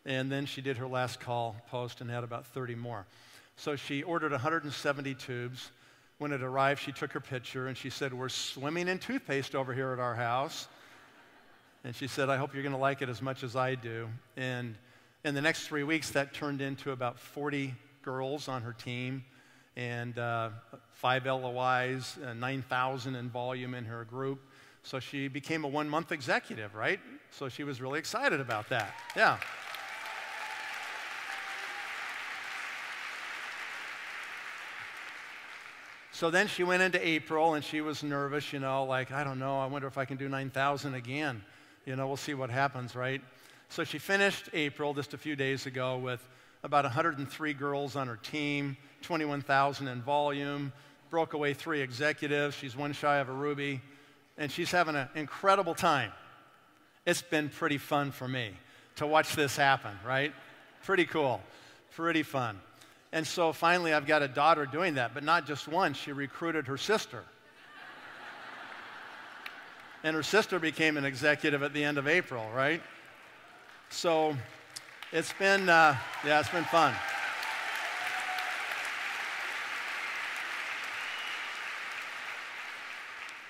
and 0.07 0.33
then 0.33 0.47
she 0.47 0.63
did 0.63 0.79
her 0.79 0.87
last 0.87 1.21
call 1.21 1.57
post 1.71 2.01
and 2.01 2.11
had 2.11 2.25
about 2.25 2.47
30 2.47 2.75
more. 2.75 3.05
So 3.57 3.77
she 3.77 4.03
ordered 4.03 4.33
170 4.33 5.15
tubes. 5.17 5.71
When 6.21 6.33
it 6.33 6.43
arrived, 6.43 6.83
she 6.83 6.93
took 6.93 7.13
her 7.13 7.21
picture 7.21 7.69
and 7.69 7.75
she 7.75 7.89
said, 7.89 8.13
We're 8.13 8.29
swimming 8.29 8.89
in 8.89 8.99
toothpaste 8.99 9.55
over 9.55 9.73
here 9.73 9.91
at 9.95 9.99
our 9.99 10.15
house. 10.15 10.69
And 11.83 11.97
she 11.97 12.09
said, 12.09 12.29
I 12.29 12.37
hope 12.37 12.53
you're 12.53 12.63
going 12.63 12.75
to 12.75 12.79
like 12.79 13.01
it 13.01 13.09
as 13.09 13.23
much 13.23 13.43
as 13.43 13.57
I 13.57 13.75
do. 13.75 14.07
And 14.37 14.75
in 15.25 15.35
the 15.35 15.41
next 15.41 15.67
three 15.67 15.83
weeks, 15.83 16.11
that 16.11 16.35
turned 16.35 16.61
into 16.61 16.91
about 16.93 17.19
40 17.19 17.75
girls 18.03 18.49
on 18.49 18.61
her 18.61 18.75
team 18.75 19.25
and 19.77 20.19
uh, 20.19 20.51
five 20.93 21.25
LOIs, 21.25 22.19
uh, 22.23 22.35
9,000 22.35 23.15
in 23.15 23.31
volume 23.31 23.75
in 23.75 23.87
her 23.87 24.05
group. 24.05 24.43
So 24.83 25.01
she 25.01 25.27
became 25.27 25.65
a 25.65 25.69
one 25.69 25.89
month 25.89 26.13
executive, 26.13 26.75
right? 26.75 27.01
So 27.31 27.49
she 27.49 27.65
was 27.65 27.81
really 27.81 27.99
excited 27.99 28.41
about 28.41 28.69
that. 28.69 28.93
Yeah. 29.17 29.39
So 36.21 36.29
then 36.29 36.49
she 36.49 36.65
went 36.65 36.83
into 36.83 37.03
April 37.03 37.55
and 37.55 37.65
she 37.65 37.81
was 37.81 38.03
nervous, 38.03 38.53
you 38.53 38.59
know, 38.59 38.85
like, 38.85 39.11
I 39.11 39.25
don't 39.25 39.39
know, 39.39 39.59
I 39.59 39.65
wonder 39.65 39.89
if 39.89 39.97
I 39.97 40.05
can 40.05 40.19
do 40.19 40.29
9,000 40.29 40.93
again. 40.93 41.43
You 41.87 41.97
know, 41.97 42.07
we'll 42.07 42.19
see 42.19 42.35
what 42.35 42.51
happens, 42.51 42.95
right? 42.95 43.23
So 43.71 43.85
she 43.85 43.99
finished 43.99 44.51
April 44.53 44.93
just 44.93 45.15
a 45.15 45.17
few 45.17 45.35
days 45.35 45.65
ago 45.65 45.97
with 45.97 46.23
about 46.63 46.85
103 46.85 47.55
girls 47.55 47.97
on 47.97 48.07
her 48.07 48.19
team, 48.19 48.77
21,000 49.01 49.89
in 49.89 50.03
volume, 50.03 50.75
broke 51.09 51.33
away 51.33 51.55
three 51.55 51.81
executives. 51.81 52.55
She's 52.55 52.77
one 52.77 52.93
shy 52.93 53.17
of 53.17 53.31
a 53.31 53.33
Ruby, 53.33 53.81
and 54.37 54.53
she's 54.53 54.71
having 54.71 54.97
an 54.97 55.09
incredible 55.15 55.75
time. 55.75 56.13
It's 57.07 57.23
been 57.23 57.49
pretty 57.49 57.79
fun 57.79 58.11
for 58.11 58.29
me 58.29 58.51
to 58.97 59.07
watch 59.07 59.35
this 59.35 59.57
happen, 59.57 59.99
right? 60.07 60.35
Pretty 60.85 61.07
cool, 61.07 61.41
pretty 61.93 62.25
fun. 62.25 62.61
And 63.13 63.27
so 63.27 63.53
finally, 63.53 63.93
I've 63.93 64.07
got 64.07 64.23
a 64.23 64.29
daughter 64.29 64.67
doing 64.67 64.95
that, 64.95 65.15
but 65.15 65.25
not 65.25 65.47
just 65.47 65.67
one. 65.67 65.95
She 65.95 66.13
recruited 66.13 66.67
her 66.69 66.77
sister. 66.77 67.25
and 70.05 70.15
her 70.15 70.23
sister 70.23 70.59
became 70.59 70.97
an 70.97 71.05
executive 71.05 71.63
at 71.63 71.73
the 71.73 71.83
end 71.83 71.99
of 71.99 72.07
April, 72.07 72.49
right? 72.55 72.81
So 73.89 74.37
it's 75.13 75.33
been, 75.33 75.69
uh, 75.69 75.97
yeah, 76.25 76.39
it's 76.39 76.49
been 76.51 76.65
fun. 76.65 76.95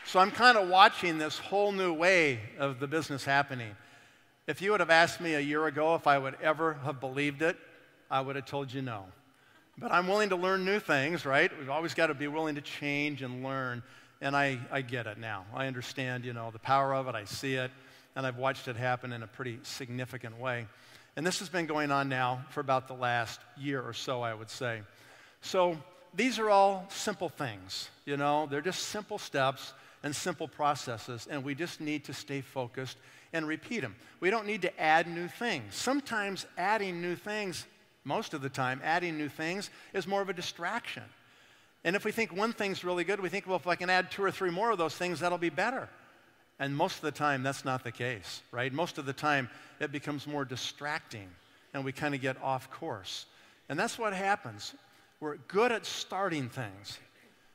So 0.06 0.18
I'm 0.18 0.30
kind 0.32 0.58
of 0.58 0.68
watching 0.68 1.18
this 1.18 1.38
whole 1.38 1.70
new 1.70 1.92
way 1.92 2.40
of 2.58 2.80
the 2.80 2.88
business 2.88 3.24
happening. 3.24 3.76
If 4.48 4.60
you 4.60 4.72
would 4.72 4.80
have 4.80 4.90
asked 4.90 5.20
me 5.20 5.34
a 5.34 5.40
year 5.40 5.66
ago 5.66 5.94
if 5.94 6.06
I 6.06 6.18
would 6.18 6.36
ever 6.42 6.74
have 6.84 6.98
believed 6.98 7.42
it, 7.42 7.56
I 8.10 8.20
would 8.20 8.34
have 8.34 8.46
told 8.46 8.72
you 8.72 8.82
no. 8.82 9.04
But 9.80 9.92
I'm 9.92 10.06
willing 10.06 10.28
to 10.28 10.36
learn 10.36 10.64
new 10.64 10.78
things, 10.78 11.24
right? 11.24 11.50
We've 11.58 11.70
always 11.70 11.94
got 11.94 12.08
to 12.08 12.14
be 12.14 12.28
willing 12.28 12.54
to 12.54 12.60
change 12.60 13.22
and 13.22 13.42
learn. 13.42 13.82
And 14.20 14.36
I, 14.36 14.58
I 14.70 14.82
get 14.82 15.06
it 15.06 15.18
now. 15.18 15.46
I 15.54 15.66
understand, 15.66 16.24
you 16.24 16.34
know, 16.34 16.50
the 16.50 16.58
power 16.58 16.94
of 16.94 17.08
it. 17.08 17.14
I 17.14 17.24
see 17.24 17.54
it. 17.54 17.70
And 18.14 18.26
I've 18.26 18.36
watched 18.36 18.68
it 18.68 18.76
happen 18.76 19.12
in 19.12 19.22
a 19.22 19.26
pretty 19.26 19.58
significant 19.62 20.38
way. 20.38 20.66
And 21.16 21.26
this 21.26 21.38
has 21.40 21.48
been 21.48 21.66
going 21.66 21.90
on 21.90 22.08
now 22.08 22.44
for 22.50 22.60
about 22.60 22.86
the 22.86 22.94
last 22.94 23.40
year 23.58 23.80
or 23.80 23.92
so, 23.92 24.22
I 24.22 24.34
would 24.34 24.50
say. 24.50 24.82
So 25.40 25.76
these 26.14 26.38
are 26.38 26.50
all 26.50 26.86
simple 26.88 27.28
things, 27.28 27.88
you 28.04 28.16
know, 28.16 28.46
they're 28.46 28.60
just 28.60 28.82
simple 28.88 29.18
steps 29.18 29.72
and 30.02 30.14
simple 30.14 30.48
processes, 30.48 31.28
and 31.30 31.44
we 31.44 31.54
just 31.54 31.80
need 31.80 32.04
to 32.04 32.14
stay 32.14 32.40
focused 32.40 32.96
and 33.32 33.46
repeat 33.46 33.80
them. 33.80 33.94
We 34.18 34.30
don't 34.30 34.46
need 34.46 34.62
to 34.62 34.80
add 34.80 35.06
new 35.06 35.28
things. 35.28 35.74
Sometimes 35.74 36.46
adding 36.56 37.00
new 37.00 37.14
things, 37.14 37.66
most 38.04 38.34
of 38.34 38.42
the 38.42 38.48
time, 38.48 38.80
adding 38.82 39.18
new 39.18 39.28
things 39.28 39.70
is 39.92 40.06
more 40.06 40.22
of 40.22 40.28
a 40.28 40.32
distraction. 40.32 41.02
And 41.84 41.96
if 41.96 42.04
we 42.04 42.12
think 42.12 42.34
one 42.34 42.52
thing's 42.52 42.84
really 42.84 43.04
good, 43.04 43.20
we 43.20 43.28
think, 43.28 43.46
well, 43.46 43.56
if 43.56 43.66
I 43.66 43.74
can 43.74 43.90
add 43.90 44.10
two 44.10 44.22
or 44.22 44.30
three 44.30 44.50
more 44.50 44.70
of 44.70 44.78
those 44.78 44.94
things, 44.94 45.20
that'll 45.20 45.38
be 45.38 45.50
better. 45.50 45.88
And 46.58 46.76
most 46.76 46.96
of 46.96 47.02
the 47.02 47.10
time, 47.10 47.42
that's 47.42 47.64
not 47.64 47.84
the 47.84 47.92
case, 47.92 48.42
right? 48.52 48.72
Most 48.72 48.98
of 48.98 49.06
the 49.06 49.14
time, 49.14 49.48
it 49.80 49.90
becomes 49.90 50.26
more 50.26 50.44
distracting 50.44 51.28
and 51.72 51.84
we 51.84 51.92
kind 51.92 52.14
of 52.14 52.20
get 52.20 52.40
off 52.42 52.70
course. 52.70 53.26
And 53.68 53.78
that's 53.78 53.98
what 53.98 54.12
happens. 54.12 54.74
We're 55.20 55.36
good 55.36 55.72
at 55.72 55.86
starting 55.86 56.48
things. 56.48 56.98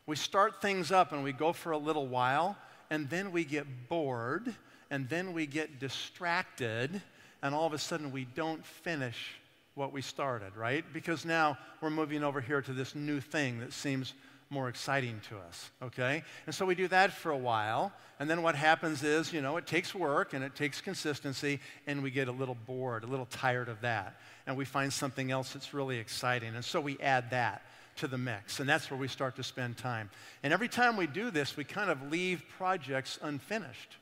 We 0.07 0.15
start 0.15 0.61
things 0.61 0.91
up 0.91 1.11
and 1.11 1.23
we 1.23 1.33
go 1.33 1.51
for 1.51 1.71
a 1.71 1.77
little 1.77 2.07
while, 2.07 2.57
and 2.89 3.09
then 3.09 3.31
we 3.31 3.43
get 3.43 3.89
bored, 3.89 4.53
and 4.91 5.09
then 5.09 5.33
we 5.33 5.47
get 5.47 5.79
distracted, 5.79 7.01
and 7.41 7.55
all 7.55 7.65
of 7.65 7.73
a 7.73 7.77
sudden 7.77 8.11
we 8.11 8.25
don't 8.25 8.65
finish 8.65 9.35
what 9.75 9.91
we 9.91 10.01
started, 10.01 10.55
right? 10.55 10.83
Because 10.93 11.25
now 11.25 11.57
we're 11.81 11.89
moving 11.89 12.23
over 12.23 12.41
here 12.41 12.61
to 12.61 12.73
this 12.73 12.95
new 12.95 13.19
thing 13.19 13.59
that 13.59 13.73
seems 13.73 14.13
more 14.49 14.69
exciting 14.69 15.19
to 15.29 15.37
us, 15.37 15.69
okay? 15.81 16.23
And 16.45 16.55
so 16.55 16.65
we 16.65 16.75
do 16.75 16.87
that 16.89 17.11
for 17.11 17.31
a 17.31 17.37
while, 17.37 17.91
and 18.19 18.29
then 18.29 18.41
what 18.41 18.55
happens 18.55 19.03
is, 19.03 19.33
you 19.33 19.41
know, 19.41 19.57
it 19.57 19.67
takes 19.67 19.93
work 19.93 20.33
and 20.33 20.43
it 20.43 20.55
takes 20.55 20.81
consistency, 20.81 21.59
and 21.87 22.01
we 22.01 22.11
get 22.11 22.27
a 22.27 22.31
little 22.31 22.57
bored, 22.65 23.03
a 23.03 23.07
little 23.07 23.25
tired 23.25 23.69
of 23.69 23.81
that, 23.81 24.19
and 24.47 24.55
we 24.55 24.63
find 24.63 24.93
something 24.93 25.31
else 25.31 25.53
that's 25.53 25.73
really 25.73 25.97
exciting, 25.97 26.55
and 26.55 26.63
so 26.63 26.79
we 26.79 26.97
add 26.99 27.31
that 27.31 27.63
to 27.97 28.07
the 28.07 28.17
mix. 28.17 28.59
And 28.59 28.67
that's 28.67 28.91
where 28.91 28.99
we 28.99 29.07
start 29.07 29.35
to 29.37 29.43
spend 29.43 29.77
time. 29.77 30.09
And 30.43 30.53
every 30.53 30.67
time 30.67 30.97
we 30.97 31.07
do 31.07 31.31
this, 31.31 31.55
we 31.57 31.63
kind 31.63 31.89
of 31.89 32.11
leave 32.11 32.43
projects 32.57 33.17
unfinished. 33.21 33.95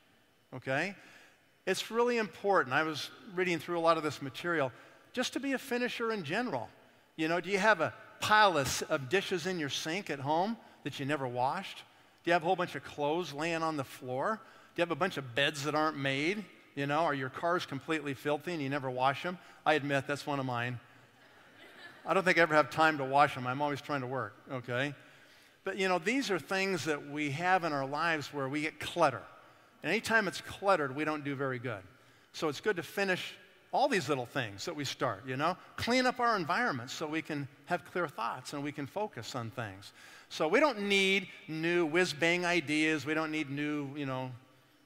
Okay? 0.54 0.96
It's 1.66 1.92
really 1.92 2.18
important. 2.18 2.74
I 2.74 2.84
was 2.84 3.10
reading 3.36 3.60
through 3.60 3.78
a 3.78 3.82
lot 3.82 3.98
of 3.98 4.04
this 4.04 4.22
material 4.22 4.72
just 5.14 5.34
to 5.34 5.39
be 5.39 5.53
a 5.53 5.57
finisher 5.57 6.11
in 6.11 6.24
general. 6.24 6.70
You 7.16 7.28
know, 7.28 7.39
do 7.39 7.49
you 7.49 7.59
have 7.59 7.80
a 7.80 7.93
pile 8.20 8.57
of, 8.57 8.84
of 8.89 9.09
dishes 9.09 9.45
in 9.45 9.59
your 9.59 9.70
sink 9.70 10.09
at 10.09 10.20
home 10.20 10.57
that 10.84 10.99
you 10.99 11.05
never 11.05 11.28
washed? 11.28 11.78
Do 12.24 12.30
you 12.30 12.34
have 12.34 12.41
a 12.41 12.45
whole 12.45 12.55
bunch 12.55 12.76
of 12.76 12.84
clothes 12.84 13.34
laying 13.34 13.64
on 13.64 13.78
the 13.78 13.84
floor? 13.84 14.39
Do 14.76 14.80
you 14.80 14.82
have 14.82 14.91
a 14.91 14.95
bunch 14.95 15.18
of 15.18 15.36
beds 15.36 15.64
that 15.64 15.76
aren't 15.76 15.97
made? 15.97 16.43
You 16.76 16.88
know, 16.88 17.01
are 17.01 17.14
your 17.14 17.30
cars 17.30 17.66
completely 17.66 18.16
filthy 18.16 18.53
and 18.53 18.61
you 18.61 18.70
never 18.70 18.89
wash 18.89 19.22
them? 19.22 19.38
I 19.66 19.76
admit 19.76 20.07
that's 20.07 20.26
one 20.26 20.39
of 20.39 20.45
mine. 20.45 20.80
I 22.05 22.14
don't 22.14 22.24
think 22.24 22.38
I 22.38 22.41
ever 22.41 22.55
have 22.55 22.70
time 22.70 22.97
to 22.97 23.03
wash 23.03 23.36
them. 23.36 23.45
I'm 23.45 23.61
always 23.61 23.80
trying 23.80 24.01
to 24.01 24.07
work, 24.07 24.36
okay? 24.51 24.93
But 25.64 25.78
you 25.78 25.88
know, 25.88 25.99
these 25.99 26.32
are 26.32 26.39
things 26.39 26.86
that 26.86 27.11
we 27.11 27.32
have 27.32 27.64
in 27.64 27.72
our 27.72 27.86
lives 27.86 28.34
where 28.34 28.49
we 28.49 28.61
get 28.61 28.80
clutter. 28.80 29.22
And 29.84 29.91
anytime 29.91 30.28
it's 30.28 30.41
cluttered, 30.41 30.95
we 30.95 31.05
don't 31.05 31.24
do 31.24 31.36
very 31.36 31.59
good. 31.59 31.82
So 32.34 32.49
it's 32.49 32.59
good 32.59 32.78
to 32.78 32.84
finish 32.84 33.36
all 33.74 33.88
these 33.88 34.08
little 34.08 34.28
things 34.28 34.66
that 34.66 34.76
we 34.76 34.86
start, 34.86 35.24
you 35.28 35.36
know? 35.36 35.58
Clean 35.76 36.06
up 36.06 36.20
our 36.20 36.36
environment 36.36 36.92
so 36.92 37.08
we 37.08 37.24
can 37.24 37.48
have 37.66 37.84
clear 37.92 38.08
thoughts 38.08 38.54
and 38.54 38.64
we 38.64 38.72
can 38.72 38.86
focus 38.86 39.36
on 39.36 39.50
things. 39.50 39.92
So 40.30 40.48
we 40.48 40.60
don't 40.60 40.82
need 40.82 41.28
new 41.48 41.86
whiz 41.86 42.14
bang 42.14 42.46
ideas. 42.46 43.06
We 43.06 43.16
don't 43.16 43.32
need 43.32 43.50
new, 43.50 43.90
you 43.96 44.06
know, 44.06 44.32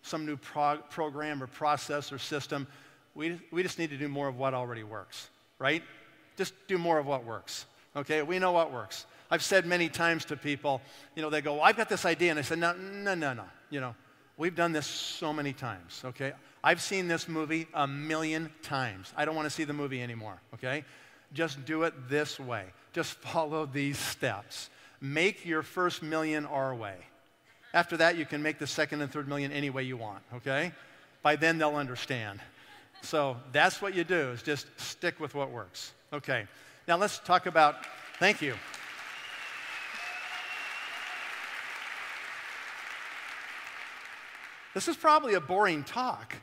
some 0.02 0.26
new 0.26 0.38
prog- 0.38 0.90
program 0.90 1.44
or 1.44 1.48
process 1.48 2.12
or 2.12 2.18
system. 2.18 2.66
We, 3.14 3.40
we 3.52 3.62
just 3.62 3.78
need 3.78 3.90
to 3.90 3.98
do 3.98 4.08
more 4.08 4.30
of 4.30 4.38
what 4.38 4.54
already 4.54 4.84
works, 4.84 5.30
right? 5.60 5.84
Just 6.38 6.54
do 6.68 6.78
more 6.78 6.98
of 6.98 7.06
what 7.06 7.26
works. 7.26 7.66
Okay, 7.96 8.22
we 8.22 8.40
know 8.40 8.54
what 8.54 8.72
works. 8.72 9.06
I've 9.30 9.44
said 9.44 9.66
many 9.66 9.90
times 9.90 10.24
to 10.26 10.38
people, 10.38 10.82
you 11.16 11.22
know, 11.22 11.30
they 11.30 11.42
go, 11.42 11.56
well, 11.56 11.64
I've 11.64 11.76
got 11.76 11.90
this 11.90 12.06
idea. 12.06 12.30
And 12.30 12.40
I 12.40 12.44
said, 12.44 12.60
no, 12.60 12.74
no, 12.74 13.16
no, 13.16 13.34
no. 13.34 13.44
You 13.70 13.82
know, 13.82 13.96
we've 14.38 14.56
done 14.56 14.72
this 14.72 14.86
so 14.86 15.34
many 15.34 15.52
times, 15.52 16.02
okay? 16.06 16.32
I've 16.68 16.82
seen 16.82 17.08
this 17.08 17.30
movie 17.30 17.66
a 17.74 17.88
million 17.88 18.52
times. 18.62 19.14
I 19.16 19.24
don't 19.24 19.38
want 19.38 19.46
to 19.46 19.50
see 19.50 19.64
the 19.64 19.72
movie 19.72 20.04
anymore, 20.04 20.38
okay? 20.56 20.84
Just 21.32 21.64
do 21.64 21.84
it 21.84 21.94
this 22.10 22.42
way. 22.42 22.66
Just 22.92 23.14
follow 23.22 23.66
these 23.66 23.98
steps. 23.98 24.70
Make 25.00 25.46
your 25.46 25.64
first 25.64 26.04
million 26.04 26.46
our 26.46 26.76
way. 26.76 26.98
After 27.74 27.96
that, 27.96 28.18
you 28.18 28.26
can 28.26 28.44
make 28.44 28.60
the 28.60 28.68
second 28.68 29.00
and 29.00 29.10
third 29.10 29.30
million 29.30 29.54
any 29.54 29.70
way 29.70 29.84
you 29.84 29.96
want, 29.96 30.22
okay? 30.34 30.74
By 31.22 31.38
then, 31.38 31.58
they'll 31.58 31.78
understand. 31.78 32.42
So 33.02 33.38
that's 33.54 33.82
what 33.82 33.96
you 33.96 34.04
do, 34.04 34.32
is 34.32 34.44
just 34.44 34.68
stick 34.78 35.22
with 35.22 35.36
what 35.36 35.50
works. 35.50 35.94
Okay, 36.12 36.48
now 36.86 36.98
let's 36.98 37.20
talk 37.20 37.46
about, 37.46 37.78
thank 38.20 38.42
you. 38.42 38.56
This 44.74 44.90
is 44.90 44.98
probably 44.98 45.36
a 45.36 45.40
boring 45.40 45.86
talk. 45.86 46.36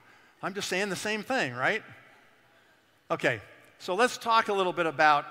I'm 0.45 0.53
just 0.53 0.69
saying 0.69 0.91
the 0.91 0.97
same 0.97 1.23
thing, 1.23 1.55
right? 1.55 1.83
Okay, 3.11 3.41
so 3.79 3.95
let's 3.95 4.19
talk 4.19 4.49
a 4.49 4.53
little 4.53 4.75
bit 4.75 4.85
about, 4.85 5.25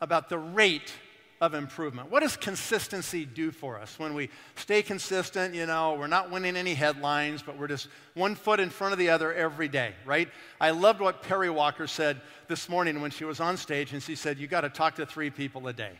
about 0.00 0.28
the 0.28 0.38
rate 0.38 0.92
of 1.40 1.54
improvement. 1.54 2.08
What 2.08 2.20
does 2.20 2.36
consistency 2.36 3.24
do 3.24 3.50
for 3.50 3.76
us 3.78 3.98
when 3.98 4.14
we 4.14 4.30
stay 4.54 4.80
consistent? 4.80 5.56
You 5.56 5.66
know, 5.66 5.94
we're 5.94 6.06
not 6.06 6.30
winning 6.30 6.56
any 6.56 6.74
headlines, 6.74 7.42
but 7.42 7.58
we're 7.58 7.66
just 7.66 7.88
one 8.14 8.36
foot 8.36 8.60
in 8.60 8.70
front 8.70 8.92
of 8.92 8.98
the 9.00 9.10
other 9.10 9.34
every 9.34 9.66
day, 9.66 9.92
right? 10.06 10.28
I 10.60 10.70
loved 10.70 11.00
what 11.00 11.22
Perry 11.22 11.50
Walker 11.50 11.88
said 11.88 12.20
this 12.46 12.68
morning 12.68 13.00
when 13.00 13.10
she 13.10 13.24
was 13.24 13.40
on 13.40 13.56
stage, 13.56 13.92
and 13.92 14.00
she 14.00 14.14
said, 14.14 14.38
You 14.38 14.46
got 14.46 14.60
to 14.60 14.68
talk 14.68 14.94
to 14.96 15.06
three 15.06 15.30
people 15.30 15.66
a 15.66 15.72
day. 15.72 15.98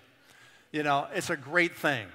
You 0.71 0.85
know, 0.85 1.09
it's 1.13 1.31
a 1.31 1.37
great 1.37 1.77
thing. 1.77 2.07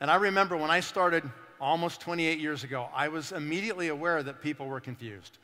And 0.00 0.10
I 0.10 0.16
remember 0.16 0.56
when 0.56 0.72
I 0.72 0.80
started 0.80 1.22
almost 1.60 2.00
28 2.00 2.40
years 2.40 2.64
ago, 2.64 2.88
I 2.92 3.08
was 3.08 3.30
immediately 3.30 3.88
aware 3.88 4.22
that 4.24 4.42
people 4.42 4.66
were 4.66 4.80
confused. 4.80 5.38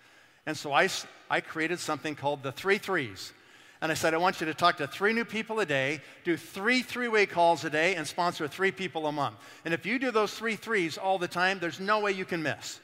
And 0.50 0.58
so 0.58 0.72
I, 0.72 0.88
I 1.30 1.40
created 1.40 1.78
something 1.78 2.16
called 2.16 2.42
the 2.42 2.50
three 2.50 2.78
threes. 2.78 3.32
And 3.80 3.92
I 3.92 3.94
said, 3.94 4.14
I 4.14 4.16
want 4.16 4.40
you 4.40 4.46
to 4.46 4.52
talk 4.52 4.78
to 4.78 4.88
three 4.88 5.12
new 5.12 5.24
people 5.24 5.60
a 5.60 5.64
day, 5.64 6.00
do 6.24 6.36
three 6.36 6.82
three 6.82 7.06
way 7.06 7.24
calls 7.24 7.64
a 7.64 7.70
day, 7.70 7.94
and 7.94 8.04
sponsor 8.04 8.48
three 8.48 8.72
people 8.72 9.06
a 9.06 9.12
month. 9.12 9.36
And 9.64 9.72
if 9.72 9.86
you 9.86 10.00
do 10.00 10.10
those 10.10 10.34
three 10.34 10.56
threes 10.56 10.98
all 10.98 11.20
the 11.20 11.28
time, 11.28 11.60
there's 11.60 11.78
no 11.78 12.00
way 12.00 12.10
you 12.10 12.24
can 12.24 12.42
miss. 12.42 12.80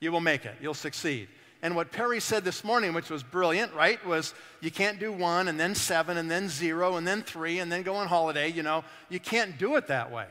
You 0.00 0.10
will 0.10 0.20
make 0.20 0.44
it, 0.46 0.56
you'll 0.60 0.74
succeed. 0.74 1.28
And 1.62 1.76
what 1.76 1.92
Perry 1.92 2.18
said 2.18 2.42
this 2.42 2.64
morning, 2.64 2.92
which 2.92 3.08
was 3.08 3.22
brilliant, 3.22 3.72
right, 3.72 4.04
was 4.04 4.34
you 4.60 4.72
can't 4.72 4.98
do 4.98 5.12
one 5.12 5.46
and 5.46 5.60
then 5.60 5.76
seven 5.76 6.16
and 6.16 6.28
then 6.28 6.48
zero 6.48 6.96
and 6.96 7.06
then 7.06 7.22
three 7.22 7.60
and 7.60 7.70
then 7.70 7.84
go 7.84 7.94
on 7.94 8.08
holiday. 8.08 8.48
You 8.48 8.64
know, 8.64 8.82
you 9.10 9.20
can't 9.20 9.58
do 9.58 9.76
it 9.76 9.86
that 9.86 10.10
way. 10.10 10.26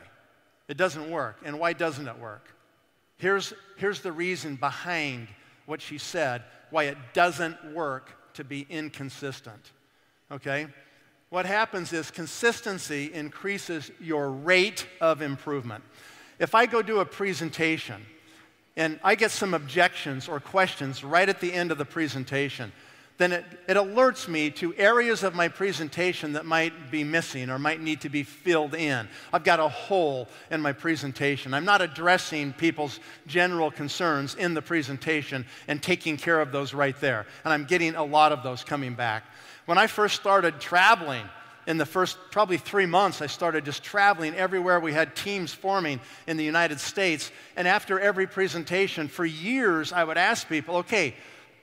It 0.68 0.76
doesn't 0.76 1.10
work. 1.10 1.38
And 1.42 1.58
why 1.58 1.72
doesn't 1.72 2.06
it 2.06 2.18
work? 2.18 2.44
Here's, 3.16 3.54
here's 3.78 4.02
the 4.02 4.12
reason 4.12 4.56
behind 4.56 5.28
what 5.66 5.80
she 5.80 5.98
said 5.98 6.42
why 6.70 6.84
it 6.84 6.98
doesn't 7.12 7.74
work 7.74 8.12
to 8.34 8.44
be 8.44 8.66
inconsistent 8.68 9.72
okay? 10.30 10.66
What 11.30 11.46
happens 11.46 11.92
is 11.92 12.10
consistency 12.10 13.12
increases 13.12 13.90
your 14.00 14.30
rate 14.30 14.86
of 15.00 15.22
improvement. 15.22 15.82
If 16.38 16.54
I 16.54 16.66
go 16.66 16.82
do 16.82 17.00
a 17.00 17.04
presentation 17.04 18.04
and 18.76 19.00
I 19.02 19.14
get 19.14 19.30
some 19.30 19.54
objections 19.54 20.28
or 20.28 20.38
questions 20.38 21.02
right 21.02 21.28
at 21.28 21.40
the 21.40 21.52
end 21.52 21.72
of 21.72 21.78
the 21.78 21.84
presentation, 21.84 22.72
then 23.18 23.32
it, 23.32 23.44
it 23.66 23.76
alerts 23.76 24.28
me 24.28 24.50
to 24.50 24.74
areas 24.74 25.22
of 25.22 25.34
my 25.34 25.48
presentation 25.48 26.34
that 26.34 26.44
might 26.44 26.90
be 26.90 27.02
missing 27.02 27.48
or 27.48 27.58
might 27.58 27.80
need 27.80 28.02
to 28.02 28.08
be 28.08 28.22
filled 28.22 28.74
in. 28.74 29.08
I've 29.32 29.44
got 29.44 29.58
a 29.58 29.68
hole 29.68 30.28
in 30.50 30.60
my 30.60 30.72
presentation. 30.72 31.54
I'm 31.54 31.64
not 31.64 31.80
addressing 31.80 32.52
people's 32.52 33.00
general 33.26 33.70
concerns 33.70 34.34
in 34.34 34.52
the 34.52 34.62
presentation 34.62 35.46
and 35.66 35.82
taking 35.82 36.18
care 36.18 36.40
of 36.40 36.52
those 36.52 36.74
right 36.74 36.98
there. 37.00 37.26
And 37.44 37.54
I'm 37.54 37.64
getting 37.64 37.94
a 37.94 38.04
lot 38.04 38.32
of 38.32 38.42
those 38.42 38.62
coming 38.62 38.94
back. 38.94 39.24
When 39.64 39.78
I 39.78 39.86
first 39.86 40.16
started 40.16 40.60
traveling, 40.60 41.26
in 41.66 41.78
the 41.78 41.86
first 41.86 42.16
probably 42.30 42.58
three 42.58 42.86
months, 42.86 43.20
I 43.20 43.26
started 43.26 43.64
just 43.64 43.82
traveling 43.82 44.34
everywhere. 44.34 44.78
We 44.78 44.92
had 44.92 45.16
teams 45.16 45.52
forming 45.52 46.00
in 46.26 46.36
the 46.36 46.44
United 46.44 46.78
States. 46.78 47.32
And 47.56 47.66
after 47.66 47.98
every 47.98 48.28
presentation, 48.28 49.08
for 49.08 49.24
years, 49.24 49.92
I 49.92 50.04
would 50.04 50.16
ask 50.16 50.48
people, 50.48 50.76
okay, 50.76 51.14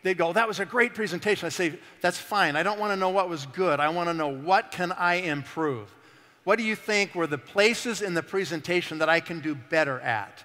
they'd 0.04 0.18
go, 0.18 0.34
that 0.34 0.48
was 0.48 0.60
a 0.60 0.66
great 0.66 0.94
presentation. 0.94 1.46
I 1.46 1.50
say, 1.50 1.80
that's 2.02 2.18
fine. 2.18 2.56
I 2.56 2.64
don't 2.64 2.80
want 2.80 2.92
to 2.92 2.98
know 2.98 3.10
what 3.10 3.30
was 3.30 3.46
good. 3.48 3.80
I 3.80 3.90
want 3.90 4.10
to 4.10 4.14
know 4.14 4.28
what 4.28 4.72
can 4.72 4.92
I 4.92 5.16
improve? 5.16 5.94
What 6.44 6.58
do 6.58 6.64
you 6.64 6.76
think 6.76 7.16
were 7.16 7.28
the 7.28 7.38
places 7.38 8.02
in 8.02 8.14
the 8.14 8.24
presentation 8.24 9.00
that 9.00 9.10
I 9.10 9.22
can 9.22 9.40
do 9.40 9.56
better 9.56 10.00
at? 10.02 10.44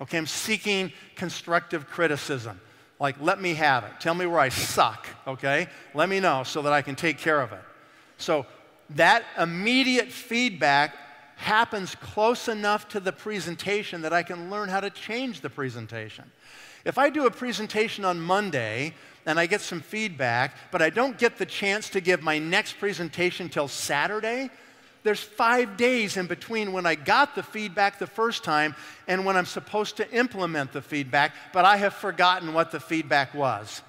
Okay, 0.00 0.18
I'm 0.18 0.26
seeking 0.26 0.92
constructive 1.16 1.86
criticism. 1.86 2.60
Like, 2.98 3.16
let 3.20 3.40
me 3.40 3.54
have 3.54 3.84
it. 3.84 3.92
Tell 4.00 4.14
me 4.14 4.26
where 4.26 4.40
I 4.40 4.48
suck, 4.48 5.06
okay? 5.26 5.68
Let 5.94 6.08
me 6.08 6.20
know 6.20 6.42
so 6.44 6.62
that 6.62 6.72
I 6.72 6.82
can 6.82 6.96
take 6.96 7.18
care 7.18 7.40
of 7.40 7.52
it. 7.52 7.62
So, 8.16 8.46
that 8.90 9.24
immediate 9.38 10.08
feedback 10.08 10.94
happens 11.36 11.94
close 11.94 12.48
enough 12.48 12.88
to 12.88 13.00
the 13.00 13.12
presentation 13.12 14.02
that 14.02 14.12
I 14.12 14.22
can 14.22 14.50
learn 14.50 14.68
how 14.68 14.80
to 14.80 14.90
change 14.90 15.40
the 15.40 15.50
presentation. 15.50 16.30
If 16.84 16.98
I 16.98 17.10
do 17.10 17.26
a 17.26 17.30
presentation 17.30 18.04
on 18.04 18.20
Monday 18.20 18.94
and 19.26 19.40
I 19.40 19.46
get 19.46 19.60
some 19.60 19.80
feedback, 19.80 20.54
but 20.70 20.82
I 20.82 20.90
don't 20.90 21.18
get 21.18 21.38
the 21.38 21.46
chance 21.46 21.88
to 21.90 22.00
give 22.00 22.22
my 22.22 22.38
next 22.38 22.78
presentation 22.78 23.48
till 23.48 23.68
Saturday, 23.68 24.50
there's 25.02 25.20
five 25.20 25.76
days 25.76 26.16
in 26.16 26.26
between 26.26 26.72
when 26.72 26.86
I 26.86 26.94
got 26.94 27.34
the 27.34 27.42
feedback 27.42 27.98
the 27.98 28.06
first 28.06 28.42
time 28.42 28.74
and 29.06 29.24
when 29.24 29.36
I'm 29.36 29.46
supposed 29.46 29.98
to 29.98 30.10
implement 30.10 30.72
the 30.72 30.82
feedback, 30.82 31.32
but 31.52 31.64
I 31.64 31.76
have 31.76 31.94
forgotten 31.94 32.54
what 32.54 32.70
the 32.70 32.80
feedback 32.80 33.34
was. 33.34 33.82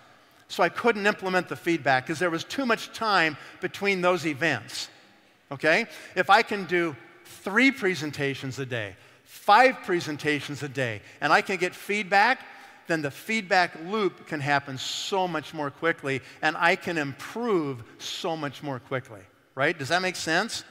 So 0.48 0.62
I 0.62 0.70
couldn't 0.70 1.08
implement 1.08 1.48
the 1.48 1.56
feedback 1.56 2.06
because 2.06 2.20
there 2.20 2.30
was 2.30 2.44
too 2.44 2.66
much 2.66 2.94
time 2.94 3.38
between 3.62 4.02
those 4.02 4.26
events. 4.26 4.90
Okay? 5.52 5.86
If 6.16 6.30
I 6.30 6.42
can 6.42 6.66
do 6.66 6.96
three 7.26 7.72
presentations 7.72 8.60
a 8.60 8.66
day, 8.66 8.96
five 9.24 9.78
presentations 9.84 10.64
a 10.64 10.70
day, 10.70 11.02
and 11.22 11.32
I 11.32 11.42
can 11.42 11.58
get 11.58 11.74
feedback, 11.74 12.40
then 12.88 13.02
the 13.02 13.12
feedback 13.12 13.78
loop 13.86 14.28
can 14.28 14.40
happen 14.40 14.78
so 14.78 15.28
much 15.28 15.54
more 15.54 15.72
quickly, 15.72 16.22
and 16.42 16.56
I 16.58 16.76
can 16.76 16.98
improve 16.98 17.84
so 17.98 18.38
much 18.38 18.62
more 18.62 18.80
quickly. 18.80 19.22
Right? 19.56 19.78
Does 19.78 19.90
that 19.90 20.02
make 20.02 20.16
sense? 20.16 20.64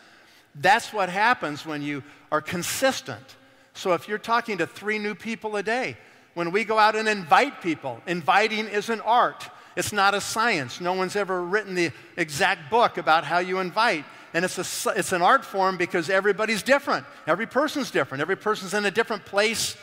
That's 0.55 0.93
what 0.93 1.09
happens 1.09 1.67
when 1.67 1.83
you 1.83 2.03
are 2.31 2.41
consistent. 2.41 3.37
So 3.73 3.93
if 3.95 4.07
you're 4.09 4.19
talking 4.19 4.59
to 4.59 4.67
three 4.67 4.99
new 4.99 5.15
people 5.15 5.57
a 5.57 5.62
day, 5.62 5.97
when 6.35 6.53
we 6.53 6.65
go 6.65 6.79
out 6.79 6.95
and 6.97 7.09
invite 7.09 7.61
people, 7.61 8.01
inviting 8.07 8.67
is 8.67 8.89
an 8.89 9.01
art. 9.01 9.49
It's 9.77 9.93
not 9.93 10.15
a 10.15 10.21
science. 10.21 10.81
No 10.81 10.93
one's 10.93 11.17
ever 11.17 11.43
written 11.43 11.75
the 11.75 11.91
exact 12.17 12.71
book 12.71 12.99
about 12.99 13.25
how 13.25 13.39
you 13.39 13.59
invite. 13.59 14.05
And 14.33 14.45
it's, 14.45 14.59
a, 14.87 14.91
it's 14.91 15.12
an 15.12 15.23
art 15.23 15.45
form 15.45 15.77
because 15.77 16.11
everybody's 16.11 16.62
different. 16.62 17.07
Every 17.27 17.47
person's 17.47 17.91
different. 17.91 18.21
Every 18.21 18.37
person's 18.37 18.75
in 18.75 18.85
a 18.85 18.91
different 18.91 19.25
place 19.25 19.77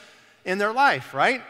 in 0.46 0.58
their 0.58 0.74
life, 0.74 1.14
right? 1.14 1.42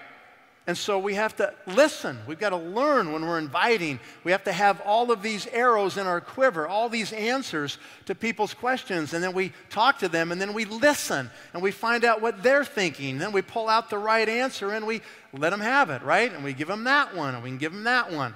And 0.67 0.77
so 0.77 0.99
we 0.99 1.15
have 1.15 1.35
to 1.37 1.53
listen. 1.65 2.19
We've 2.27 2.39
got 2.39 2.51
to 2.51 2.57
learn 2.57 3.11
when 3.11 3.25
we're 3.25 3.39
inviting. 3.39 3.99
We 4.23 4.31
have 4.31 4.43
to 4.43 4.51
have 4.51 4.79
all 4.81 5.11
of 5.11 5.23
these 5.23 5.47
arrows 5.47 5.97
in 5.97 6.05
our 6.05 6.21
quiver, 6.21 6.67
all 6.67 6.87
these 6.87 7.11
answers 7.13 7.79
to 8.05 8.13
people's 8.13 8.53
questions. 8.53 9.13
And 9.13 9.23
then 9.23 9.33
we 9.33 9.53
talk 9.71 9.97
to 9.99 10.07
them 10.07 10.31
and 10.31 10.39
then 10.39 10.53
we 10.53 10.65
listen 10.65 11.31
and 11.53 11.63
we 11.63 11.71
find 11.71 12.05
out 12.05 12.21
what 12.21 12.43
they're 12.43 12.63
thinking. 12.63 13.17
Then 13.17 13.31
we 13.31 13.41
pull 13.41 13.69
out 13.69 13.89
the 13.89 13.97
right 13.97 14.29
answer 14.29 14.71
and 14.71 14.85
we 14.85 15.01
let 15.33 15.49
them 15.49 15.61
have 15.61 15.89
it, 15.89 16.03
right? 16.03 16.31
And 16.31 16.43
we 16.43 16.53
give 16.53 16.67
them 16.67 16.83
that 16.83 17.15
one 17.15 17.33
and 17.33 17.43
we 17.43 17.49
can 17.49 17.57
give 17.57 17.73
them 17.73 17.85
that 17.85 18.11
one. 18.11 18.35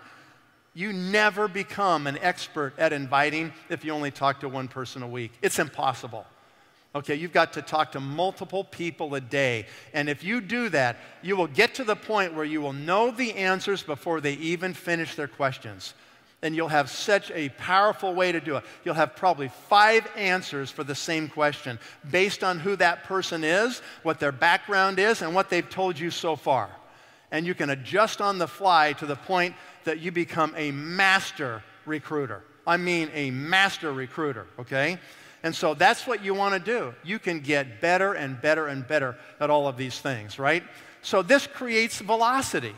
You 0.73 0.93
never 0.93 1.47
become 1.47 2.07
an 2.07 2.17
expert 2.21 2.73
at 2.79 2.91
inviting 2.91 3.53
if 3.69 3.85
you 3.85 3.93
only 3.93 4.11
talk 4.11 4.39
to 4.39 4.49
one 4.49 4.67
person 4.67 5.03
a 5.03 5.07
week. 5.07 5.31
It's 5.43 5.59
impossible. 5.59 6.25
Okay, 6.95 7.15
you've 7.15 7.33
got 7.33 7.51
to 7.53 7.61
talk 7.61 7.91
to 7.91 7.99
multiple 7.99 8.63
people 8.63 9.15
a 9.15 9.21
day. 9.21 9.67
And 9.93 10.07
if 10.07 10.23
you 10.23 10.39
do 10.39 10.69
that, 10.69 10.95
you 11.21 11.35
will 11.35 11.47
get 11.47 11.75
to 11.75 11.83
the 11.83 11.95
point 11.95 12.33
where 12.33 12.45
you 12.45 12.61
will 12.61 12.71
know 12.71 13.11
the 13.11 13.33
answers 13.33 13.83
before 13.83 14.21
they 14.21 14.33
even 14.35 14.73
finish 14.73 15.13
their 15.15 15.27
questions. 15.27 15.93
And 16.41 16.55
you'll 16.55 16.69
have 16.69 16.89
such 16.89 17.31
a 17.31 17.49
powerful 17.49 18.13
way 18.13 18.31
to 18.31 18.39
do 18.39 18.55
it. 18.55 18.63
You'll 18.85 18.93
have 18.95 19.17
probably 19.17 19.49
five 19.67 20.07
answers 20.15 20.71
for 20.71 20.85
the 20.85 20.95
same 20.95 21.27
question 21.27 21.79
based 22.09 22.45
on 22.45 22.59
who 22.59 22.77
that 22.77 23.03
person 23.03 23.43
is, 23.43 23.81
what 24.03 24.21
their 24.21 24.31
background 24.31 24.97
is, 24.97 25.21
and 25.21 25.35
what 25.35 25.49
they've 25.49 25.69
told 25.69 25.99
you 25.99 26.11
so 26.11 26.37
far. 26.37 26.69
And 27.29 27.45
you 27.45 27.55
can 27.55 27.71
adjust 27.71 28.21
on 28.21 28.37
the 28.37 28.47
fly 28.47 28.93
to 28.93 29.05
the 29.05 29.17
point 29.17 29.55
that 29.83 29.99
you 29.99 30.13
become 30.13 30.53
a 30.55 30.71
master 30.71 31.61
recruiter. 31.85 32.41
I 32.65 32.77
mean, 32.77 33.09
a 33.13 33.31
master 33.31 33.91
recruiter, 33.91 34.47
okay? 34.59 34.97
And 35.45 35.55
so 35.55 35.75
that's 35.75 36.07
what 36.07 36.25
you 36.25 36.33
want 36.33 36.55
to 36.55 36.59
do. 36.59 36.95
You 37.03 37.19
can 37.19 37.39
get 37.39 37.79
better 37.79 38.13
and 38.13 38.41
better 38.41 38.65
and 38.65 38.85
better 38.85 39.15
at 39.39 39.51
all 39.51 39.67
of 39.67 39.77
these 39.77 39.99
things, 39.99 40.39
right? 40.39 40.63
So 41.03 41.21
this 41.21 41.45
creates 41.45 41.99
velocity. 41.99 42.73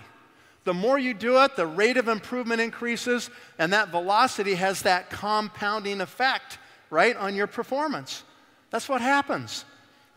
The 0.65 0.73
more 0.73 0.99
you 0.99 1.13
do 1.13 1.41
it, 1.43 1.55
the 1.55 1.65
rate 1.65 1.95
of 1.95 2.09
improvement 2.09 2.59
increases, 2.59 3.29
and 3.57 3.71
that 3.71 3.87
velocity 3.87 4.55
has 4.55 4.81
that 4.81 5.09
compounding 5.09 6.01
effect, 6.01 6.57
right, 6.89 7.15
on 7.15 7.35
your 7.35 7.47
performance. 7.47 8.25
That's 8.69 8.89
what 8.89 8.99
happens. 8.99 9.63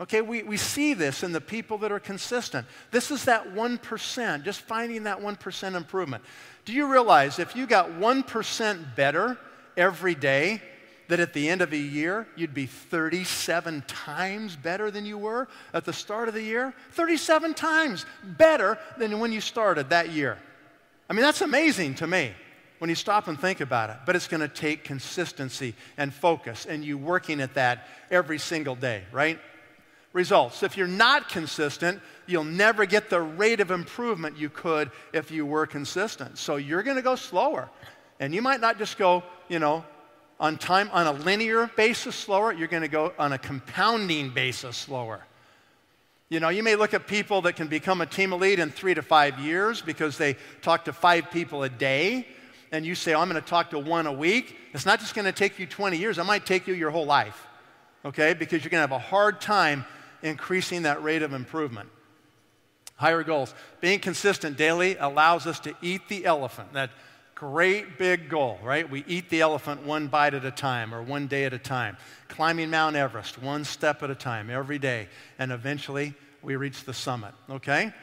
Okay, 0.00 0.20
we, 0.20 0.42
we 0.42 0.56
see 0.56 0.92
this 0.92 1.22
in 1.22 1.30
the 1.30 1.40
people 1.40 1.78
that 1.78 1.92
are 1.92 2.00
consistent. 2.00 2.66
This 2.90 3.12
is 3.12 3.26
that 3.26 3.54
1%, 3.54 4.42
just 4.42 4.62
finding 4.62 5.04
that 5.04 5.20
1% 5.20 5.76
improvement. 5.76 6.24
Do 6.64 6.72
you 6.72 6.90
realize 6.90 7.38
if 7.38 7.54
you 7.54 7.68
got 7.68 7.90
1% 7.90 8.96
better 8.96 9.38
every 9.76 10.16
day, 10.16 10.60
that 11.10 11.20
at 11.20 11.32
the 11.32 11.48
end 11.48 11.60
of 11.60 11.72
a 11.72 11.76
year, 11.76 12.26
you'd 12.36 12.54
be 12.54 12.66
37 12.66 13.82
times 13.86 14.56
better 14.56 14.90
than 14.90 15.04
you 15.04 15.18
were 15.18 15.48
at 15.74 15.84
the 15.84 15.92
start 15.92 16.28
of 16.28 16.34
the 16.34 16.42
year? 16.42 16.72
37 16.92 17.54
times 17.54 18.06
better 18.24 18.78
than 18.96 19.18
when 19.18 19.32
you 19.32 19.40
started 19.40 19.90
that 19.90 20.10
year. 20.10 20.38
I 21.08 21.12
mean, 21.12 21.22
that's 21.22 21.40
amazing 21.40 21.96
to 21.96 22.06
me 22.06 22.32
when 22.78 22.88
you 22.88 22.96
stop 22.96 23.26
and 23.26 23.38
think 23.38 23.60
about 23.60 23.90
it. 23.90 23.96
But 24.06 24.14
it's 24.14 24.28
going 24.28 24.40
to 24.40 24.48
take 24.48 24.84
consistency 24.84 25.74
and 25.96 26.14
focus 26.14 26.64
and 26.64 26.84
you 26.84 26.96
working 26.96 27.40
at 27.40 27.54
that 27.54 27.88
every 28.10 28.38
single 28.38 28.76
day, 28.76 29.02
right? 29.10 29.38
Results. 30.12 30.62
If 30.62 30.76
you're 30.76 30.86
not 30.86 31.28
consistent, 31.28 32.00
you'll 32.26 32.44
never 32.44 32.86
get 32.86 33.10
the 33.10 33.20
rate 33.20 33.60
of 33.60 33.72
improvement 33.72 34.38
you 34.38 34.48
could 34.48 34.92
if 35.12 35.32
you 35.32 35.44
were 35.44 35.66
consistent. 35.66 36.38
So 36.38 36.56
you're 36.56 36.84
going 36.84 36.96
to 36.96 37.02
go 37.02 37.16
slower. 37.16 37.68
And 38.20 38.32
you 38.32 38.42
might 38.42 38.60
not 38.60 38.78
just 38.78 38.96
go, 38.96 39.24
you 39.48 39.58
know, 39.58 39.84
on 40.40 40.56
time 40.56 40.88
on 40.92 41.06
a 41.06 41.12
linear 41.12 41.70
basis 41.76 42.16
slower, 42.16 42.52
you're 42.52 42.66
going 42.66 42.82
to 42.82 42.88
go 42.88 43.12
on 43.18 43.34
a 43.34 43.38
compounding 43.38 44.30
basis 44.30 44.76
slower. 44.76 45.22
You 46.30 46.40
know, 46.40 46.48
you 46.48 46.62
may 46.62 46.76
look 46.76 46.94
at 46.94 47.06
people 47.06 47.42
that 47.42 47.56
can 47.56 47.68
become 47.68 48.00
a 48.00 48.06
team 48.06 48.32
elite 48.32 48.58
in 48.58 48.70
three 48.70 48.94
to 48.94 49.02
five 49.02 49.38
years 49.38 49.82
because 49.82 50.16
they 50.16 50.36
talk 50.62 50.86
to 50.86 50.92
five 50.92 51.30
people 51.30 51.62
a 51.62 51.68
day, 51.68 52.26
and 52.72 52.86
you 52.86 52.94
say, 52.94 53.12
oh, 53.14 53.20
I'm 53.20 53.28
going 53.28 53.40
to 53.42 53.46
talk 53.46 53.70
to 53.70 53.78
one 53.78 54.06
a 54.06 54.12
week. 54.12 54.56
It's 54.72 54.86
not 54.86 55.00
just 55.00 55.14
going 55.14 55.26
to 55.26 55.32
take 55.32 55.58
you 55.58 55.66
20 55.66 55.98
years, 55.98 56.18
it 56.18 56.24
might 56.24 56.46
take 56.46 56.66
you 56.66 56.74
your 56.74 56.90
whole 56.90 57.06
life, 57.06 57.46
okay? 58.04 58.32
Because 58.32 58.64
you're 58.64 58.70
going 58.70 58.86
to 58.86 58.88
have 58.88 58.92
a 58.92 58.98
hard 58.98 59.40
time 59.40 59.84
increasing 60.22 60.82
that 60.82 61.02
rate 61.02 61.22
of 61.22 61.34
improvement. 61.34 61.90
Higher 62.96 63.24
goals. 63.24 63.54
Being 63.80 63.98
consistent 63.98 64.56
daily 64.56 64.96
allows 64.96 65.46
us 65.46 65.58
to 65.60 65.74
eat 65.82 66.08
the 66.08 66.24
elephant. 66.26 66.74
That 66.74 66.90
Great 67.40 67.96
big 67.96 68.28
goal, 68.28 68.58
right? 68.62 68.88
We 68.90 69.02
eat 69.08 69.30
the 69.30 69.40
elephant 69.40 69.86
one 69.86 70.08
bite 70.08 70.34
at 70.34 70.44
a 70.44 70.50
time 70.50 70.92
or 70.94 71.02
one 71.02 71.26
day 71.26 71.46
at 71.46 71.54
a 71.54 71.58
time. 71.58 71.96
Climbing 72.28 72.68
Mount 72.68 72.96
Everest 72.96 73.40
one 73.40 73.64
step 73.64 74.02
at 74.02 74.10
a 74.10 74.14
time 74.14 74.50
every 74.50 74.78
day. 74.78 75.08
And 75.38 75.50
eventually 75.50 76.12
we 76.42 76.56
reach 76.56 76.84
the 76.84 76.92
summit, 76.92 77.32
okay? 77.48 77.94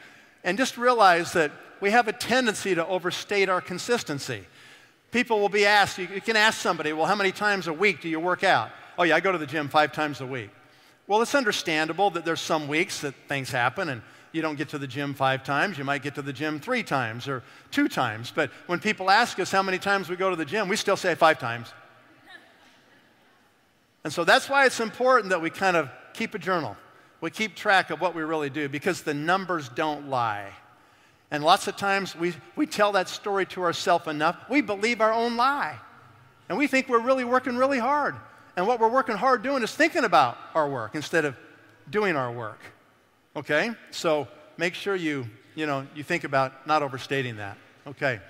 And 0.42 0.58
just 0.58 0.76
realize 0.76 1.34
that 1.34 1.52
we 1.80 1.92
have 1.92 2.08
a 2.08 2.12
tendency 2.12 2.74
to 2.74 2.84
overstate 2.84 3.48
our 3.48 3.60
consistency. 3.60 4.44
People 5.12 5.38
will 5.38 5.48
be 5.48 5.64
asked, 5.64 5.98
you, 5.98 6.08
can 6.20 6.34
ask 6.34 6.58
somebody, 6.58 6.92
well, 6.92 7.06
how 7.06 7.14
many 7.14 7.30
times 7.30 7.68
a 7.68 7.72
week 7.72 8.00
do 8.00 8.08
you 8.08 8.18
work 8.18 8.42
out? 8.42 8.72
Oh, 8.98 9.04
yeah, 9.04 9.14
I 9.14 9.20
go 9.20 9.30
to 9.30 9.38
the 9.38 9.46
gym 9.46 9.68
five 9.68 9.92
times 9.92 10.20
a 10.20 10.26
week. 10.26 10.50
Well, 11.06 11.22
it's 11.22 11.36
understandable 11.36 12.10
that 12.10 12.24
there's 12.24 12.40
some 12.40 12.66
weeks 12.66 13.02
that 13.02 13.14
things 13.28 13.52
happen 13.52 13.88
and 13.88 14.02
you 14.32 14.42
don't 14.42 14.56
get 14.56 14.68
to 14.70 14.78
the 14.78 14.86
gym 14.86 15.14
five 15.14 15.44
times. 15.44 15.78
You 15.78 15.84
might 15.84 16.02
get 16.02 16.14
to 16.16 16.22
the 16.22 16.32
gym 16.32 16.60
three 16.60 16.82
times 16.82 17.28
or 17.28 17.42
two 17.70 17.88
times. 17.88 18.32
But 18.34 18.50
when 18.66 18.78
people 18.78 19.10
ask 19.10 19.38
us 19.38 19.50
how 19.50 19.62
many 19.62 19.78
times 19.78 20.08
we 20.08 20.16
go 20.16 20.30
to 20.30 20.36
the 20.36 20.44
gym, 20.44 20.68
we 20.68 20.76
still 20.76 20.96
say 20.96 21.14
five 21.14 21.38
times. 21.38 21.72
and 24.04 24.12
so 24.12 24.24
that's 24.24 24.48
why 24.48 24.66
it's 24.66 24.80
important 24.80 25.30
that 25.30 25.40
we 25.40 25.50
kind 25.50 25.76
of 25.76 25.90
keep 26.12 26.34
a 26.34 26.38
journal. 26.38 26.76
We 27.20 27.30
keep 27.30 27.56
track 27.56 27.90
of 27.90 28.00
what 28.00 28.14
we 28.14 28.22
really 28.22 28.50
do 28.50 28.68
because 28.68 29.02
the 29.02 29.14
numbers 29.14 29.68
don't 29.70 30.08
lie. 30.08 30.52
And 31.30 31.44
lots 31.44 31.66
of 31.68 31.76
times 31.76 32.14
we, 32.14 32.34
we 32.56 32.66
tell 32.66 32.92
that 32.92 33.08
story 33.08 33.44
to 33.46 33.62
ourselves 33.62 34.06
enough, 34.06 34.36
we 34.48 34.60
believe 34.60 35.00
our 35.00 35.12
own 35.12 35.36
lie. 35.36 35.78
And 36.48 36.56
we 36.56 36.66
think 36.66 36.88
we're 36.88 37.00
really 37.00 37.24
working 37.24 37.56
really 37.56 37.78
hard. 37.78 38.14
And 38.56 38.66
what 38.66 38.80
we're 38.80 38.88
working 38.88 39.16
hard 39.16 39.42
doing 39.42 39.62
is 39.62 39.74
thinking 39.74 40.04
about 40.04 40.38
our 40.54 40.68
work 40.68 40.94
instead 40.94 41.24
of 41.24 41.36
doing 41.90 42.16
our 42.16 42.32
work. 42.32 42.58
Okay? 43.36 43.70
So 43.90 44.28
make 44.56 44.74
sure 44.74 44.96
you, 44.96 45.26
you 45.54 45.66
know, 45.66 45.86
you 45.94 46.02
think 46.02 46.24
about 46.24 46.66
not 46.66 46.82
overstating 46.82 47.36
that. 47.36 47.56
Okay. 47.86 48.20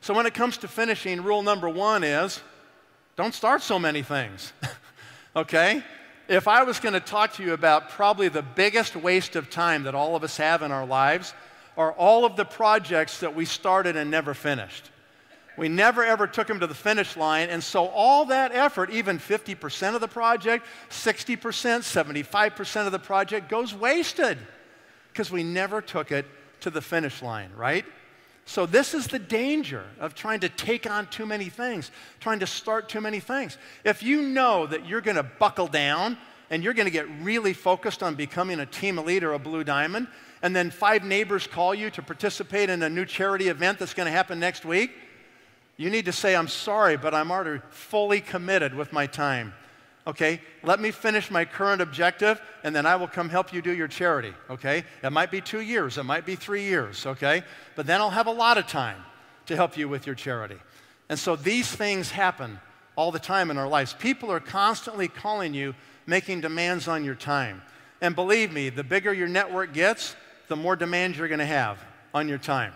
So 0.00 0.14
when 0.14 0.26
it 0.26 0.34
comes 0.34 0.56
to 0.58 0.68
finishing, 0.68 1.22
rule 1.22 1.42
number 1.42 1.68
one 1.68 2.04
is 2.04 2.40
don't 3.16 3.34
start 3.34 3.62
so 3.62 3.78
many 3.78 4.02
things. 4.02 4.52
okay? 5.36 5.82
If 6.28 6.48
I 6.48 6.62
was 6.62 6.78
going 6.78 6.94
to 6.94 7.00
talk 7.00 7.34
to 7.34 7.42
you 7.42 7.52
about 7.52 7.90
probably 7.90 8.28
the 8.28 8.42
biggest 8.42 8.96
waste 8.96 9.36
of 9.36 9.50
time 9.50 9.82
that 9.82 9.94
all 9.94 10.16
of 10.16 10.24
us 10.24 10.36
have 10.36 10.62
in 10.62 10.72
our 10.72 10.86
lives, 10.86 11.34
are 11.76 11.92
all 11.92 12.24
of 12.24 12.36
the 12.36 12.44
projects 12.44 13.20
that 13.20 13.34
we 13.34 13.44
started 13.44 13.96
and 13.96 14.10
never 14.10 14.34
finished. 14.34 14.90
We 15.56 15.68
never 15.68 16.04
ever 16.04 16.26
took 16.26 16.46
them 16.46 16.60
to 16.60 16.66
the 16.66 16.74
finish 16.74 17.16
line. 17.16 17.48
And 17.48 17.62
so 17.62 17.86
all 17.88 18.24
that 18.26 18.52
effort, 18.52 18.90
even 18.90 19.18
50% 19.18 19.94
of 19.94 20.00
the 20.00 20.08
project, 20.08 20.66
60%, 20.90 21.38
75% 21.38 22.86
of 22.86 22.92
the 22.92 22.98
project 22.98 23.48
goes 23.48 23.74
wasted. 23.74 24.38
because 25.12 25.30
we 25.30 25.42
never 25.42 25.80
took 25.80 26.12
it 26.12 26.24
to 26.60 26.70
the 26.70 26.80
finish 26.80 27.20
line, 27.20 27.50
right? 27.56 27.84
So, 28.46 28.66
this 28.66 28.94
is 28.94 29.06
the 29.06 29.18
danger 29.18 29.84
of 30.00 30.14
trying 30.14 30.40
to 30.40 30.48
take 30.48 30.88
on 30.88 31.06
too 31.06 31.26
many 31.26 31.48
things, 31.48 31.90
trying 32.20 32.40
to 32.40 32.46
start 32.46 32.88
too 32.88 33.00
many 33.00 33.20
things. 33.20 33.58
If 33.84 34.02
you 34.02 34.22
know 34.22 34.66
that 34.66 34.86
you're 34.86 35.00
going 35.00 35.16
to 35.16 35.22
buckle 35.22 35.68
down 35.68 36.18
and 36.50 36.64
you're 36.64 36.74
going 36.74 36.86
to 36.86 36.92
get 36.92 37.08
really 37.22 37.52
focused 37.52 38.02
on 38.02 38.16
becoming 38.16 38.58
a 38.58 38.66
team 38.66 38.96
leader, 38.96 39.32
a 39.34 39.38
blue 39.38 39.62
diamond, 39.62 40.08
and 40.42 40.56
then 40.56 40.70
five 40.70 41.04
neighbors 41.04 41.46
call 41.46 41.74
you 41.74 41.90
to 41.90 42.02
participate 42.02 42.70
in 42.70 42.82
a 42.82 42.88
new 42.88 43.04
charity 43.04 43.48
event 43.48 43.78
that's 43.78 43.94
going 43.94 44.06
to 44.06 44.12
happen 44.12 44.40
next 44.40 44.64
week, 44.64 44.92
you 45.80 45.88
need 45.88 46.04
to 46.04 46.12
say, 46.12 46.36
I'm 46.36 46.46
sorry, 46.46 46.98
but 46.98 47.14
I'm 47.14 47.30
already 47.30 47.62
fully 47.70 48.20
committed 48.20 48.74
with 48.74 48.92
my 48.92 49.06
time. 49.06 49.54
Okay, 50.06 50.42
let 50.62 50.78
me 50.78 50.90
finish 50.90 51.30
my 51.30 51.46
current 51.46 51.80
objective 51.80 52.38
and 52.62 52.76
then 52.76 52.84
I 52.84 52.96
will 52.96 53.06
come 53.06 53.30
help 53.30 53.50
you 53.50 53.62
do 53.62 53.72
your 53.72 53.88
charity. 53.88 54.34
Okay, 54.50 54.84
it 55.02 55.10
might 55.10 55.30
be 55.30 55.40
two 55.40 55.62
years, 55.62 55.96
it 55.96 56.02
might 56.02 56.26
be 56.26 56.36
three 56.36 56.64
years. 56.64 57.06
Okay, 57.06 57.42
but 57.76 57.86
then 57.86 58.02
I'll 58.02 58.10
have 58.10 58.26
a 58.26 58.30
lot 58.30 58.58
of 58.58 58.66
time 58.66 58.98
to 59.46 59.56
help 59.56 59.78
you 59.78 59.88
with 59.88 60.04
your 60.04 60.14
charity. 60.14 60.58
And 61.08 61.18
so 61.18 61.34
these 61.34 61.74
things 61.74 62.10
happen 62.10 62.60
all 62.94 63.10
the 63.10 63.18
time 63.18 63.50
in 63.50 63.56
our 63.56 63.66
lives. 63.66 63.94
People 63.94 64.30
are 64.30 64.38
constantly 64.38 65.08
calling 65.08 65.54
you, 65.54 65.74
making 66.04 66.42
demands 66.42 66.88
on 66.88 67.06
your 67.06 67.14
time. 67.14 67.62
And 68.02 68.14
believe 68.14 68.52
me, 68.52 68.68
the 68.68 68.84
bigger 68.84 69.14
your 69.14 69.28
network 69.28 69.72
gets, 69.72 70.14
the 70.48 70.56
more 70.56 70.76
demands 70.76 71.16
you're 71.16 71.28
going 71.28 71.38
to 71.38 71.46
have 71.46 71.78
on 72.12 72.28
your 72.28 72.36
time. 72.36 72.74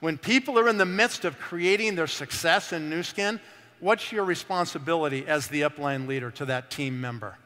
When 0.00 0.18
people 0.18 0.58
are 0.58 0.68
in 0.68 0.78
the 0.78 0.86
midst 0.86 1.24
of 1.24 1.38
creating 1.38 1.94
their 1.94 2.06
success 2.06 2.72
in 2.72 2.90
Nu 2.90 3.02
Skin, 3.02 3.38
what's 3.80 4.10
your 4.12 4.24
responsibility 4.24 5.26
as 5.26 5.48
the 5.48 5.62
upline 5.62 6.08
leader 6.08 6.30
to 6.32 6.46
that 6.46 6.70
team 6.70 7.00
member? 7.00 7.36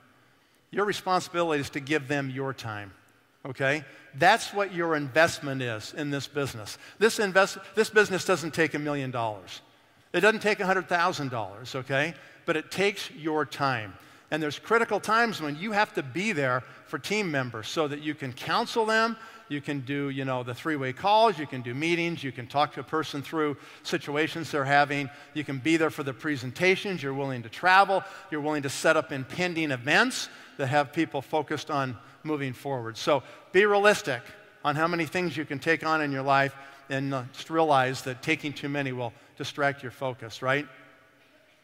Your 0.70 0.84
responsibility 0.84 1.60
is 1.60 1.70
to 1.70 1.80
give 1.80 2.08
them 2.08 2.30
your 2.30 2.52
time. 2.52 2.92
Okay? 3.46 3.84
That's 4.14 4.54
what 4.54 4.72
your 4.72 4.96
investment 4.96 5.62
is 5.62 5.92
in 5.94 6.10
this 6.10 6.26
business. 6.26 6.78
This, 6.98 7.18
invest, 7.18 7.58
this 7.74 7.90
business 7.90 8.24
doesn't 8.24 8.54
take 8.54 8.74
a 8.74 8.78
million 8.78 9.10
dollars. 9.10 9.60
It 10.12 10.20
doesn't 10.20 10.40
take 10.40 10.58
$100,000, 10.58 11.74
okay? 11.74 12.14
But 12.46 12.56
it 12.56 12.70
takes 12.70 13.10
your 13.10 13.44
time. 13.44 13.94
And 14.30 14.42
there's 14.42 14.58
critical 14.58 15.00
times 15.00 15.40
when 15.42 15.56
you 15.56 15.72
have 15.72 15.92
to 15.94 16.02
be 16.02 16.32
there 16.32 16.62
for 16.86 16.98
team 16.98 17.30
members 17.30 17.68
so 17.68 17.88
that 17.88 18.00
you 18.00 18.14
can 18.14 18.32
counsel 18.32 18.86
them, 18.86 19.16
you 19.54 19.60
can 19.60 19.80
do, 19.80 20.10
you 20.10 20.26
know, 20.26 20.42
the 20.42 20.52
three-way 20.52 20.92
calls, 20.92 21.38
you 21.38 21.46
can 21.46 21.62
do 21.62 21.72
meetings, 21.72 22.22
you 22.22 22.32
can 22.32 22.46
talk 22.46 22.74
to 22.74 22.80
a 22.80 22.84
person 22.84 23.22
through 23.22 23.56
situations 23.84 24.50
they're 24.50 24.64
having, 24.64 25.08
you 25.32 25.44
can 25.44 25.58
be 25.58 25.78
there 25.78 25.88
for 25.88 26.02
the 26.02 26.12
presentations, 26.12 27.02
you're 27.02 27.14
willing 27.14 27.42
to 27.44 27.48
travel, 27.48 28.02
you're 28.30 28.40
willing 28.40 28.64
to 28.64 28.68
set 28.68 28.96
up 28.96 29.12
impending 29.12 29.70
events 29.70 30.28
that 30.58 30.66
have 30.66 30.92
people 30.92 31.22
focused 31.22 31.70
on 31.70 31.96
moving 32.24 32.52
forward. 32.52 32.96
So 32.98 33.22
be 33.52 33.64
realistic 33.64 34.20
on 34.64 34.76
how 34.76 34.88
many 34.88 35.06
things 35.06 35.36
you 35.36 35.44
can 35.44 35.58
take 35.58 35.86
on 35.86 36.02
in 36.02 36.10
your 36.10 36.22
life 36.22 36.54
and 36.90 37.14
just 37.32 37.48
realize 37.48 38.02
that 38.02 38.22
taking 38.22 38.52
too 38.52 38.68
many 38.68 38.92
will 38.92 39.12
distract 39.36 39.82
your 39.82 39.92
focus, 39.92 40.42
right? 40.42 40.66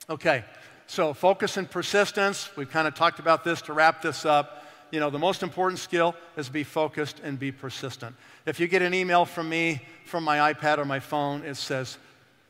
Okay, 0.09 0.45
so 0.87 1.13
focus 1.13 1.57
and 1.57 1.71
persistence. 1.71 2.49
We've 2.57 2.71
kind 2.71 2.89
of 2.89 2.95
talked 2.95 3.19
about 3.19 3.45
this 3.45 3.61
to 3.63 3.73
wrap 3.73 4.01
this 4.01 4.25
up 4.25 4.60
you 4.91 5.01
know, 5.01 5.11
the 5.11 5.19
most 5.19 5.43
important 5.43 5.79
skill 5.79 6.15
is 6.37 6.49
be 6.49 6.65
focused 6.65 7.21
and 7.23 7.39
be 7.39 7.53
persistent. 7.53 8.15
If 8.47 8.61
you 8.61 8.67
get 8.67 8.83
an 8.83 8.95
email 8.95 9.25
from 9.25 9.49
me 9.49 9.83
from 10.05 10.25
my 10.25 10.53
iPad 10.53 10.79
or 10.79 10.85
my 10.85 11.01
phone, 11.01 11.43
it 11.45 11.57
says 11.57 11.99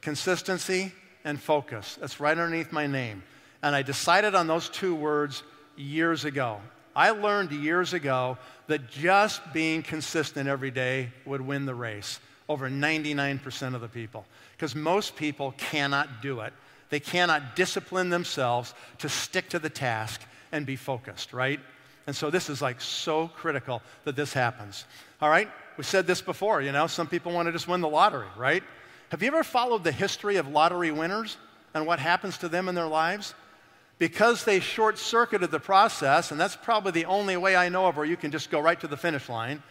consistency 0.00 0.92
and 1.24 1.40
focus. 1.40 1.98
That's 2.00 2.20
right 2.20 2.36
underneath 2.36 2.72
my 2.72 2.86
name. 2.86 3.22
And 3.62 3.76
I 3.76 3.82
decided 3.82 4.34
on 4.34 4.46
those 4.46 4.68
two 4.68 4.94
words 4.94 5.42
years 5.76 6.24
ago. 6.24 6.60
I 6.96 7.10
learned 7.10 7.52
years 7.52 7.92
ago 7.92 8.38
that 8.66 8.90
just 8.90 9.40
being 9.52 9.82
consistent 9.82 10.48
every 10.48 10.70
day 10.70 11.10
would 11.24 11.40
win 11.40 11.66
the 11.66 11.74
race 11.74 12.20
over 12.48 12.68
99% 12.68 13.74
of 13.74 13.80
the 13.80 13.88
people. 13.88 14.26
Because 14.56 14.74
most 14.74 15.14
people 15.14 15.54
cannot 15.56 16.20
do 16.20 16.40
it. 16.40 16.52
They 16.88 16.98
cannot 16.98 17.54
discipline 17.54 18.10
themselves 18.10 18.74
to 18.98 19.08
stick 19.08 19.48
to 19.50 19.60
the 19.60 19.70
task 19.70 20.20
and 20.50 20.66
be 20.66 20.74
focused, 20.74 21.32
right? 21.32 21.60
And 22.10 22.16
so 22.16 22.28
this 22.28 22.50
is 22.50 22.60
like 22.60 22.80
so 22.80 23.28
critical 23.28 23.82
that 24.02 24.16
this 24.16 24.32
happens. 24.32 24.84
All 25.22 25.30
right? 25.30 25.48
We 25.76 25.84
said 25.84 26.08
this 26.08 26.20
before, 26.20 26.60
you 26.60 26.72
know, 26.72 26.88
some 26.88 27.06
people 27.06 27.30
want 27.30 27.46
to 27.46 27.52
just 27.52 27.68
win 27.68 27.82
the 27.82 27.88
lottery, 27.88 28.26
right? 28.36 28.64
Have 29.10 29.22
you 29.22 29.28
ever 29.28 29.44
followed 29.44 29.84
the 29.84 29.92
history 29.92 30.34
of 30.34 30.48
lottery 30.48 30.90
winners 30.90 31.36
and 31.72 31.86
what 31.86 32.00
happens 32.00 32.36
to 32.38 32.48
them 32.48 32.68
in 32.68 32.74
their 32.74 32.88
lives? 32.88 33.32
Because 33.98 34.42
they 34.42 34.58
short 34.58 34.98
circuited 34.98 35.52
the 35.52 35.60
process, 35.60 36.32
and 36.32 36.40
that's 36.40 36.56
probably 36.56 36.90
the 36.90 37.04
only 37.04 37.36
way 37.36 37.54
I 37.54 37.68
know 37.68 37.86
of 37.86 37.96
where 37.96 38.04
you 38.04 38.16
can 38.16 38.32
just 38.32 38.50
go 38.50 38.58
right 38.58 38.80
to 38.80 38.88
the 38.88 38.96
finish 38.96 39.28
line, 39.28 39.62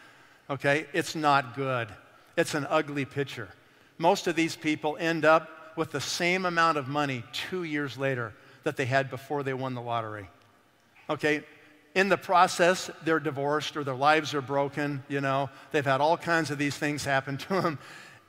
okay, 0.50 0.86
it's 0.94 1.16
not 1.16 1.58
good. 1.58 1.90
It's 2.38 2.54
an 2.54 2.66
ugly 2.70 3.04
picture. 3.04 3.50
Most 3.98 4.28
of 4.28 4.38
these 4.38 4.56
people 4.56 4.96
end 4.98 5.26
up 5.26 5.76
with 5.76 5.92
the 5.92 6.00
same 6.00 6.46
amount 6.46 6.78
of 6.78 6.88
money 6.88 7.26
two 7.34 7.64
years 7.64 7.98
later 7.98 8.32
that 8.64 8.78
they 8.78 8.86
had 8.86 9.10
before 9.10 9.44
they 9.44 9.54
won 9.54 9.74
the 9.74 9.82
lottery. 9.82 10.30
Okay, 11.10 11.44
in 12.00 12.08
the 12.08 12.18
process, 12.18 12.90
they're 13.04 13.20
divorced 13.20 13.76
or 13.76 13.84
their 13.84 13.94
lives 13.94 14.34
are 14.34 14.42
broken, 14.42 15.04
you 15.10 15.20
know, 15.20 15.50
they've 15.72 15.86
had 15.86 16.00
all 16.00 16.16
kinds 16.16 16.50
of 16.50 16.58
these 16.58 16.78
things 16.78 17.04
happen 17.04 17.36
to 17.38 17.62
them. 17.62 17.78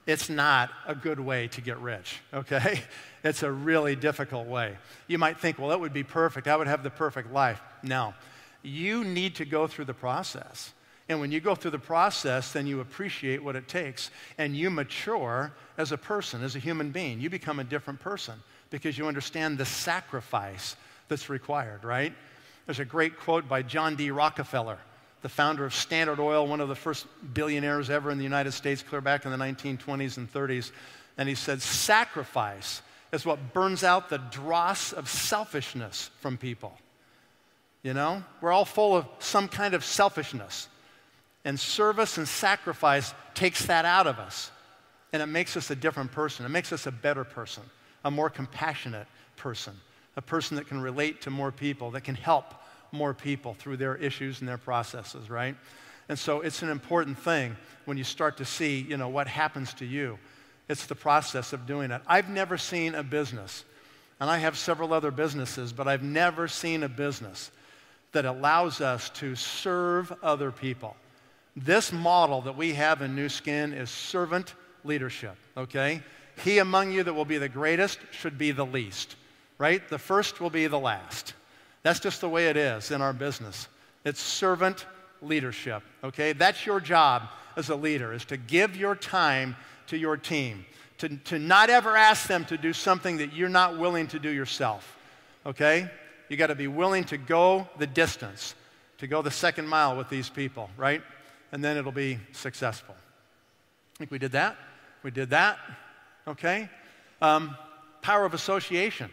It's 0.06 0.28
not 0.28 0.70
a 0.88 0.94
good 0.94 1.20
way 1.20 1.46
to 1.48 1.60
get 1.60 1.78
rich, 1.78 2.20
okay? 2.34 2.82
It's 3.22 3.42
a 3.42 3.52
really 3.52 3.96
difficult 3.96 4.46
way. 4.46 4.78
You 5.06 5.18
might 5.18 5.38
think, 5.38 5.58
well, 5.58 5.68
that 5.68 5.78
would 5.78 5.92
be 5.92 6.02
perfect. 6.02 6.48
I 6.48 6.56
would 6.56 6.68
have 6.68 6.82
the 6.82 6.88
perfect 6.88 7.30
life. 7.34 7.60
No. 7.82 8.14
You 8.62 9.04
need 9.04 9.34
to 9.34 9.44
go 9.44 9.66
through 9.66 9.84
the 9.84 9.92
process. 9.92 10.72
And 11.06 11.20
when 11.20 11.30
you 11.30 11.38
go 11.38 11.54
through 11.54 11.72
the 11.72 11.78
process, 11.78 12.50
then 12.54 12.66
you 12.66 12.80
appreciate 12.80 13.44
what 13.44 13.56
it 13.56 13.68
takes 13.68 14.10
and 14.38 14.56
you 14.56 14.70
mature 14.70 15.52
as 15.76 15.92
a 15.92 15.98
person, 15.98 16.42
as 16.42 16.56
a 16.56 16.58
human 16.58 16.92
being. 16.92 17.20
You 17.20 17.28
become 17.28 17.58
a 17.60 17.64
different 17.64 18.00
person 18.00 18.36
because 18.70 18.96
you 18.96 19.06
understand 19.06 19.58
the 19.58 19.66
sacrifice 19.66 20.76
that's 21.08 21.28
required, 21.28 21.84
right? 21.84 22.14
There's 22.66 22.80
a 22.80 22.84
great 22.84 23.18
quote 23.18 23.48
by 23.48 23.62
John 23.62 23.96
D. 23.96 24.10
Rockefeller, 24.10 24.78
the 25.22 25.28
founder 25.28 25.64
of 25.64 25.74
Standard 25.74 26.20
Oil, 26.20 26.46
one 26.46 26.60
of 26.60 26.68
the 26.68 26.74
first 26.74 27.06
billionaires 27.34 27.90
ever 27.90 28.10
in 28.10 28.18
the 28.18 28.24
United 28.24 28.52
States, 28.52 28.82
clear 28.82 29.00
back 29.00 29.24
in 29.24 29.30
the 29.30 29.38
1920s 29.38 30.16
and 30.16 30.32
30s. 30.32 30.70
And 31.18 31.28
he 31.28 31.34
said, 31.34 31.60
Sacrifice 31.62 32.82
is 33.12 33.26
what 33.26 33.52
burns 33.52 33.84
out 33.84 34.08
the 34.08 34.18
dross 34.18 34.92
of 34.92 35.08
selfishness 35.08 36.10
from 36.20 36.38
people. 36.38 36.78
You 37.82 37.94
know, 37.94 38.22
we're 38.40 38.52
all 38.52 38.64
full 38.64 38.96
of 38.96 39.06
some 39.18 39.48
kind 39.48 39.74
of 39.74 39.84
selfishness. 39.84 40.68
And 41.44 41.58
service 41.58 42.18
and 42.18 42.28
sacrifice 42.28 43.14
takes 43.34 43.66
that 43.66 43.84
out 43.84 44.06
of 44.06 44.18
us. 44.18 44.50
And 45.12 45.22
it 45.22 45.26
makes 45.26 45.56
us 45.56 45.70
a 45.70 45.76
different 45.76 46.12
person. 46.12 46.44
It 46.44 46.50
makes 46.50 46.72
us 46.72 46.86
a 46.86 46.92
better 46.92 47.24
person, 47.24 47.62
a 48.04 48.10
more 48.10 48.30
compassionate 48.30 49.06
person, 49.36 49.74
a 50.16 50.22
person 50.22 50.56
that 50.56 50.66
can 50.68 50.80
relate 50.80 51.22
to 51.22 51.30
more 51.30 51.52
people, 51.52 51.92
that 51.92 52.02
can 52.02 52.14
help 52.14 52.54
more 52.92 53.14
people 53.14 53.54
through 53.54 53.76
their 53.76 53.96
issues 53.96 54.40
and 54.40 54.48
their 54.48 54.58
processes, 54.58 55.30
right? 55.30 55.56
And 56.08 56.18
so 56.18 56.40
it's 56.40 56.62
an 56.62 56.70
important 56.70 57.18
thing 57.18 57.56
when 57.84 57.96
you 57.96 58.04
start 58.04 58.36
to 58.38 58.44
see, 58.44 58.80
you 58.80 58.96
know, 58.96 59.08
what 59.08 59.28
happens 59.28 59.72
to 59.74 59.86
you. 59.86 60.18
It's 60.68 60.86
the 60.86 60.94
process 60.94 61.52
of 61.52 61.66
doing 61.66 61.90
it. 61.90 62.02
I've 62.06 62.28
never 62.28 62.58
seen 62.58 62.94
a 62.94 63.02
business, 63.02 63.64
and 64.20 64.28
I 64.28 64.38
have 64.38 64.56
several 64.56 64.92
other 64.92 65.10
businesses, 65.10 65.72
but 65.72 65.86
I've 65.88 66.02
never 66.02 66.48
seen 66.48 66.82
a 66.82 66.88
business 66.88 67.50
that 68.12 68.24
allows 68.24 68.80
us 68.80 69.10
to 69.10 69.36
serve 69.36 70.12
other 70.22 70.50
people. 70.50 70.96
This 71.56 71.92
model 71.92 72.40
that 72.42 72.56
we 72.56 72.74
have 72.74 73.02
in 73.02 73.14
Nu 73.14 73.28
Skin 73.28 73.72
is 73.72 73.90
servant 73.90 74.54
leadership, 74.84 75.36
okay? 75.56 76.02
He 76.42 76.58
among 76.58 76.90
you 76.92 77.02
that 77.04 77.14
will 77.14 77.24
be 77.24 77.38
the 77.38 77.48
greatest 77.48 77.98
should 78.10 78.38
be 78.38 78.50
the 78.50 78.66
least, 78.66 79.16
right? 79.60 79.86
The 79.90 79.98
first 79.98 80.40
will 80.40 80.50
be 80.50 80.66
the 80.66 80.78
last. 80.78 81.34
That's 81.82 82.00
just 82.00 82.22
the 82.22 82.28
way 82.28 82.48
it 82.48 82.56
is 82.56 82.90
in 82.90 83.02
our 83.02 83.12
business. 83.12 83.68
It's 84.06 84.18
servant 84.18 84.86
leadership, 85.20 85.82
okay? 86.02 86.32
That's 86.32 86.64
your 86.64 86.80
job 86.80 87.24
as 87.56 87.68
a 87.68 87.76
leader, 87.76 88.14
is 88.14 88.24
to 88.24 88.38
give 88.38 88.74
your 88.74 88.94
time 88.94 89.54
to 89.88 89.98
your 89.98 90.16
team, 90.16 90.64
to, 90.98 91.10
to 91.10 91.38
not 91.38 91.68
ever 91.68 91.94
ask 91.94 92.26
them 92.26 92.46
to 92.46 92.56
do 92.56 92.72
something 92.72 93.18
that 93.18 93.34
you're 93.34 93.50
not 93.50 93.78
willing 93.78 94.06
to 94.08 94.18
do 94.18 94.30
yourself, 94.30 94.96
okay? 95.44 95.90
You 96.30 96.38
got 96.38 96.46
to 96.46 96.54
be 96.54 96.66
willing 96.66 97.04
to 97.04 97.18
go 97.18 97.68
the 97.78 97.86
distance, 97.86 98.54
to 98.98 99.06
go 99.06 99.20
the 99.20 99.30
second 99.30 99.68
mile 99.68 99.94
with 99.94 100.08
these 100.08 100.30
people, 100.30 100.70
right? 100.78 101.02
And 101.52 101.62
then 101.62 101.76
it'll 101.76 101.92
be 101.92 102.18
successful. 102.32 102.94
I 102.96 103.98
think 103.98 104.10
we 104.10 104.18
did 104.18 104.32
that. 104.32 104.56
We 105.02 105.10
did 105.10 105.30
that, 105.30 105.58
okay? 106.26 106.70
Um, 107.20 107.58
power 108.00 108.24
of 108.24 108.32
association. 108.32 109.10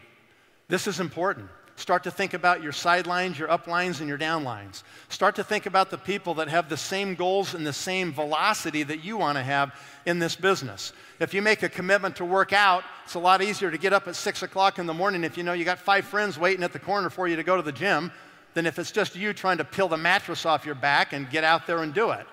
This 0.68 0.86
is 0.86 1.00
important. 1.00 1.48
Start 1.76 2.02
to 2.04 2.10
think 2.10 2.34
about 2.34 2.60
your 2.60 2.72
sidelines, 2.72 3.38
your 3.38 3.48
uplines, 3.48 4.00
and 4.00 4.08
your 4.08 4.18
downlines. 4.18 4.82
Start 5.08 5.36
to 5.36 5.44
think 5.44 5.66
about 5.66 5.90
the 5.90 5.96
people 5.96 6.34
that 6.34 6.48
have 6.48 6.68
the 6.68 6.76
same 6.76 7.14
goals 7.14 7.54
and 7.54 7.64
the 7.64 7.72
same 7.72 8.12
velocity 8.12 8.82
that 8.82 9.04
you 9.04 9.16
want 9.16 9.38
to 9.38 9.44
have 9.44 9.72
in 10.04 10.18
this 10.18 10.34
business. 10.34 10.92
If 11.20 11.32
you 11.32 11.40
make 11.40 11.62
a 11.62 11.68
commitment 11.68 12.16
to 12.16 12.24
work 12.24 12.52
out, 12.52 12.82
it's 13.04 13.14
a 13.14 13.20
lot 13.20 13.42
easier 13.42 13.70
to 13.70 13.78
get 13.78 13.92
up 13.92 14.08
at 14.08 14.16
6 14.16 14.42
o'clock 14.42 14.80
in 14.80 14.86
the 14.86 14.94
morning 14.94 15.22
if 15.22 15.38
you 15.38 15.44
know 15.44 15.52
you 15.52 15.64
got 15.64 15.78
five 15.78 16.04
friends 16.04 16.36
waiting 16.36 16.64
at 16.64 16.72
the 16.72 16.80
corner 16.80 17.10
for 17.10 17.28
you 17.28 17.36
to 17.36 17.44
go 17.44 17.56
to 17.56 17.62
the 17.62 17.72
gym 17.72 18.10
than 18.54 18.66
if 18.66 18.78
it's 18.80 18.90
just 18.90 19.14
you 19.14 19.32
trying 19.32 19.58
to 19.58 19.64
peel 19.64 19.86
the 19.86 19.96
mattress 19.96 20.44
off 20.44 20.66
your 20.66 20.74
back 20.74 21.12
and 21.12 21.30
get 21.30 21.44
out 21.44 21.66
there 21.66 21.84
and 21.84 21.94
do 21.94 22.10
it. 22.10 22.26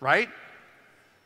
right? 0.00 0.28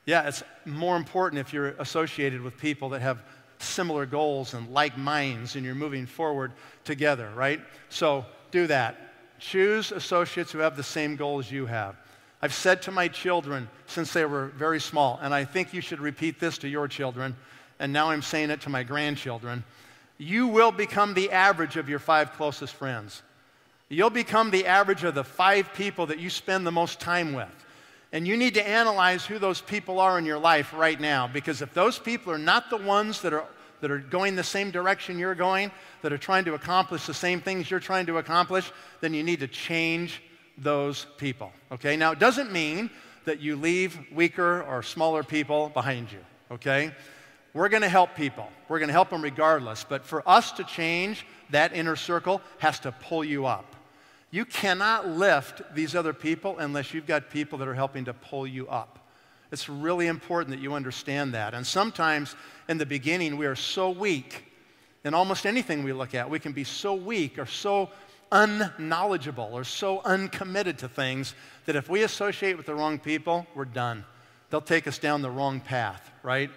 Yeah, 0.04 0.28
it's 0.28 0.42
more 0.66 0.96
important 0.96 1.40
if 1.40 1.52
you're 1.52 1.68
associated 1.78 2.42
with 2.42 2.58
people 2.58 2.90
that 2.90 3.00
have 3.00 3.22
similar 3.62 4.06
goals 4.06 4.54
and 4.54 4.72
like 4.72 4.96
minds 4.96 5.56
and 5.56 5.64
you're 5.64 5.74
moving 5.74 6.06
forward 6.06 6.52
together, 6.84 7.30
right? 7.34 7.60
So 7.88 8.24
do 8.50 8.66
that. 8.66 8.96
Choose 9.38 9.92
associates 9.92 10.52
who 10.52 10.58
have 10.58 10.76
the 10.76 10.82
same 10.82 11.16
goals 11.16 11.50
you 11.50 11.66
have. 11.66 11.96
I've 12.42 12.54
said 12.54 12.82
to 12.82 12.90
my 12.90 13.08
children 13.08 13.68
since 13.86 14.12
they 14.12 14.24
were 14.24 14.46
very 14.48 14.80
small, 14.80 15.18
and 15.22 15.34
I 15.34 15.44
think 15.44 15.74
you 15.74 15.80
should 15.80 16.00
repeat 16.00 16.40
this 16.40 16.58
to 16.58 16.68
your 16.68 16.88
children, 16.88 17.36
and 17.78 17.92
now 17.92 18.10
I'm 18.10 18.22
saying 18.22 18.50
it 18.50 18.62
to 18.62 18.70
my 18.70 18.82
grandchildren. 18.82 19.64
You 20.16 20.46
will 20.46 20.72
become 20.72 21.14
the 21.14 21.30
average 21.30 21.76
of 21.76 21.88
your 21.88 21.98
five 21.98 22.32
closest 22.32 22.74
friends. 22.74 23.22
You'll 23.88 24.10
become 24.10 24.50
the 24.50 24.66
average 24.66 25.04
of 25.04 25.14
the 25.14 25.24
five 25.24 25.72
people 25.74 26.06
that 26.06 26.18
you 26.18 26.30
spend 26.30 26.66
the 26.66 26.72
most 26.72 27.00
time 27.00 27.32
with. 27.32 27.48
And 28.12 28.26
you 28.26 28.36
need 28.36 28.54
to 28.54 28.68
analyze 28.68 29.24
who 29.24 29.38
those 29.38 29.60
people 29.60 30.00
are 30.00 30.18
in 30.18 30.24
your 30.24 30.38
life 30.38 30.72
right 30.72 31.00
now. 31.00 31.28
Because 31.28 31.62
if 31.62 31.72
those 31.74 31.98
people 31.98 32.32
are 32.32 32.38
not 32.38 32.68
the 32.68 32.76
ones 32.76 33.20
that 33.22 33.32
are, 33.32 33.44
that 33.80 33.90
are 33.90 33.98
going 33.98 34.34
the 34.34 34.42
same 34.42 34.70
direction 34.70 35.18
you're 35.18 35.34
going, 35.34 35.70
that 36.02 36.12
are 36.12 36.18
trying 36.18 36.44
to 36.46 36.54
accomplish 36.54 37.06
the 37.06 37.14
same 37.14 37.40
things 37.40 37.70
you're 37.70 37.78
trying 37.78 38.06
to 38.06 38.18
accomplish, 38.18 38.72
then 39.00 39.14
you 39.14 39.22
need 39.22 39.40
to 39.40 39.48
change 39.48 40.22
those 40.58 41.06
people. 41.18 41.52
Okay? 41.70 41.96
Now, 41.96 42.10
it 42.10 42.18
doesn't 42.18 42.52
mean 42.52 42.90
that 43.26 43.40
you 43.40 43.54
leave 43.54 43.98
weaker 44.12 44.62
or 44.62 44.82
smaller 44.82 45.22
people 45.22 45.68
behind 45.68 46.10
you. 46.10 46.18
Okay? 46.50 46.92
We're 47.54 47.68
going 47.68 47.82
to 47.82 47.88
help 47.88 48.14
people. 48.16 48.48
We're 48.68 48.78
going 48.78 48.88
to 48.88 48.92
help 48.92 49.10
them 49.10 49.22
regardless. 49.22 49.84
But 49.88 50.04
for 50.04 50.28
us 50.28 50.52
to 50.52 50.64
change, 50.64 51.26
that 51.50 51.74
inner 51.74 51.96
circle 51.96 52.40
has 52.58 52.80
to 52.80 52.92
pull 52.92 53.24
you 53.24 53.46
up. 53.46 53.69
You 54.30 54.44
cannot 54.44 55.08
lift 55.08 55.62
these 55.74 55.94
other 55.94 56.12
people 56.12 56.58
unless 56.58 56.94
you've 56.94 57.06
got 57.06 57.30
people 57.30 57.58
that 57.58 57.68
are 57.68 57.74
helping 57.74 58.04
to 58.04 58.14
pull 58.14 58.46
you 58.46 58.68
up. 58.68 59.08
It's 59.50 59.68
really 59.68 60.06
important 60.06 60.54
that 60.54 60.62
you 60.62 60.74
understand 60.74 61.34
that. 61.34 61.54
And 61.54 61.66
sometimes 61.66 62.36
in 62.68 62.78
the 62.78 62.86
beginning, 62.86 63.36
we 63.36 63.46
are 63.46 63.56
so 63.56 63.90
weak 63.90 64.44
in 65.04 65.14
almost 65.14 65.46
anything 65.46 65.82
we 65.82 65.92
look 65.92 66.14
at. 66.14 66.30
We 66.30 66.38
can 66.38 66.52
be 66.52 66.62
so 66.62 66.94
weak 66.94 67.38
or 67.38 67.46
so 67.46 67.90
unknowledgeable 68.30 69.50
or 69.52 69.64
so 69.64 70.00
uncommitted 70.02 70.78
to 70.78 70.88
things 70.88 71.34
that 71.66 71.74
if 71.74 71.88
we 71.88 72.04
associate 72.04 72.56
with 72.56 72.66
the 72.66 72.74
wrong 72.74 72.98
people, 72.98 73.46
we're 73.56 73.64
done. 73.64 74.04
They'll 74.50 74.60
take 74.60 74.86
us 74.86 74.98
down 74.98 75.22
the 75.22 75.30
wrong 75.30 75.58
path, 75.60 76.08
right? 76.22 76.50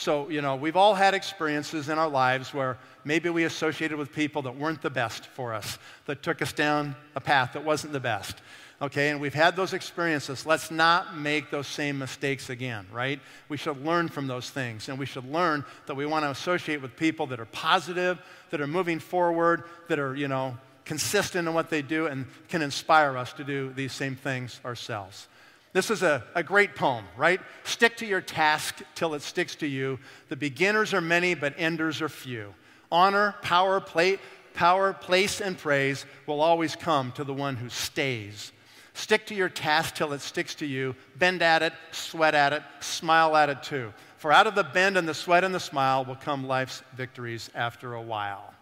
So, 0.00 0.30
you 0.30 0.40
know, 0.40 0.56
we've 0.56 0.76
all 0.76 0.94
had 0.94 1.12
experiences 1.12 1.90
in 1.90 1.98
our 1.98 2.08
lives 2.08 2.54
where 2.54 2.78
maybe 3.04 3.28
we 3.28 3.44
associated 3.44 3.98
with 3.98 4.14
people 4.14 4.40
that 4.42 4.56
weren't 4.56 4.80
the 4.80 4.88
best 4.88 5.26
for 5.26 5.52
us, 5.52 5.78
that 6.06 6.22
took 6.22 6.40
us 6.40 6.54
down 6.54 6.96
a 7.14 7.20
path 7.20 7.52
that 7.52 7.66
wasn't 7.66 7.92
the 7.92 8.00
best. 8.00 8.38
Okay, 8.80 9.10
and 9.10 9.20
we've 9.20 9.34
had 9.34 9.56
those 9.56 9.74
experiences. 9.74 10.46
Let's 10.46 10.70
not 10.70 11.18
make 11.18 11.50
those 11.50 11.66
same 11.66 11.98
mistakes 11.98 12.48
again, 12.48 12.86
right? 12.90 13.20
We 13.50 13.58
should 13.58 13.84
learn 13.84 14.08
from 14.08 14.26
those 14.26 14.48
things, 14.48 14.88
and 14.88 14.98
we 14.98 15.04
should 15.04 15.30
learn 15.30 15.66
that 15.84 15.96
we 15.96 16.06
want 16.06 16.24
to 16.24 16.30
associate 16.30 16.80
with 16.80 16.96
people 16.96 17.26
that 17.26 17.38
are 17.38 17.44
positive, 17.44 18.18
that 18.48 18.62
are 18.62 18.66
moving 18.66 19.00
forward, 19.00 19.64
that 19.88 19.98
are, 19.98 20.16
you 20.16 20.28
know, 20.28 20.56
consistent 20.86 21.46
in 21.46 21.52
what 21.52 21.68
they 21.68 21.82
do, 21.82 22.06
and 22.06 22.24
can 22.48 22.62
inspire 22.62 23.18
us 23.18 23.34
to 23.34 23.44
do 23.44 23.70
these 23.74 23.92
same 23.92 24.16
things 24.16 24.62
ourselves. 24.64 25.28
This 25.72 25.90
is 25.90 26.02
a, 26.02 26.24
a 26.34 26.42
great 26.42 26.74
poem, 26.74 27.04
right? 27.16 27.40
Stick 27.62 27.96
to 27.98 28.06
your 28.06 28.20
task 28.20 28.82
till 28.94 29.14
it 29.14 29.22
sticks 29.22 29.54
to 29.56 29.66
you. 29.66 29.98
The 30.28 30.36
beginners 30.36 30.92
are 30.92 31.00
many, 31.00 31.34
but 31.34 31.54
enders 31.56 32.02
are 32.02 32.08
few. 32.08 32.54
Honor, 32.90 33.36
power, 33.42 33.80
play, 33.80 34.18
power, 34.52 34.92
place, 34.92 35.40
and 35.40 35.56
praise 35.56 36.06
will 36.26 36.40
always 36.40 36.74
come 36.74 37.12
to 37.12 37.24
the 37.24 37.34
one 37.34 37.54
who 37.54 37.68
stays. 37.68 38.52
Stick 38.94 39.26
to 39.26 39.34
your 39.34 39.48
task 39.48 39.94
till 39.94 40.12
it 40.12 40.20
sticks 40.20 40.56
to 40.56 40.66
you. 40.66 40.96
Bend 41.16 41.40
at 41.40 41.62
it, 41.62 41.72
sweat 41.92 42.34
at 42.34 42.52
it, 42.52 42.62
smile 42.80 43.36
at 43.36 43.48
it 43.48 43.62
too. 43.62 43.92
For 44.18 44.32
out 44.32 44.48
of 44.48 44.56
the 44.56 44.64
bend 44.64 44.98
and 44.98 45.08
the 45.08 45.14
sweat 45.14 45.44
and 45.44 45.54
the 45.54 45.60
smile 45.60 46.04
will 46.04 46.16
come 46.16 46.46
life's 46.46 46.82
victories 46.96 47.48
after 47.54 47.94
a 47.94 48.02
while. 48.02 48.52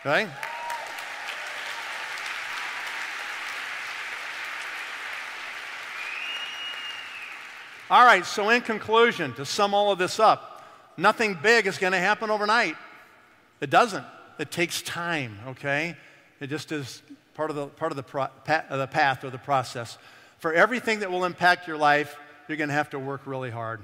Okay? 0.00 0.28
All 7.90 8.04
right, 8.04 8.26
so 8.26 8.50
in 8.50 8.60
conclusion, 8.60 9.32
to 9.34 9.46
sum 9.46 9.72
all 9.72 9.90
of 9.90 9.98
this 9.98 10.20
up, 10.20 10.62
nothing 10.98 11.38
big 11.42 11.66
is 11.66 11.78
going 11.78 11.94
to 11.94 11.98
happen 11.98 12.30
overnight. 12.30 12.76
It 13.62 13.70
doesn't. 13.70 14.04
It 14.38 14.50
takes 14.50 14.82
time, 14.82 15.38
okay? 15.48 15.96
It 16.38 16.48
just 16.48 16.70
is 16.70 17.02
part 17.32 17.48
of 17.48 17.56
the, 17.56 17.66
part 17.66 17.90
of 17.90 17.96
the, 17.96 18.02
pro, 18.02 18.26
pa, 18.44 18.64
the 18.70 18.86
path 18.86 19.24
or 19.24 19.30
the 19.30 19.38
process. 19.38 19.96
For 20.38 20.52
everything 20.52 21.00
that 21.00 21.10
will 21.10 21.24
impact 21.24 21.66
your 21.66 21.78
life, 21.78 22.16
you're 22.46 22.58
going 22.58 22.68
to 22.68 22.74
have 22.74 22.90
to 22.90 22.98
work 22.98 23.22
really 23.24 23.50
hard. 23.50 23.80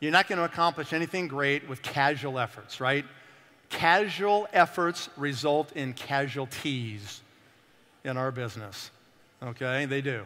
You're 0.00 0.12
not 0.12 0.28
going 0.28 0.38
to 0.38 0.44
accomplish 0.44 0.92
anything 0.92 1.28
great 1.28 1.68
with 1.68 1.82
casual 1.82 2.40
efforts, 2.40 2.80
right? 2.80 3.04
Casual 3.70 4.48
efforts 4.52 5.08
result 5.16 5.72
in 5.72 5.92
casualties 5.92 7.22
in 8.04 8.16
our 8.16 8.32
business, 8.32 8.90
okay? 9.42 9.86
They 9.86 10.00
do. 10.00 10.24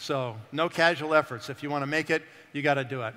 So, 0.00 0.36
no 0.50 0.70
casual 0.70 1.14
efforts. 1.14 1.50
If 1.50 1.62
you 1.62 1.68
want 1.68 1.82
to 1.82 1.86
make 1.86 2.08
it, 2.08 2.22
you 2.54 2.62
got 2.62 2.74
to 2.74 2.84
do 2.84 3.02
it. 3.02 3.12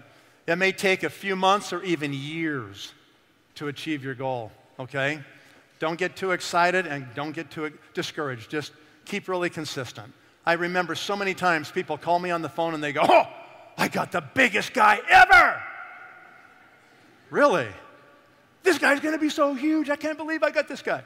It 0.46 0.58
may 0.58 0.74
take 0.74 1.04
a 1.04 1.10
few 1.10 1.34
months 1.34 1.72
or 1.72 1.82
even 1.82 2.12
years 2.14 2.94
to 3.56 3.70
achieve 3.70 4.04
your 4.04 4.16
goal, 4.16 4.52
okay? 4.78 5.22
Don't 5.80 5.98
get 5.98 6.18
too 6.18 6.32
excited 6.32 6.86
and 6.86 7.08
don't 7.16 7.32
get 7.32 7.50
too 7.50 7.72
discouraged. 7.94 8.52
Just 8.52 8.74
keep 9.06 9.30
really 9.30 9.50
consistent. 9.50 10.12
I 10.46 10.54
remember 10.54 10.94
so 10.94 11.16
many 11.16 11.34
times 11.34 11.72
people 11.72 11.98
call 11.98 12.20
me 12.20 12.32
on 12.32 12.42
the 12.42 12.50
phone 12.50 12.74
and 12.74 12.84
they 12.84 12.92
go, 12.92 13.06
Oh, 13.08 13.28
I 13.78 13.88
got 13.88 14.12
the 14.12 14.22
biggest 14.22 14.74
guy 14.74 15.00
ever. 15.08 15.64
Really? 17.30 17.70
This 18.62 18.78
guy's 18.78 19.00
going 19.00 19.16
to 19.16 19.22
be 19.22 19.30
so 19.30 19.54
huge. 19.54 19.90
I 19.90 19.96
can't 19.96 20.18
believe 20.18 20.44
I 20.44 20.52
got 20.52 20.68
this 20.68 20.82
guy. 20.82 21.02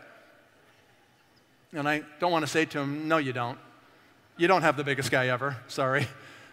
And 1.72 1.88
I 1.88 2.02
don't 2.20 2.32
want 2.32 2.46
to 2.46 2.52
say 2.52 2.66
to 2.66 2.80
him, 2.80 3.08
No, 3.08 3.18
you 3.18 3.32
don't. 3.32 3.60
You 4.38 4.48
don't 4.48 4.62
have 4.62 4.78
the 4.78 4.84
biggest 4.84 5.12
guy 5.12 5.28
ever. 5.28 5.58
Sorry. 5.68 6.08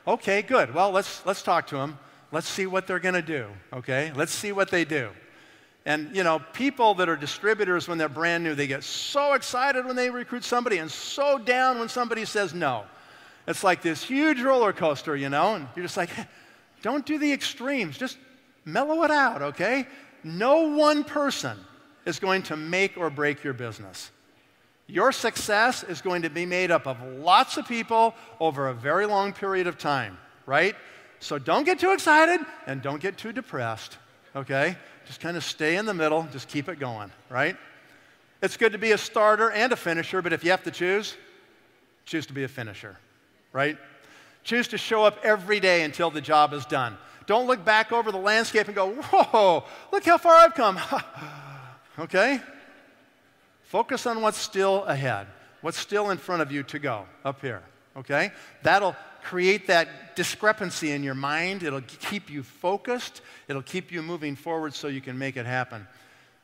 Okay, 0.07 0.43
good. 0.43 0.75
Well, 0.75 0.91
let's, 0.91 1.25
let's 1.25 1.43
talk 1.43 1.67
to 1.69 1.77
them. 1.77 1.99
Let's 2.33 2.49
see 2.49 2.67
what 2.67 2.87
they're 2.87 2.99
going 2.99 3.15
to 3.15 3.23
do, 3.23 3.47
okay? 3.73 4.13
Let's 4.15 4.33
see 4.33 4.53
what 4.53 4.71
they 4.71 4.85
do. 4.85 5.11
And, 5.87 6.17
you 6.17 6.25
know, 6.25 6.41
people 6.53 6.95
that 6.95 7.09
are 7.09 7.17
distributors 7.17 7.87
when 7.87 7.99
they're 7.99 8.09
brand 8.09 8.43
new, 8.43 8.55
they 8.55 8.67
get 8.67 8.83
so 8.83 9.35
excited 9.35 9.85
when 9.85 9.97
they 9.97 10.11
recruit 10.11 10.43
somebody 10.43 10.79
and 10.79 10.91
so 10.91 11.39
down 11.39 11.79
when 11.79 11.89
somebody 11.89 12.25
says 12.25 12.55
no. 12.55 12.85
It's 13.47 13.63
like 13.63 13.83
this 13.83 14.03
huge 14.03 14.41
roller 14.41 14.73
coaster, 14.73 15.15
you 15.15 15.29
know, 15.29 15.57
and 15.57 15.69
you're 15.77 15.85
just 15.85 15.99
like, 15.99 16.11
don't 16.83 17.05
do 17.05 17.19
the 17.19 17.33
extremes. 17.33 17.99
Just 17.99 18.17
mellow 18.65 19.05
it 19.05 19.11
out, 19.11 19.43
okay? 19.43 19.87
No 20.23 20.69
one 20.69 21.05
person 21.05 21.59
is 22.07 22.19
going 22.19 22.43
to 22.45 22.57
make 22.57 22.97
or 22.97 23.11
break 23.11 23.45
your 23.45 23.53
business. 23.53 24.11
Your 24.87 25.13
success 25.13 25.83
is 25.83 26.03
going 26.03 26.23
to 26.23 26.31
be 26.31 26.45
made 26.45 26.71
up 26.71 26.87
of 26.87 27.01
lots 27.03 27.57
of 27.57 27.67
people 27.67 28.15
over 28.39 28.69
a 28.69 28.75
very 28.75 29.07
long 29.07 29.33
period 29.33 29.67
of 29.67 29.79
time, 29.79 30.19
right? 30.47 30.77
So 31.21 31.39
don't 31.39 31.65
get 31.65 31.79
too 31.79 31.93
excited 31.93 32.41
and 32.67 32.83
don't 32.83 33.01
get 33.01 33.17
too 33.17 33.33
depressed, 33.33 33.97
okay? 34.37 34.77
Just 35.07 35.21
kind 35.21 35.37
of 35.37 35.45
stay 35.45 35.77
in 35.77 35.87
the 35.87 35.95
middle, 35.95 36.29
just 36.33 36.49
keep 36.49 36.69
it 36.69 36.79
going, 36.79 37.11
right? 37.31 37.57
It's 38.43 38.59
good 38.59 38.73
to 38.73 38.79
be 38.79 38.93
a 38.93 38.99
starter 38.99 39.51
and 39.51 39.73
a 39.73 39.77
finisher, 39.77 40.21
but 40.21 40.35
if 40.35 40.45
you 40.45 40.51
have 40.51 40.63
to 40.65 40.71
choose, 40.71 41.17
choose 42.05 42.27
to 42.27 42.35
be 42.35 42.45
a 42.45 42.49
finisher, 42.49 42.99
right? 43.55 43.79
Choose 44.43 44.69
to 44.69 44.79
show 44.79 45.03
up 45.05 45.19
every 45.25 45.61
day 45.61 45.83
until 45.83 46.11
the 46.11 46.21
job 46.21 46.53
is 46.53 46.67
done. 46.67 46.99
Don't 47.25 47.47
look 47.47 47.65
back 47.65 47.91
over 47.91 48.13
the 48.13 48.19
landscape 48.19 48.67
and 48.67 48.77
go, 48.77 48.91
whoa, 48.91 49.65
look 49.91 50.05
how 50.05 50.19
far 50.19 50.35
I've 50.35 50.55
come. 50.55 50.79
okay? 51.99 52.41
Focus 53.75 54.07
on 54.07 54.23
what's 54.23 54.39
still 54.39 54.85
ahead, 54.85 55.27
what's 55.61 55.77
still 55.77 56.11
in 56.11 56.17
front 56.17 56.41
of 56.41 56.53
you 56.53 56.63
to 56.63 56.79
go 56.79 57.07
up 57.25 57.41
here, 57.41 57.61
okay? 57.97 58.31
That'll 58.63 58.95
create 59.25 59.67
that 59.67 60.15
discrepancy 60.15 60.93
in 60.93 61.03
your 61.03 61.17
mind. 61.17 61.65
It'll 61.65 61.81
keep 61.81 62.31
you 62.31 62.45
focused, 62.45 63.21
it'll 63.49 63.63
keep 63.63 63.91
you 63.91 64.01
moving 64.01 64.37
forward 64.37 64.75
so 64.75 64.87
you 64.87 65.01
can 65.01 65.19
make 65.19 65.37
it 65.37 65.45
happen. 65.45 65.89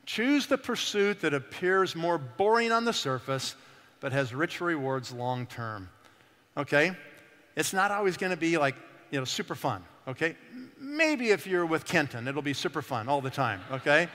Choose 0.06 0.48
the 0.48 0.58
pursuit 0.58 1.20
that 1.20 1.32
appears 1.32 1.94
more 1.94 2.18
boring 2.18 2.72
on 2.72 2.84
the 2.84 2.92
surface 2.92 3.54
but 4.00 4.10
has 4.10 4.34
rich 4.34 4.60
rewards 4.60 5.12
long 5.12 5.46
term. 5.46 5.88
Okay? 6.56 6.96
It's 7.54 7.72
not 7.72 7.92
always 7.92 8.16
going 8.16 8.32
to 8.32 8.36
be 8.36 8.58
like, 8.58 8.74
you 9.12 9.20
know, 9.20 9.24
super 9.24 9.54
fun, 9.54 9.84
okay? 10.08 10.34
Maybe 10.80 11.30
if 11.30 11.46
you're 11.46 11.64
with 11.64 11.84
Kenton, 11.84 12.26
it'll 12.26 12.42
be 12.42 12.54
super 12.54 12.82
fun 12.82 13.08
all 13.08 13.20
the 13.20 13.30
time, 13.30 13.60
okay? 13.70 14.08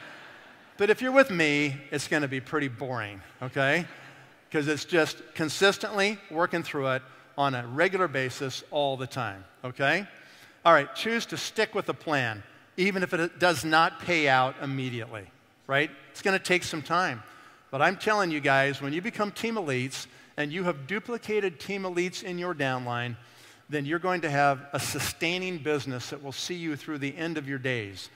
But 0.78 0.90
if 0.90 1.02
you're 1.02 1.12
with 1.12 1.32
me, 1.32 1.78
it's 1.92 2.08
going 2.08 2.24
to 2.24 2.28
be 2.28 2.42
pretty 2.42 2.68
boring, 2.68 3.22
okay? 3.42 3.86
Because 4.50 4.68
it's 4.68 4.84
just 4.84 5.22
consistently 5.34 6.20
working 6.30 6.64
through 6.64 6.88
it 6.88 7.02
on 7.38 7.56
a 7.56 7.66
regular 7.68 8.10
basis 8.10 8.64
all 8.72 8.98
the 8.98 9.08
time, 9.08 9.46
okay? 9.64 10.06
All 10.66 10.74
right, 10.74 10.94
choose 10.94 11.26
to 11.28 11.38
stick 11.38 11.74
with 11.76 11.88
a 11.88 11.94
plan, 11.94 12.44
even 12.76 13.04
if 13.04 13.14
it 13.14 13.40
does 13.40 13.64
not 13.64 14.02
pay 14.02 14.28
out 14.28 14.56
immediately, 14.62 15.26
right? 15.66 15.90
It's 16.12 16.22
going 16.22 16.38
to 16.38 16.44
take 16.44 16.64
some 16.64 16.82
time. 16.82 17.24
But 17.72 17.82
I'm 17.82 17.96
telling 17.96 18.32
you 18.32 18.42
guys, 18.42 18.82
when 18.82 18.92
you 18.92 19.02
become 19.02 19.32
team 19.32 19.56
elites 19.56 20.08
and 20.36 20.52
you 20.52 20.64
have 20.66 20.88
duplicated 20.88 21.60
team 21.60 21.84
elites 21.84 22.24
in 22.24 22.38
your 22.38 22.54
downline, 22.54 23.16
then 23.70 23.86
you're 23.86 24.00
going 24.00 24.22
to 24.22 24.30
have 24.30 24.66
a 24.74 24.80
sustaining 24.80 25.58
business 25.58 26.10
that 26.10 26.22
will 26.22 26.32
see 26.32 26.56
you 26.56 26.76
through 26.76 26.98
the 26.98 27.16
end 27.16 27.38
of 27.38 27.48
your 27.48 27.58
days. 27.58 28.10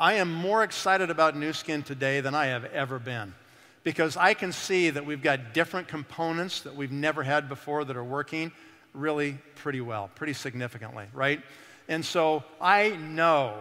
I 0.00 0.14
am 0.14 0.32
more 0.32 0.62
excited 0.62 1.10
about 1.10 1.36
Nu 1.36 1.52
Skin 1.52 1.82
today 1.82 2.20
than 2.20 2.32
I 2.32 2.46
have 2.46 2.64
ever 2.66 3.00
been 3.00 3.34
because 3.82 4.16
I 4.16 4.32
can 4.32 4.52
see 4.52 4.90
that 4.90 5.04
we've 5.04 5.22
got 5.22 5.52
different 5.52 5.88
components 5.88 6.60
that 6.60 6.76
we've 6.76 6.92
never 6.92 7.24
had 7.24 7.48
before 7.48 7.84
that 7.84 7.96
are 7.96 8.04
working 8.04 8.52
really 8.94 9.38
pretty 9.56 9.80
well, 9.80 10.08
pretty 10.14 10.34
significantly, 10.34 11.06
right? 11.12 11.42
And 11.88 12.04
so 12.04 12.44
I 12.60 12.90
know 12.90 13.58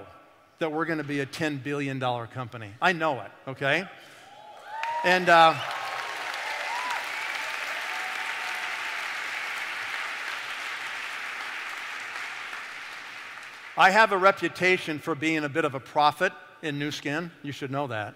that 0.59 0.71
we're 0.71 0.85
going 0.85 0.99
to 0.99 1.03
be 1.03 1.21
a 1.21 1.25
$10 1.25 1.63
billion 1.63 1.99
company. 1.99 2.69
I 2.79 2.93
know 2.93 3.19
it, 3.21 3.31
okay? 3.47 3.85
And 5.03 5.29
uh, 5.29 5.55
I 13.77 13.91
have 13.91 14.11
a 14.11 14.17
reputation 14.17 14.97
for 14.97 15.13
being 15.13 15.43
a 15.43 15.49
bit 15.49 15.63
of 15.63 15.75
a 15.75 15.79
prophet 15.79 16.33
in 16.63 16.79
Nu 16.79 16.89
Skin. 16.89 17.29
You 17.43 17.51
should 17.51 17.69
know 17.69 17.85
that. 17.87 18.15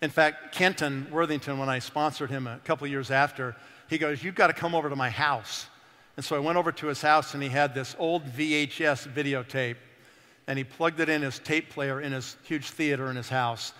In 0.00 0.08
fact, 0.08 0.54
Kenton 0.54 1.06
Worthington, 1.10 1.58
when 1.58 1.68
I 1.68 1.78
sponsored 1.78 2.30
him 2.30 2.46
a 2.46 2.58
couple 2.64 2.86
years 2.86 3.10
after, 3.10 3.54
he 3.88 3.98
goes, 3.98 4.22
You've 4.22 4.34
got 4.34 4.46
to 4.46 4.54
come 4.54 4.74
over 4.74 4.88
to 4.88 4.96
my 4.96 5.10
house. 5.10 5.66
And 6.16 6.24
so 6.24 6.36
I 6.36 6.38
went 6.38 6.56
over 6.56 6.72
to 6.72 6.86
his 6.86 7.02
house 7.02 7.34
and 7.34 7.42
he 7.42 7.48
had 7.50 7.74
this 7.74 7.94
old 7.98 8.24
VHS 8.24 9.12
videotape 9.12 9.76
and 10.46 10.56
he 10.56 10.64
plugged 10.64 11.00
it 11.00 11.08
in 11.08 11.22
his 11.22 11.38
tape 11.38 11.70
player 11.70 12.00
in 12.00 12.12
his 12.12 12.36
huge 12.44 12.70
theater 12.70 13.10
in 13.10 13.16
his 13.16 13.28
house. 13.28 13.72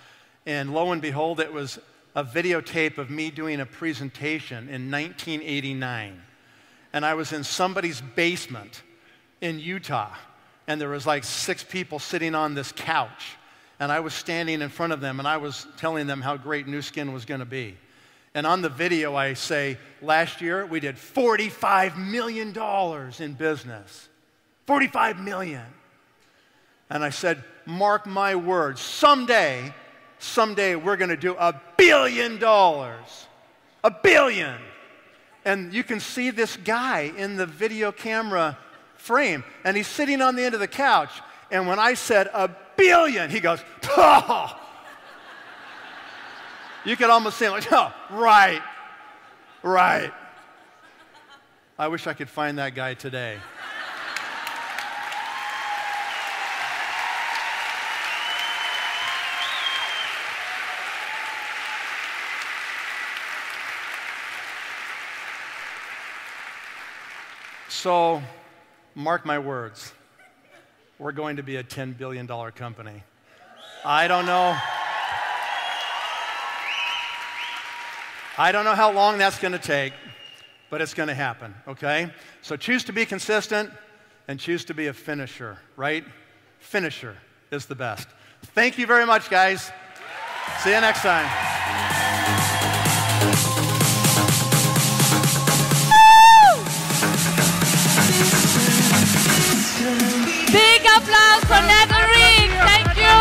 And 0.44 0.74
lo 0.74 0.92
and 0.92 1.00
behold, 1.00 1.40
it 1.40 1.52
was 1.52 1.78
a 2.14 2.24
videotape 2.24 2.98
of 2.98 3.08
me 3.08 3.30
doing 3.30 3.60
a 3.60 3.66
presentation 3.66 4.68
in 4.68 4.90
1989. 4.90 6.20
And 6.92 7.04
I 7.04 7.14
was 7.14 7.32
in 7.32 7.44
somebody's 7.44 8.00
basement 8.00 8.82
in 9.45 9.61
Utah. 9.61 10.11
And 10.66 10.80
there 10.80 10.88
was 10.88 11.07
like 11.07 11.22
six 11.22 11.62
people 11.62 11.99
sitting 11.99 12.34
on 12.34 12.55
this 12.55 12.72
couch. 12.72 13.36
And 13.78 13.92
I 13.92 14.01
was 14.01 14.14
standing 14.14 14.62
in 14.62 14.70
front 14.70 14.95
of 14.95 15.01
them 15.03 15.18
and 15.18 15.28
I 15.28 15.36
was 15.36 15.66
telling 15.76 16.07
them 16.07 16.22
how 16.22 16.38
great 16.38 16.66
Nu 16.66 16.80
Skin 16.80 17.12
was 17.12 17.26
going 17.26 17.40
to 17.40 17.47
be. 17.47 17.76
And 18.34 18.47
on 18.47 18.62
the 18.62 18.70
video, 18.70 19.14
I 19.14 19.34
say, 19.34 19.76
last 20.01 20.40
year 20.40 20.64
we 20.64 20.80
did 20.80 20.97
$45 20.97 21.99
million 21.99 22.57
in 23.18 23.34
business. 23.34 24.09
45 24.66 25.20
million. 25.20 25.66
And 26.88 27.05
I 27.05 27.11
said, 27.11 27.45
mark 27.66 28.07
my 28.07 28.34
words, 28.36 28.80
someday, 28.80 29.74
someday 30.18 30.74
we're 30.74 30.97
going 30.97 31.11
to 31.11 31.16
do 31.18 31.36
a 31.38 31.61
billion 31.76 32.38
dollars. 32.38 33.26
A 33.82 33.90
billion. 33.90 34.57
And 35.45 35.74
you 35.74 35.84
can 35.84 36.01
see 36.01 36.30
this 36.30 36.57
guy 36.57 37.12
in 37.14 37.36
the 37.36 37.45
video 37.45 37.92
camera 37.92 38.57
frame, 39.05 39.44
and 39.64 39.76
he's 39.76 39.86
sitting 39.86 40.22
on 40.22 40.34
the 40.34 40.42
end 40.42 40.55
of 40.55 40.61
the 40.61 40.66
couch. 40.66 41.11
And 41.50 41.68
when 41.68 41.78
I 41.78 41.92
said 41.94 42.28
a 42.32 42.50
billion, 42.76 43.30
he 43.30 43.38
goes, 43.40 43.61
oh. 43.96 44.59
You 46.86 46.96
could 46.96 47.11
almost 47.11 47.38
say, 47.38 47.48
like, 47.48 47.70
oh, 47.70 47.92
right, 48.11 48.62
right. 49.62 50.12
I 51.78 51.88
wish 51.88 52.07
I 52.07 52.14
could 52.14 52.30
find 52.30 52.59
that 52.59 52.74
guy 52.74 52.94
today. 52.94 53.38
So, 67.68 68.22
mark 68.95 69.24
my 69.24 69.38
words, 69.38 69.92
we're 70.99 71.12
going 71.12 71.36
to 71.36 71.42
be 71.42 71.57
a 71.57 71.64
$10 71.64 71.99
billion 71.99 72.26
company. 72.26 73.03
I 73.84 74.09
don't 74.09 74.26
know. 74.26 74.57
I 78.36 78.51
don't 78.51 78.64
know 78.64 78.74
how 78.74 78.92
long 78.92 79.18
that's 79.18 79.38
going 79.38 79.53
to 79.53 79.59
take, 79.59 79.92
but 80.70 80.80
it's 80.80 80.95
going 80.95 81.09
to 81.09 81.14
happen, 81.14 81.55
okay? 81.68 82.11
So 82.42 82.57
choose 82.57 82.82
to 82.84 82.92
be 82.92 83.07
consistent 83.07 83.70
and 84.26 84.40
choose 84.40 84.64
to 84.66 84.74
be 84.74 84.88
a 84.88 84.92
finisher, 84.92 85.59
right? 85.76 86.05
Finisher 86.59 87.16
is 87.51 87.66
the 87.66 87.74
best. 87.74 88.09
Thank 88.55 88.78
you 88.78 88.86
very 88.86 89.07
much, 89.07 89.30
guys. 89.30 89.70
See 90.62 90.70
you 90.70 90.80
next 90.80 91.03
time. 91.03 91.63
Applause 100.97 101.42
for 101.51 101.61
Nathan 101.66 102.05
Reed. 102.14 102.51
Thank 102.70 102.97
you. 103.03 103.18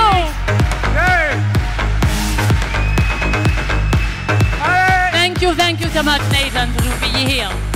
Thank 5.12 5.42
you, 5.42 5.54
thank 5.56 5.80
you 5.80 5.88
so 5.88 6.04
much, 6.04 6.22
Nathan, 6.32 6.72
to 6.74 7.00
be 7.02 7.08
here. 7.08 7.73